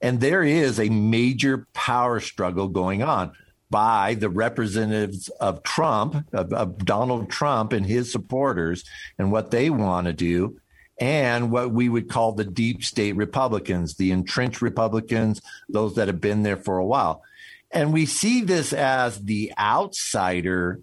And 0.00 0.20
there 0.20 0.42
is 0.42 0.80
a 0.80 0.88
major 0.88 1.66
power 1.74 2.20
struggle 2.20 2.68
going 2.68 3.02
on 3.02 3.32
by 3.70 4.14
the 4.14 4.30
representatives 4.30 5.28
of 5.40 5.62
Trump, 5.62 6.26
of, 6.32 6.52
of 6.54 6.84
Donald 6.86 7.28
Trump 7.30 7.72
and 7.74 7.84
his 7.84 8.10
supporters, 8.10 8.84
and 9.18 9.30
what 9.30 9.50
they 9.50 9.68
want 9.68 10.06
to 10.06 10.14
do, 10.14 10.58
and 10.98 11.50
what 11.50 11.70
we 11.70 11.88
would 11.88 12.08
call 12.08 12.32
the 12.32 12.44
deep 12.44 12.82
state 12.82 13.14
Republicans, 13.14 13.96
the 13.96 14.10
entrenched 14.10 14.62
Republicans, 14.62 15.42
those 15.68 15.94
that 15.96 16.08
have 16.08 16.20
been 16.20 16.44
there 16.44 16.56
for 16.56 16.78
a 16.78 16.86
while. 16.86 17.22
And 17.70 17.92
we 17.92 18.06
see 18.06 18.42
this 18.42 18.72
as 18.72 19.22
the 19.22 19.52
outsider 19.58 20.80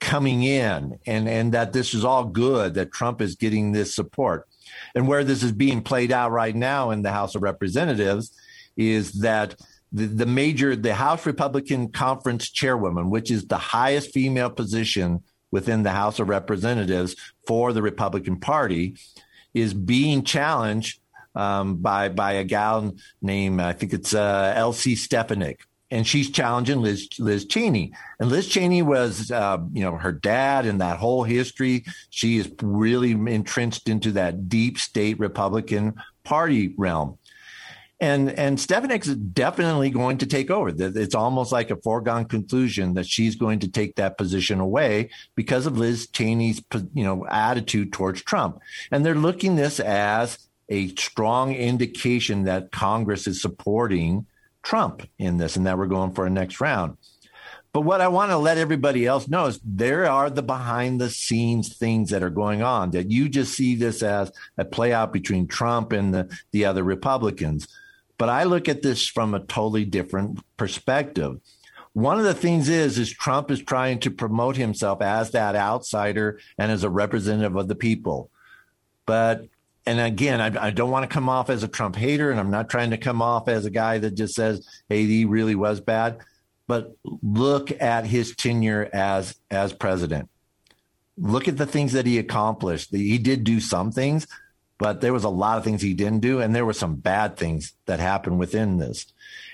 coming 0.00 0.42
in 0.42 0.98
and, 1.06 1.28
and 1.28 1.52
that 1.52 1.72
this 1.72 1.94
is 1.94 2.04
all 2.04 2.24
good, 2.24 2.74
that 2.74 2.92
Trump 2.92 3.20
is 3.20 3.34
getting 3.34 3.72
this 3.72 3.94
support. 3.94 4.46
And 4.94 5.08
where 5.08 5.24
this 5.24 5.42
is 5.42 5.52
being 5.52 5.82
played 5.82 6.12
out 6.12 6.30
right 6.30 6.54
now 6.54 6.90
in 6.90 7.02
the 7.02 7.12
House 7.12 7.34
of 7.34 7.42
Representatives 7.42 8.30
is 8.76 9.12
that 9.20 9.56
the, 9.92 10.06
the 10.06 10.26
major, 10.26 10.76
the 10.76 10.94
House 10.94 11.24
Republican 11.26 11.88
Conference 11.88 12.50
chairwoman, 12.50 13.10
which 13.10 13.30
is 13.30 13.46
the 13.46 13.58
highest 13.58 14.12
female 14.12 14.50
position 14.50 15.22
within 15.50 15.82
the 15.82 15.90
House 15.90 16.18
of 16.18 16.28
Representatives 16.28 17.16
for 17.46 17.72
the 17.72 17.82
Republican 17.82 18.38
Party, 18.38 18.96
is 19.54 19.72
being 19.72 20.22
challenged 20.22 21.00
um, 21.34 21.76
by 21.76 22.08
by 22.08 22.32
a 22.32 22.44
gal 22.44 22.94
named 23.22 23.60
I 23.60 23.72
think 23.72 23.92
it's 23.92 24.14
uh, 24.14 24.52
Elise 24.56 25.02
Stefanik, 25.02 25.60
and 25.90 26.06
she's 26.06 26.30
challenging 26.30 26.82
Liz 26.82 27.08
Liz 27.18 27.46
Cheney. 27.46 27.92
And 28.20 28.28
Liz 28.28 28.48
Cheney 28.48 28.82
was, 28.82 29.30
uh, 29.30 29.58
you 29.72 29.82
know, 29.82 29.96
her 29.96 30.12
dad 30.12 30.66
and 30.66 30.80
that 30.80 30.98
whole 30.98 31.24
history. 31.24 31.84
She 32.10 32.38
is 32.38 32.50
really 32.62 33.12
entrenched 33.12 33.88
into 33.88 34.12
that 34.12 34.48
deep 34.48 34.78
state 34.78 35.18
Republican 35.18 35.94
Party 36.24 36.74
realm. 36.76 37.18
And 38.00 38.30
and 38.30 38.60
is 38.60 38.66
definitely 39.16 39.90
going 39.90 40.18
to 40.18 40.26
take 40.26 40.50
over. 40.52 40.72
It's 40.76 41.16
almost 41.16 41.50
like 41.50 41.70
a 41.70 41.76
foregone 41.76 42.26
conclusion 42.26 42.94
that 42.94 43.06
she's 43.06 43.34
going 43.34 43.58
to 43.60 43.68
take 43.68 43.96
that 43.96 44.16
position 44.16 44.60
away 44.60 45.10
because 45.34 45.66
of 45.66 45.78
Liz 45.78 46.06
Cheney's, 46.06 46.62
you 46.94 47.02
know, 47.02 47.26
attitude 47.26 47.92
towards 47.92 48.22
Trump. 48.22 48.60
And 48.92 49.04
they're 49.04 49.16
looking 49.16 49.56
this 49.56 49.80
as 49.80 50.38
a 50.68 50.88
strong 50.94 51.54
indication 51.54 52.44
that 52.44 52.70
Congress 52.70 53.26
is 53.26 53.42
supporting 53.42 54.26
Trump 54.68 55.08
in 55.18 55.38
this 55.38 55.56
and 55.56 55.66
that 55.66 55.78
we're 55.78 55.86
going 55.86 56.12
for 56.12 56.26
a 56.26 56.30
next 56.30 56.60
round. 56.60 56.98
But 57.72 57.82
what 57.82 58.02
I 58.02 58.08
want 58.08 58.32
to 58.32 58.36
let 58.36 58.58
everybody 58.58 59.06
else 59.06 59.26
know 59.26 59.46
is 59.46 59.58
there 59.64 60.04
are 60.10 60.28
the 60.28 60.42
behind 60.42 61.00
the 61.00 61.08
scenes 61.08 61.74
things 61.74 62.10
that 62.10 62.22
are 62.22 62.28
going 62.28 62.60
on 62.60 62.90
that 62.90 63.10
you 63.10 63.30
just 63.30 63.54
see 63.54 63.76
this 63.76 64.02
as 64.02 64.30
a 64.58 64.66
play 64.66 64.92
out 64.92 65.10
between 65.10 65.46
Trump 65.46 65.92
and 65.92 66.12
the, 66.12 66.38
the 66.50 66.66
other 66.66 66.82
Republicans. 66.82 67.66
But 68.18 68.28
I 68.28 68.44
look 68.44 68.68
at 68.68 68.82
this 68.82 69.06
from 69.06 69.32
a 69.32 69.40
totally 69.40 69.86
different 69.86 70.40
perspective. 70.58 71.40
One 71.94 72.18
of 72.18 72.24
the 72.24 72.34
things 72.34 72.68
is 72.68 72.98
is 72.98 73.10
Trump 73.10 73.50
is 73.50 73.62
trying 73.62 74.00
to 74.00 74.10
promote 74.10 74.58
himself 74.58 75.00
as 75.00 75.30
that 75.30 75.56
outsider 75.56 76.40
and 76.58 76.70
as 76.70 76.84
a 76.84 76.90
representative 76.90 77.56
of 77.56 77.68
the 77.68 77.74
people. 77.74 78.30
But 79.06 79.48
and 79.88 80.00
again, 80.00 80.40
I, 80.40 80.66
I, 80.66 80.70
don't 80.70 80.90
want 80.90 81.08
to 81.08 81.12
come 81.12 81.30
off 81.30 81.48
as 81.48 81.62
a 81.62 81.68
Trump 81.68 81.96
hater, 81.96 82.30
and 82.30 82.38
I'm 82.38 82.50
not 82.50 82.68
trying 82.68 82.90
to 82.90 82.98
come 82.98 83.22
off 83.22 83.48
as 83.48 83.64
a 83.64 83.70
guy 83.70 83.96
that 83.98 84.10
just 84.10 84.34
says, 84.34 84.66
"Hey, 84.88 85.06
he 85.06 85.24
really 85.24 85.54
was 85.54 85.80
bad." 85.80 86.18
But 86.66 86.94
look 87.04 87.70
at 87.80 88.04
his 88.04 88.36
tenure 88.36 88.90
as 88.92 89.34
as 89.50 89.72
president. 89.72 90.28
Look 91.16 91.48
at 91.48 91.56
the 91.56 91.66
things 91.66 91.92
that 91.92 92.04
he 92.04 92.18
accomplished. 92.18 92.90
He 92.90 93.16
did 93.16 93.44
do 93.44 93.60
some 93.60 93.90
things, 93.90 94.26
but 94.76 95.00
there 95.00 95.14
was 95.14 95.24
a 95.24 95.30
lot 95.30 95.56
of 95.56 95.64
things 95.64 95.80
he 95.80 95.94
didn't 95.94 96.20
do, 96.20 96.40
and 96.40 96.54
there 96.54 96.66
were 96.66 96.74
some 96.74 96.96
bad 96.96 97.38
things 97.38 97.72
that 97.86 97.98
happened 97.98 98.38
within 98.38 98.76
this. 98.76 99.06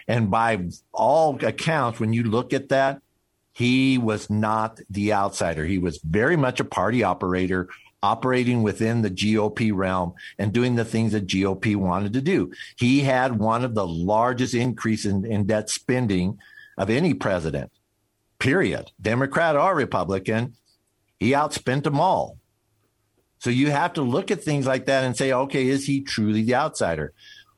And 0.09 0.33
by 0.33 0.67
all 0.93 1.39
accounts, 1.45 2.01
when 2.01 2.13
you 2.13 2.25
look 2.25 2.53
at 2.53 2.71
that, 2.71 3.01
he 3.53 3.99
was 3.99 4.29
not 4.29 4.81
the 4.91 5.13
outsider. 5.13 5.65
He 5.65 5.79
was 5.79 5.99
very 5.99 6.37
much 6.37 6.59
a 6.59 6.65
party 6.65 7.05
operator, 7.05 7.69
operating 8.05 8.63
within 8.63 9.01
the 9.01 9.11
GOP 9.11 9.75
realm 9.75 10.13
and 10.39 10.53
doing 10.53 10.75
the 10.75 10.85
things 10.85 11.13
that 11.13 11.27
GOP 11.27 11.75
wanted 11.75 12.13
to 12.13 12.21
do. 12.21 12.53
He 12.77 13.01
had 13.01 13.39
one 13.39 13.65
of 13.65 13.75
the 13.75 13.87
largest 13.87 14.53
increases 14.53 15.11
in, 15.11 15.25
in 15.25 15.47
debt 15.47 15.71
spending 15.71 16.39
of 16.77 16.91
any 16.91 17.15
president, 17.15 17.73
period. 18.39 18.93
Democrat 19.01 19.57
or 19.57 19.75
Republican, 19.75 20.55
he 21.19 21.31
outspent 21.31 21.85
them 21.85 21.99
all. 21.99 22.37
So 23.39 23.49
you 23.49 23.71
have 23.71 23.95
to 23.95 24.03
look 24.03 24.31
at 24.31 24.45
things 24.45 24.67
like 24.67 24.85
that 24.85 25.05
and 25.05 25.17
say, 25.17 25.33
okay, 25.33 25.67
is 25.67 25.87
he 25.87 26.03
truly 26.03 26.43
the 26.43 26.57
outsider? 26.57 27.15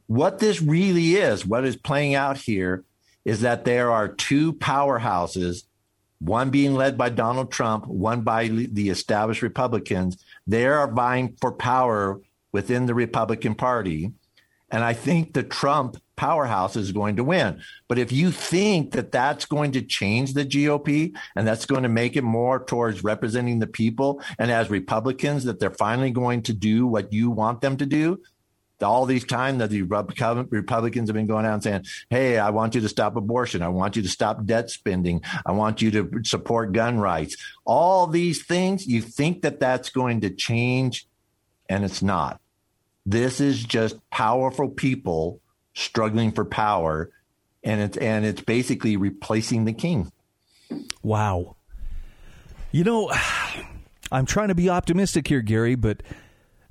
What 0.07 0.39
this 0.39 0.63
really 0.63 1.17
is, 1.17 1.45
what 1.45 1.65
is 1.65 1.75
playing 1.75 2.15
out 2.15 2.37
here, 2.37 2.85
is 3.25 3.41
that 3.41 3.65
there 3.65 3.91
are 3.91 4.07
two 4.07 4.53
powerhouses, 4.53 5.65
one 6.19 6.51
being 6.51 6.75
led 6.75 6.97
by 6.97 7.09
Donald 7.09 7.53
Trump, 7.53 7.87
one 7.87 8.23
by 8.23 8.49
the 8.49 8.89
established 8.89 9.43
Republicans. 9.43 10.25
They 10.47 10.67
are 10.67 10.91
vying 10.91 11.37
for 11.41 11.53
power 11.53 12.21
within 12.53 12.87
the 12.87 12.95
Republican 12.95 13.55
Party. 13.55 14.13
And 14.71 14.83
I 14.83 14.95
think 14.95 15.33
the 15.33 15.43
Trump 15.43 15.97
powerhouse 16.17 16.77
is 16.77 16.93
going 16.93 17.17
to 17.17 17.25
win. 17.25 17.61
But 17.89 17.99
if 17.99 18.11
you 18.11 18.31
think 18.31 18.93
that 18.93 19.13
that's 19.13 19.45
going 19.45 19.73
to 19.73 19.83
change 19.83 20.33
the 20.33 20.45
GOP 20.45 21.15
and 21.37 21.47
that's 21.47 21.67
going 21.67 21.83
to 21.83 21.89
make 21.89 22.17
it 22.17 22.25
more 22.25 22.65
towards 22.65 23.05
representing 23.05 23.59
the 23.59 23.67
people 23.67 24.23
and 24.39 24.51
as 24.51 24.71
Republicans 24.71 25.45
that 25.45 25.61
they're 25.61 25.71
finally 25.71 26.11
going 26.11 26.43
to 26.43 26.53
do 26.53 26.87
what 26.87 27.13
you 27.13 27.31
want 27.31 27.61
them 27.61 27.77
to 27.77 27.87
do, 27.87 28.21
all 28.83 29.07
these 29.07 29.25
time 29.25 29.59
that 29.59 29.71
the 29.71 29.83
Republicans 29.83 31.09
have 31.09 31.15
been 31.15 31.27
going 31.27 31.47
out 31.47 31.55
and 31.55 31.63
saying, 31.63 31.85
Hey, 32.11 32.39
I 32.39 32.51
want 32.51 32.75
you 32.75 32.81
to 32.83 32.89
stop 32.89 33.17
abortion. 33.17 33.63
I 33.63 33.69
want 33.69 33.97
you 33.97 34.03
to 34.03 34.09
stop 34.09 34.45
debt 34.45 34.71
spending. 34.71 35.23
I 35.45 35.53
want 35.53 35.81
you 35.83 35.91
to 35.93 36.21
support 36.25 36.73
gun 36.73 36.99
rights. 36.99 37.37
All 37.65 38.07
these 38.07 38.45
things, 38.45 38.87
you 38.87 39.01
think 39.01 39.43
that 39.43 39.61
that's 39.61 39.89
going 39.89 40.21
to 40.23 40.31
change 40.31 41.07
and 41.69 41.85
it's 41.85 42.03
not. 42.03 42.41
This 43.05 43.41
is 43.41 43.63
just 43.63 43.97
powerful 44.11 44.69
people 44.69 45.41
struggling 45.75 46.33
for 46.33 46.45
power, 46.45 47.11
and 47.63 47.81
it's 47.81 47.97
and 47.97 48.25
it's 48.25 48.41
basically 48.41 48.97
replacing 48.97 49.65
the 49.65 49.73
king. 49.73 50.11
Wow. 51.03 51.57
You 52.73 52.85
know, 52.85 53.13
I'm 54.13 54.27
trying 54.27 54.49
to 54.49 54.55
be 54.55 54.69
optimistic 54.69 55.29
here, 55.29 55.41
Gary, 55.41 55.77
but 55.77 56.03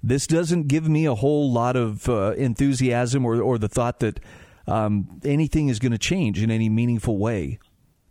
this 0.07 0.27
doesn't 0.27 0.67
give 0.67 0.87
me 0.87 1.05
a 1.05 1.15
whole 1.15 1.51
lot 1.51 1.75
of 1.75 2.07
uh, 2.07 2.31
enthusiasm 2.33 3.25
or, 3.25 3.41
or 3.41 3.57
the 3.57 3.67
thought 3.67 3.99
that 3.99 4.19
um, 4.67 5.19
anything 5.23 5.69
is 5.69 5.79
going 5.79 5.91
to 5.91 5.97
change 5.97 6.41
in 6.41 6.51
any 6.51 6.69
meaningful 6.69 7.17
way. 7.17 7.59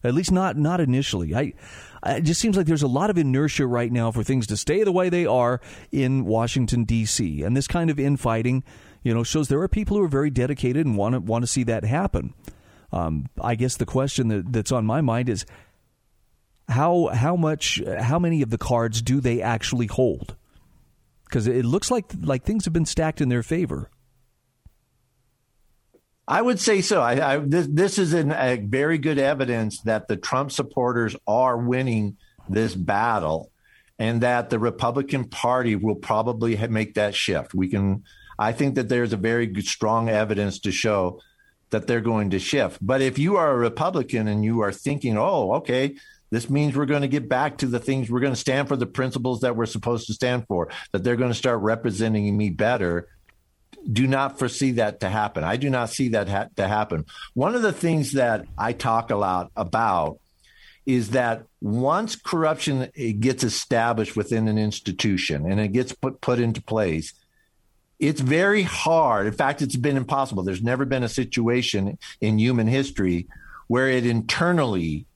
At 0.02 0.12
least 0.12 0.32
not 0.32 0.58
not 0.58 0.80
initially. 0.80 1.34
I, 1.34 1.54
I, 2.02 2.16
it 2.16 2.24
just 2.24 2.40
seems 2.40 2.58
like 2.58 2.66
there's 2.66 2.82
a 2.82 2.86
lot 2.86 3.08
of 3.08 3.16
inertia 3.16 3.66
right 3.66 3.90
now 3.90 4.10
for 4.10 4.22
things 4.22 4.46
to 4.48 4.56
stay 4.56 4.84
the 4.84 4.92
way 4.92 5.08
they 5.08 5.24
are 5.24 5.62
in 5.90 6.26
Washington 6.26 6.84
D.C. 6.84 7.42
and 7.42 7.56
this 7.56 7.66
kind 7.66 7.88
of 7.88 7.98
infighting 7.98 8.64
you 9.04 9.12
know, 9.12 9.22
shows 9.22 9.48
there 9.48 9.60
are 9.60 9.68
people 9.68 9.96
who 9.96 10.02
are 10.02 10.08
very 10.08 10.30
dedicated 10.30 10.86
and 10.86 10.96
want 10.96 11.12
to 11.12 11.20
want 11.20 11.42
to 11.42 11.46
see 11.46 11.62
that 11.64 11.84
happen. 11.84 12.34
Um, 12.90 13.26
I 13.40 13.54
guess 13.54 13.76
the 13.76 13.86
question 13.86 14.28
that, 14.28 14.52
that's 14.52 14.72
on 14.72 14.86
my 14.86 15.00
mind 15.02 15.28
is 15.28 15.44
how 16.68 17.10
how 17.12 17.36
much 17.36 17.82
how 18.00 18.18
many 18.18 18.40
of 18.42 18.50
the 18.50 18.58
cards 18.58 19.02
do 19.02 19.20
they 19.20 19.42
actually 19.42 19.86
hold? 19.86 20.34
Because 21.34 21.48
it 21.48 21.64
looks 21.64 21.90
like 21.90 22.04
like 22.22 22.44
things 22.44 22.64
have 22.64 22.72
been 22.72 22.86
stacked 22.86 23.20
in 23.20 23.28
their 23.28 23.42
favor. 23.42 23.90
I 26.28 26.40
would 26.40 26.60
say 26.60 26.80
so. 26.80 27.02
I, 27.02 27.34
I, 27.34 27.38
this, 27.38 27.66
this 27.68 27.98
is 27.98 28.12
an, 28.12 28.30
a 28.30 28.54
very 28.54 28.98
good 28.98 29.18
evidence 29.18 29.80
that 29.80 30.06
the 30.06 30.16
Trump 30.16 30.52
supporters 30.52 31.16
are 31.26 31.56
winning 31.58 32.18
this 32.48 32.76
battle, 32.76 33.50
and 33.98 34.20
that 34.20 34.48
the 34.48 34.60
Republican 34.60 35.24
Party 35.24 35.74
will 35.74 35.96
probably 35.96 36.56
make 36.68 36.94
that 36.94 37.16
shift. 37.16 37.52
We 37.52 37.68
can 37.68 38.04
I 38.38 38.52
think 38.52 38.76
that 38.76 38.88
there's 38.88 39.12
a 39.12 39.16
very 39.16 39.52
strong 39.62 40.08
evidence 40.08 40.60
to 40.60 40.70
show 40.70 41.20
that 41.70 41.88
they're 41.88 42.00
going 42.00 42.30
to 42.30 42.38
shift. 42.38 42.78
But 42.80 43.02
if 43.02 43.18
you 43.18 43.38
are 43.38 43.50
a 43.50 43.58
Republican 43.58 44.28
and 44.28 44.44
you 44.44 44.60
are 44.60 44.70
thinking, 44.70 45.18
oh, 45.18 45.54
okay, 45.54 45.96
this 46.34 46.50
means 46.50 46.76
we're 46.76 46.86
going 46.86 47.02
to 47.02 47.08
get 47.08 47.28
back 47.28 47.58
to 47.58 47.66
the 47.66 47.78
things 47.78 48.10
we're 48.10 48.20
going 48.20 48.32
to 48.32 48.38
stand 48.38 48.66
for 48.66 48.76
the 48.76 48.86
principles 48.86 49.42
that 49.42 49.54
we're 49.54 49.66
supposed 49.66 50.08
to 50.08 50.14
stand 50.14 50.46
for, 50.48 50.68
that 50.90 51.04
they're 51.04 51.16
going 51.16 51.30
to 51.30 51.38
start 51.38 51.60
representing 51.60 52.36
me 52.36 52.50
better. 52.50 53.08
Do 53.90 54.06
not 54.06 54.38
foresee 54.38 54.72
that 54.72 55.00
to 55.00 55.08
happen. 55.08 55.44
I 55.44 55.56
do 55.56 55.70
not 55.70 55.90
see 55.90 56.08
that 56.08 56.28
ha- 56.28 56.48
to 56.56 56.66
happen. 56.66 57.04
One 57.34 57.54
of 57.54 57.62
the 57.62 57.72
things 57.72 58.12
that 58.12 58.46
I 58.58 58.72
talk 58.72 59.10
a 59.10 59.16
lot 59.16 59.52
about 59.56 60.18
is 60.86 61.10
that 61.10 61.44
once 61.60 62.16
corruption 62.16 62.90
eh, 62.96 63.12
gets 63.12 63.44
established 63.44 64.16
within 64.16 64.48
an 64.48 64.58
institution 64.58 65.50
and 65.50 65.60
it 65.60 65.68
gets 65.68 65.92
put, 65.92 66.20
put 66.20 66.40
into 66.40 66.60
place, 66.60 67.14
it's 68.00 68.20
very 68.20 68.62
hard. 68.62 69.26
In 69.26 69.32
fact, 69.32 69.62
it's 69.62 69.76
been 69.76 69.96
impossible. 69.96 70.42
There's 70.42 70.62
never 70.62 70.84
been 70.84 71.04
a 71.04 71.08
situation 71.08 71.96
in 72.20 72.38
human 72.38 72.66
history 72.66 73.28
where 73.68 73.88
it 73.88 74.04
internally 74.04 75.06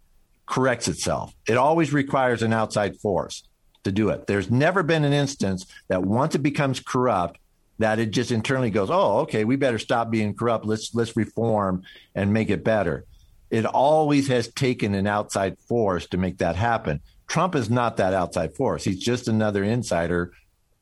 corrects 0.48 0.88
itself. 0.88 1.34
It 1.46 1.56
always 1.56 1.92
requires 1.92 2.42
an 2.42 2.52
outside 2.52 2.96
force 2.96 3.44
to 3.84 3.92
do 3.92 4.08
it. 4.08 4.26
There's 4.26 4.50
never 4.50 4.82
been 4.82 5.04
an 5.04 5.12
instance 5.12 5.66
that 5.88 6.02
once 6.02 6.34
it 6.34 6.42
becomes 6.42 6.80
corrupt, 6.80 7.38
that 7.78 7.98
it 7.98 8.10
just 8.10 8.32
internally 8.32 8.70
goes, 8.70 8.90
"Oh, 8.90 9.18
okay, 9.20 9.44
we 9.44 9.56
better 9.56 9.78
stop 9.78 10.10
being 10.10 10.34
corrupt. 10.34 10.64
Let's 10.64 10.94
let's 10.94 11.16
reform 11.16 11.82
and 12.14 12.32
make 12.32 12.50
it 12.50 12.64
better." 12.64 13.04
It 13.50 13.64
always 13.64 14.28
has 14.28 14.48
taken 14.48 14.94
an 14.94 15.06
outside 15.06 15.58
force 15.58 16.06
to 16.08 16.18
make 16.18 16.38
that 16.38 16.56
happen. 16.56 17.00
Trump 17.28 17.54
is 17.54 17.70
not 17.70 17.96
that 17.98 18.14
outside 18.14 18.54
force. 18.54 18.84
He's 18.84 18.98
just 18.98 19.28
another 19.28 19.62
insider 19.62 20.32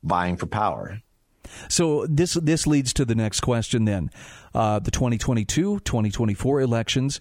vying 0.03 0.37
for 0.37 0.47
power. 0.47 1.01
So 1.69 2.05
this 2.07 2.33
this 2.33 2.65
leads 2.65 2.93
to 2.93 3.05
the 3.05 3.15
next 3.15 3.41
question 3.41 3.85
then. 3.85 4.09
Uh, 4.53 4.79
the 4.79 4.91
2022, 4.91 5.79
2024 5.81 6.61
elections. 6.61 7.19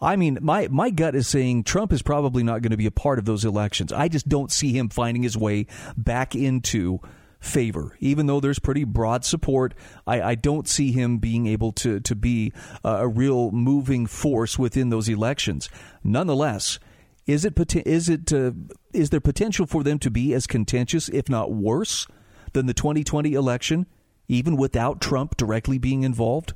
I 0.00 0.16
mean, 0.16 0.38
my, 0.42 0.68
my 0.70 0.90
gut 0.90 1.14
is 1.14 1.28
saying 1.28 1.64
Trump 1.64 1.92
is 1.92 2.02
probably 2.02 2.42
not 2.42 2.62
going 2.62 2.72
to 2.72 2.76
be 2.76 2.86
a 2.86 2.90
part 2.90 3.18
of 3.18 3.24
those 3.24 3.44
elections. 3.44 3.92
I 3.92 4.08
just 4.08 4.28
don't 4.28 4.52
see 4.52 4.72
him 4.72 4.88
finding 4.88 5.22
his 5.22 5.36
way 5.36 5.66
back 5.96 6.34
into 6.34 7.00
favor. 7.40 7.96
Even 8.00 8.26
though 8.26 8.40
there's 8.40 8.58
pretty 8.58 8.84
broad 8.84 9.24
support, 9.24 9.74
I, 10.06 10.22
I 10.22 10.34
don't 10.34 10.68
see 10.68 10.92
him 10.92 11.18
being 11.18 11.46
able 11.46 11.72
to, 11.72 12.00
to 12.00 12.14
be 12.14 12.52
a, 12.82 12.88
a 12.88 13.08
real 13.08 13.50
moving 13.52 14.06
force 14.06 14.58
within 14.58 14.90
those 14.90 15.08
elections. 15.08 15.68
Nonetheless, 16.02 16.78
is 17.26 17.44
it 17.44 17.76
is 17.86 18.08
it 18.08 18.32
uh, 18.32 18.52
is 18.92 19.10
there 19.10 19.20
potential 19.20 19.66
for 19.66 19.82
them 19.82 19.98
to 20.00 20.10
be 20.10 20.34
as 20.34 20.46
contentious, 20.46 21.08
if 21.08 21.28
not 21.28 21.52
worse, 21.52 22.06
than 22.52 22.66
the 22.66 22.74
2020 22.74 23.32
election, 23.32 23.86
even 24.28 24.56
without 24.56 25.00
Trump 25.00 25.36
directly 25.36 25.78
being 25.78 26.02
involved? 26.02 26.52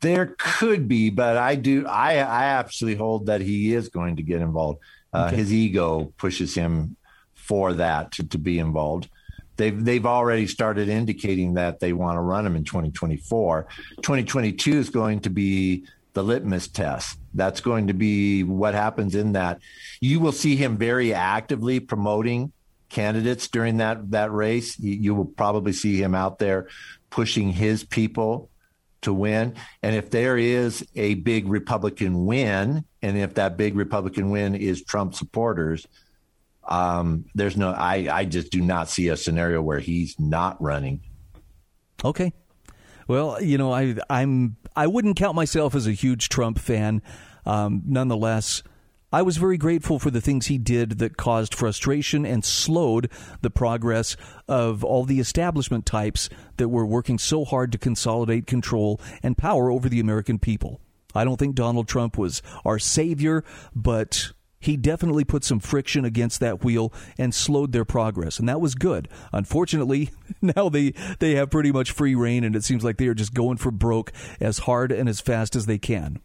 There 0.00 0.36
could 0.38 0.86
be, 0.86 1.10
but 1.10 1.36
I 1.36 1.56
do. 1.56 1.86
I 1.86 2.14
I 2.14 2.44
absolutely 2.44 2.98
hold 2.98 3.26
that 3.26 3.40
he 3.40 3.74
is 3.74 3.88
going 3.88 4.16
to 4.16 4.22
get 4.22 4.40
involved. 4.40 4.80
Uh, 5.12 5.26
okay. 5.26 5.36
His 5.36 5.52
ego 5.52 6.12
pushes 6.18 6.54
him 6.54 6.96
for 7.34 7.72
that 7.74 8.12
to, 8.12 8.28
to 8.28 8.38
be 8.38 8.58
involved. 8.58 9.08
They've 9.56 9.84
they've 9.84 10.06
already 10.06 10.46
started 10.46 10.88
indicating 10.88 11.54
that 11.54 11.80
they 11.80 11.92
want 11.92 12.16
to 12.16 12.20
run 12.20 12.46
him 12.46 12.54
in 12.54 12.64
2024. 12.64 13.66
2022 13.96 14.72
is 14.72 14.90
going 14.90 15.20
to 15.20 15.30
be 15.30 15.84
the 16.12 16.22
litmus 16.22 16.68
test. 16.68 17.18
That's 17.34 17.60
going 17.60 17.88
to 17.88 17.92
be 17.92 18.44
what 18.44 18.74
happens 18.74 19.14
in 19.14 19.32
that. 19.32 19.60
You 20.00 20.20
will 20.20 20.32
see 20.32 20.56
him 20.56 20.76
very 20.76 21.12
actively 21.12 21.80
promoting 21.80 22.52
candidates 22.88 23.48
during 23.48 23.78
that 23.78 24.10
that 24.12 24.32
race. 24.32 24.78
You, 24.78 24.92
you, 24.92 25.14
will 25.14 25.24
probably 25.24 25.72
see 25.72 26.00
him 26.00 26.14
out 26.14 26.38
there 26.38 26.68
pushing 27.10 27.50
his 27.50 27.82
people 27.82 28.50
to 29.02 29.12
win. 29.12 29.54
And 29.82 29.94
if 29.94 30.10
there 30.10 30.36
is 30.36 30.86
a 30.94 31.14
big 31.14 31.48
Republican 31.48 32.26
win, 32.26 32.84
and 33.02 33.18
if 33.18 33.34
that 33.34 33.56
big 33.56 33.76
Republican 33.76 34.30
win 34.30 34.54
is 34.54 34.82
Trump 34.82 35.14
supporters, 35.14 35.86
um, 36.64 37.24
there's 37.34 37.56
no. 37.56 37.70
I 37.70 38.08
I 38.10 38.24
just 38.24 38.52
do 38.52 38.60
not 38.60 38.88
see 38.88 39.08
a 39.08 39.16
scenario 39.16 39.62
where 39.62 39.78
he's 39.78 40.18
not 40.18 40.60
running. 40.60 41.00
Okay. 42.04 42.32
Well, 43.06 43.42
you 43.42 43.56
know, 43.56 43.72
I 43.72 43.96
I'm 44.10 44.56
I 44.76 44.86
wouldn't 44.86 45.16
count 45.16 45.34
myself 45.34 45.74
as 45.74 45.86
a 45.86 45.92
huge 45.92 46.28
Trump 46.28 46.58
fan. 46.58 47.02
Um, 47.46 47.82
nonetheless, 47.86 48.62
I 49.10 49.22
was 49.22 49.38
very 49.38 49.56
grateful 49.56 49.98
for 49.98 50.10
the 50.10 50.20
things 50.20 50.46
he 50.46 50.58
did 50.58 50.98
that 50.98 51.16
caused 51.16 51.54
frustration 51.54 52.26
and 52.26 52.44
slowed 52.44 53.10
the 53.40 53.48
progress 53.48 54.18
of 54.46 54.84
all 54.84 55.04
the 55.04 55.18
establishment 55.18 55.86
types 55.86 56.28
that 56.58 56.68
were 56.68 56.84
working 56.84 57.18
so 57.18 57.46
hard 57.46 57.72
to 57.72 57.78
consolidate 57.78 58.46
control 58.46 59.00
and 59.22 59.38
power 59.38 59.70
over 59.70 59.88
the 59.88 60.00
American 60.00 60.38
people. 60.38 60.82
I 61.14 61.24
don't 61.24 61.38
think 61.38 61.54
Donald 61.54 61.88
Trump 61.88 62.18
was 62.18 62.42
our 62.66 62.78
savior, 62.78 63.44
but 63.74 64.32
he 64.60 64.76
definitely 64.76 65.24
put 65.24 65.42
some 65.42 65.58
friction 65.58 66.04
against 66.04 66.40
that 66.40 66.62
wheel 66.62 66.92
and 67.16 67.34
slowed 67.34 67.72
their 67.72 67.86
progress, 67.86 68.38
and 68.38 68.46
that 68.46 68.60
was 68.60 68.74
good. 68.74 69.08
Unfortunately, 69.32 70.10
now 70.42 70.68
they 70.68 70.92
they 71.18 71.34
have 71.36 71.50
pretty 71.50 71.72
much 71.72 71.92
free 71.92 72.14
reign, 72.14 72.44
and 72.44 72.54
it 72.54 72.64
seems 72.64 72.84
like 72.84 72.98
they 72.98 73.06
are 73.06 73.14
just 73.14 73.32
going 73.32 73.56
for 73.56 73.70
broke 73.70 74.12
as 74.38 74.58
hard 74.58 74.92
and 74.92 75.08
as 75.08 75.20
fast 75.20 75.56
as 75.56 75.64
they 75.64 75.78
can. 75.78 76.20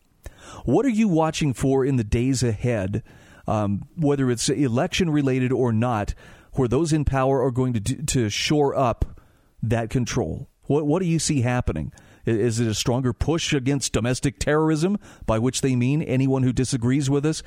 What 0.65 0.85
are 0.85 0.89
you 0.89 1.07
watching 1.07 1.53
for 1.53 1.85
in 1.85 1.95
the 1.95 2.03
days 2.03 2.43
ahead, 2.43 3.03
um, 3.47 3.83
whether 3.95 4.29
it's 4.31 4.49
election 4.49 5.09
related 5.09 5.51
or 5.51 5.73
not, 5.73 6.13
where 6.53 6.67
those 6.67 6.93
in 6.93 7.05
power 7.05 7.43
are 7.43 7.51
going 7.51 7.73
to 7.73 7.81
to 7.81 8.29
shore 8.29 8.75
up 8.75 9.19
that 9.61 9.89
control? 9.89 10.49
What 10.63 10.85
what 10.85 11.01
do 11.01 11.07
you 11.07 11.19
see 11.19 11.41
happening? 11.41 11.91
Is 12.25 12.59
it 12.59 12.67
a 12.67 12.73
stronger 12.73 13.11
push 13.11 13.53
against 13.53 13.91
domestic 13.91 14.39
terrorism, 14.39 14.97
by 15.25 15.39
which 15.39 15.61
they 15.61 15.75
mean 15.75 16.01
anyone 16.01 16.43
who 16.43 16.53
disagrees 16.53 17.09
with 17.09 17.25
us, 17.25 17.43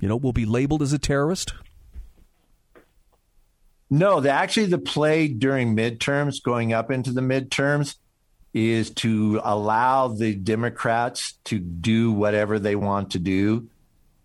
you 0.00 0.08
know, 0.08 0.16
will 0.16 0.34
be 0.34 0.44
labeled 0.44 0.82
as 0.82 0.92
a 0.92 0.98
terrorist? 0.98 1.54
No, 3.90 4.20
the, 4.20 4.30
actually, 4.30 4.66
the 4.66 4.78
play 4.78 5.28
during 5.28 5.74
midterms, 5.74 6.42
going 6.42 6.74
up 6.74 6.90
into 6.90 7.10
the 7.10 7.22
midterms, 7.22 7.96
is 8.58 8.90
to 8.90 9.40
allow 9.44 10.08
the 10.08 10.34
Democrats 10.34 11.34
to 11.44 11.58
do 11.58 12.12
whatever 12.12 12.58
they 12.58 12.76
want 12.76 13.12
to 13.12 13.18
do 13.18 13.68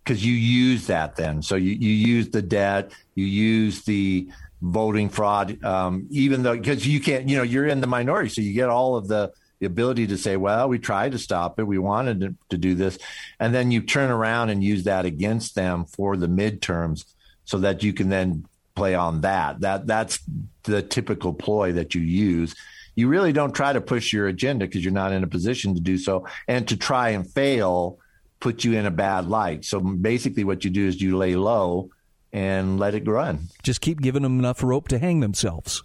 because 0.03 0.25
you 0.25 0.33
use 0.33 0.87
that 0.87 1.15
then. 1.15 1.41
So 1.41 1.55
you, 1.55 1.71
you 1.71 1.91
use 1.91 2.29
the 2.29 2.41
debt, 2.41 2.91
you 3.15 3.25
use 3.25 3.83
the 3.83 4.29
voting 4.61 5.09
fraud, 5.09 5.63
um, 5.63 6.07
even 6.09 6.43
though 6.43 6.57
because 6.57 6.87
you 6.87 6.99
can't, 6.99 7.29
you 7.29 7.37
know, 7.37 7.43
you're 7.43 7.67
in 7.67 7.81
the 7.81 7.87
minority, 7.87 8.29
so 8.29 8.41
you 8.41 8.53
get 8.53 8.69
all 8.69 8.95
of 8.95 9.07
the 9.07 9.31
the 9.59 9.67
ability 9.67 10.07
to 10.07 10.17
say, 10.17 10.35
well, 10.35 10.67
we 10.67 10.77
tried 10.77 11.13
to 11.13 11.17
stop 11.17 11.57
it. 11.57 11.63
We 11.63 11.77
wanted 11.77 12.19
to, 12.19 12.35
to, 12.49 12.57
do 12.57 12.75
this. 12.75 12.97
And 13.39 13.55
then 13.55 13.71
you 13.71 13.79
turn 13.79 14.11
around 14.11 14.49
and 14.49 14.61
use 14.61 14.83
that 14.83 15.05
against 15.05 15.55
them 15.55 15.85
for 15.85 16.17
the 16.17 16.27
midterms 16.27 17.05
so 17.45 17.59
that 17.59 17.81
you 17.81 17.93
can 17.93 18.09
then 18.09 18.45
play 18.75 18.93
on 18.93 19.21
that. 19.21 19.61
That 19.61 19.87
that's 19.87 20.19
the 20.63 20.81
typical 20.81 21.33
ploy 21.33 21.71
that 21.73 21.95
you 21.95 22.01
use. 22.01 22.55
You 22.95 23.07
really 23.07 23.33
don't 23.33 23.53
try 23.53 23.73
to 23.73 23.81
push 23.81 24.13
your 24.13 24.27
agenda 24.27 24.65
because 24.65 24.83
you're 24.83 24.93
not 24.93 25.11
in 25.11 25.23
a 25.23 25.27
position 25.27 25.75
to 25.75 25.81
do 25.81 25.97
so. 25.97 26.27
And 26.47 26.67
to 26.67 26.77
try 26.77 27.09
and 27.09 27.29
fail 27.29 27.99
put 28.39 28.63
you 28.63 28.73
in 28.73 28.85
a 28.85 28.91
bad 28.91 29.27
light. 29.27 29.65
So 29.65 29.79
basically 29.79 30.43
what 30.43 30.63
you 30.65 30.69
do 30.69 30.87
is 30.87 31.01
you 31.01 31.17
lay 31.17 31.35
low 31.35 31.89
and 32.33 32.79
let 32.79 32.93
it 32.93 33.07
run. 33.07 33.47
Just 33.63 33.81
keep 33.81 34.01
giving 34.01 34.23
them 34.23 34.39
enough 34.39 34.61
rope 34.61 34.89
to 34.89 34.99
hang 34.99 35.21
themselves 35.21 35.83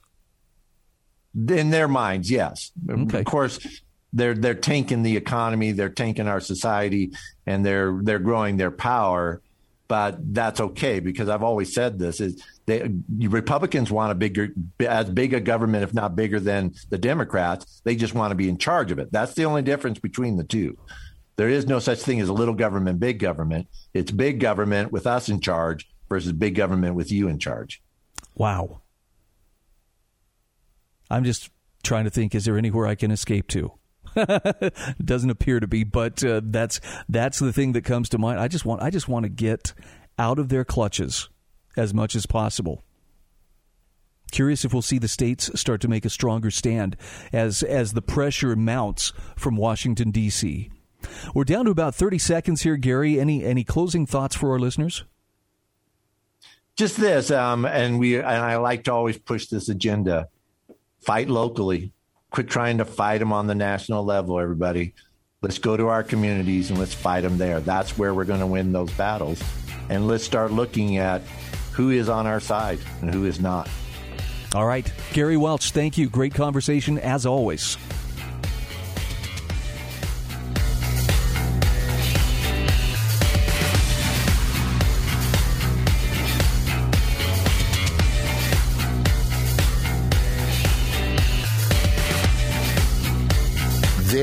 in 1.34 1.70
their 1.70 1.88
minds, 1.88 2.30
yes. 2.30 2.72
Okay. 2.88 3.20
Of 3.20 3.24
course, 3.24 3.58
they're 4.12 4.34
they're 4.34 4.54
tanking 4.54 5.02
the 5.02 5.16
economy, 5.16 5.72
they're 5.72 5.88
tanking 5.88 6.28
our 6.28 6.40
society, 6.40 7.12
and 7.46 7.64
they're 7.64 7.98
they're 8.02 8.18
growing 8.18 8.56
their 8.56 8.70
power. 8.70 9.42
But 9.88 10.34
that's 10.34 10.60
okay 10.60 11.00
because 11.00 11.30
I've 11.30 11.42
always 11.42 11.72
said 11.72 11.98
this: 11.98 12.20
is 12.20 12.44
they 12.66 12.90
Republicans 13.18 13.90
want 13.90 14.12
a 14.12 14.14
bigger, 14.14 14.50
as 14.80 15.08
big 15.08 15.32
a 15.32 15.40
government, 15.40 15.82
if 15.82 15.94
not 15.94 16.14
bigger 16.14 16.38
than 16.38 16.74
the 16.90 16.98
Democrats. 16.98 17.80
They 17.84 17.96
just 17.96 18.14
want 18.14 18.30
to 18.30 18.34
be 18.34 18.50
in 18.50 18.58
charge 18.58 18.92
of 18.92 18.98
it. 18.98 19.10
That's 19.10 19.32
the 19.32 19.46
only 19.46 19.62
difference 19.62 19.98
between 19.98 20.36
the 20.36 20.44
two. 20.44 20.76
There 21.36 21.48
is 21.48 21.66
no 21.66 21.78
such 21.78 22.00
thing 22.00 22.20
as 22.20 22.28
a 22.28 22.34
little 22.34 22.54
government, 22.54 23.00
big 23.00 23.18
government. 23.18 23.68
It's 23.94 24.10
big 24.10 24.40
government 24.40 24.92
with 24.92 25.06
us 25.06 25.30
in 25.30 25.40
charge 25.40 25.88
versus 26.10 26.32
big 26.32 26.54
government 26.54 26.94
with 26.94 27.10
you 27.10 27.28
in 27.28 27.38
charge. 27.38 27.82
Wow. 28.34 28.82
I'm 31.10 31.24
just 31.24 31.48
trying 31.82 32.04
to 32.04 32.10
think: 32.10 32.34
is 32.34 32.44
there 32.44 32.58
anywhere 32.58 32.86
I 32.86 32.94
can 32.94 33.10
escape 33.10 33.48
to? 33.48 33.77
doesn't 35.04 35.30
appear 35.30 35.60
to 35.60 35.66
be, 35.66 35.84
but 35.84 36.22
uh, 36.24 36.40
that's 36.44 36.80
that's 37.08 37.38
the 37.38 37.52
thing 37.52 37.72
that 37.72 37.84
comes 37.84 38.08
to 38.10 38.18
mind. 38.18 38.40
I 38.40 38.48
just 38.48 38.64
want 38.64 38.82
I 38.82 38.90
just 38.90 39.08
want 39.08 39.24
to 39.24 39.28
get 39.28 39.74
out 40.18 40.38
of 40.38 40.48
their 40.48 40.64
clutches 40.64 41.28
as 41.76 41.94
much 41.94 42.14
as 42.14 42.26
possible. 42.26 42.84
Curious 44.30 44.64
if 44.64 44.72
we'll 44.72 44.82
see 44.82 44.98
the 44.98 45.08
states 45.08 45.50
start 45.58 45.80
to 45.80 45.88
make 45.88 46.04
a 46.04 46.10
stronger 46.10 46.50
stand 46.50 46.96
as 47.32 47.62
as 47.62 47.92
the 47.92 48.02
pressure 48.02 48.54
mounts 48.56 49.12
from 49.36 49.56
Washington 49.56 50.10
D.C. 50.10 50.70
We're 51.34 51.44
down 51.44 51.64
to 51.66 51.70
about 51.70 51.94
30 51.94 52.18
seconds 52.18 52.62
here, 52.62 52.76
Gary. 52.76 53.18
Any 53.18 53.44
any 53.44 53.64
closing 53.64 54.06
thoughts 54.06 54.36
for 54.36 54.52
our 54.52 54.58
listeners? 54.58 55.04
Just 56.76 56.96
this, 56.96 57.30
um, 57.30 57.64
and 57.64 57.98
we 57.98 58.16
and 58.16 58.26
I 58.26 58.56
like 58.56 58.84
to 58.84 58.92
always 58.92 59.18
push 59.18 59.46
this 59.46 59.68
agenda 59.68 60.28
fight 61.00 61.28
locally. 61.28 61.92
Quit 62.30 62.48
trying 62.48 62.78
to 62.78 62.84
fight 62.84 63.18
them 63.18 63.32
on 63.32 63.46
the 63.46 63.54
national 63.54 64.04
level, 64.04 64.38
everybody. 64.38 64.94
Let's 65.40 65.58
go 65.58 65.76
to 65.76 65.88
our 65.88 66.02
communities 66.02 66.70
and 66.70 66.78
let's 66.78 66.94
fight 66.94 67.22
them 67.22 67.38
there. 67.38 67.60
That's 67.60 67.96
where 67.96 68.12
we're 68.12 68.24
going 68.24 68.40
to 68.40 68.46
win 68.46 68.72
those 68.72 68.90
battles. 68.92 69.42
And 69.88 70.08
let's 70.08 70.24
start 70.24 70.52
looking 70.52 70.98
at 70.98 71.22
who 71.72 71.90
is 71.90 72.08
on 72.08 72.26
our 72.26 72.40
side 72.40 72.78
and 73.00 73.14
who 73.14 73.24
is 73.24 73.40
not. 73.40 73.68
All 74.54 74.66
right. 74.66 74.90
Gary 75.12 75.36
Welch, 75.36 75.70
thank 75.70 75.96
you. 75.96 76.08
Great 76.08 76.34
conversation 76.34 76.98
as 76.98 77.24
always. 77.24 77.76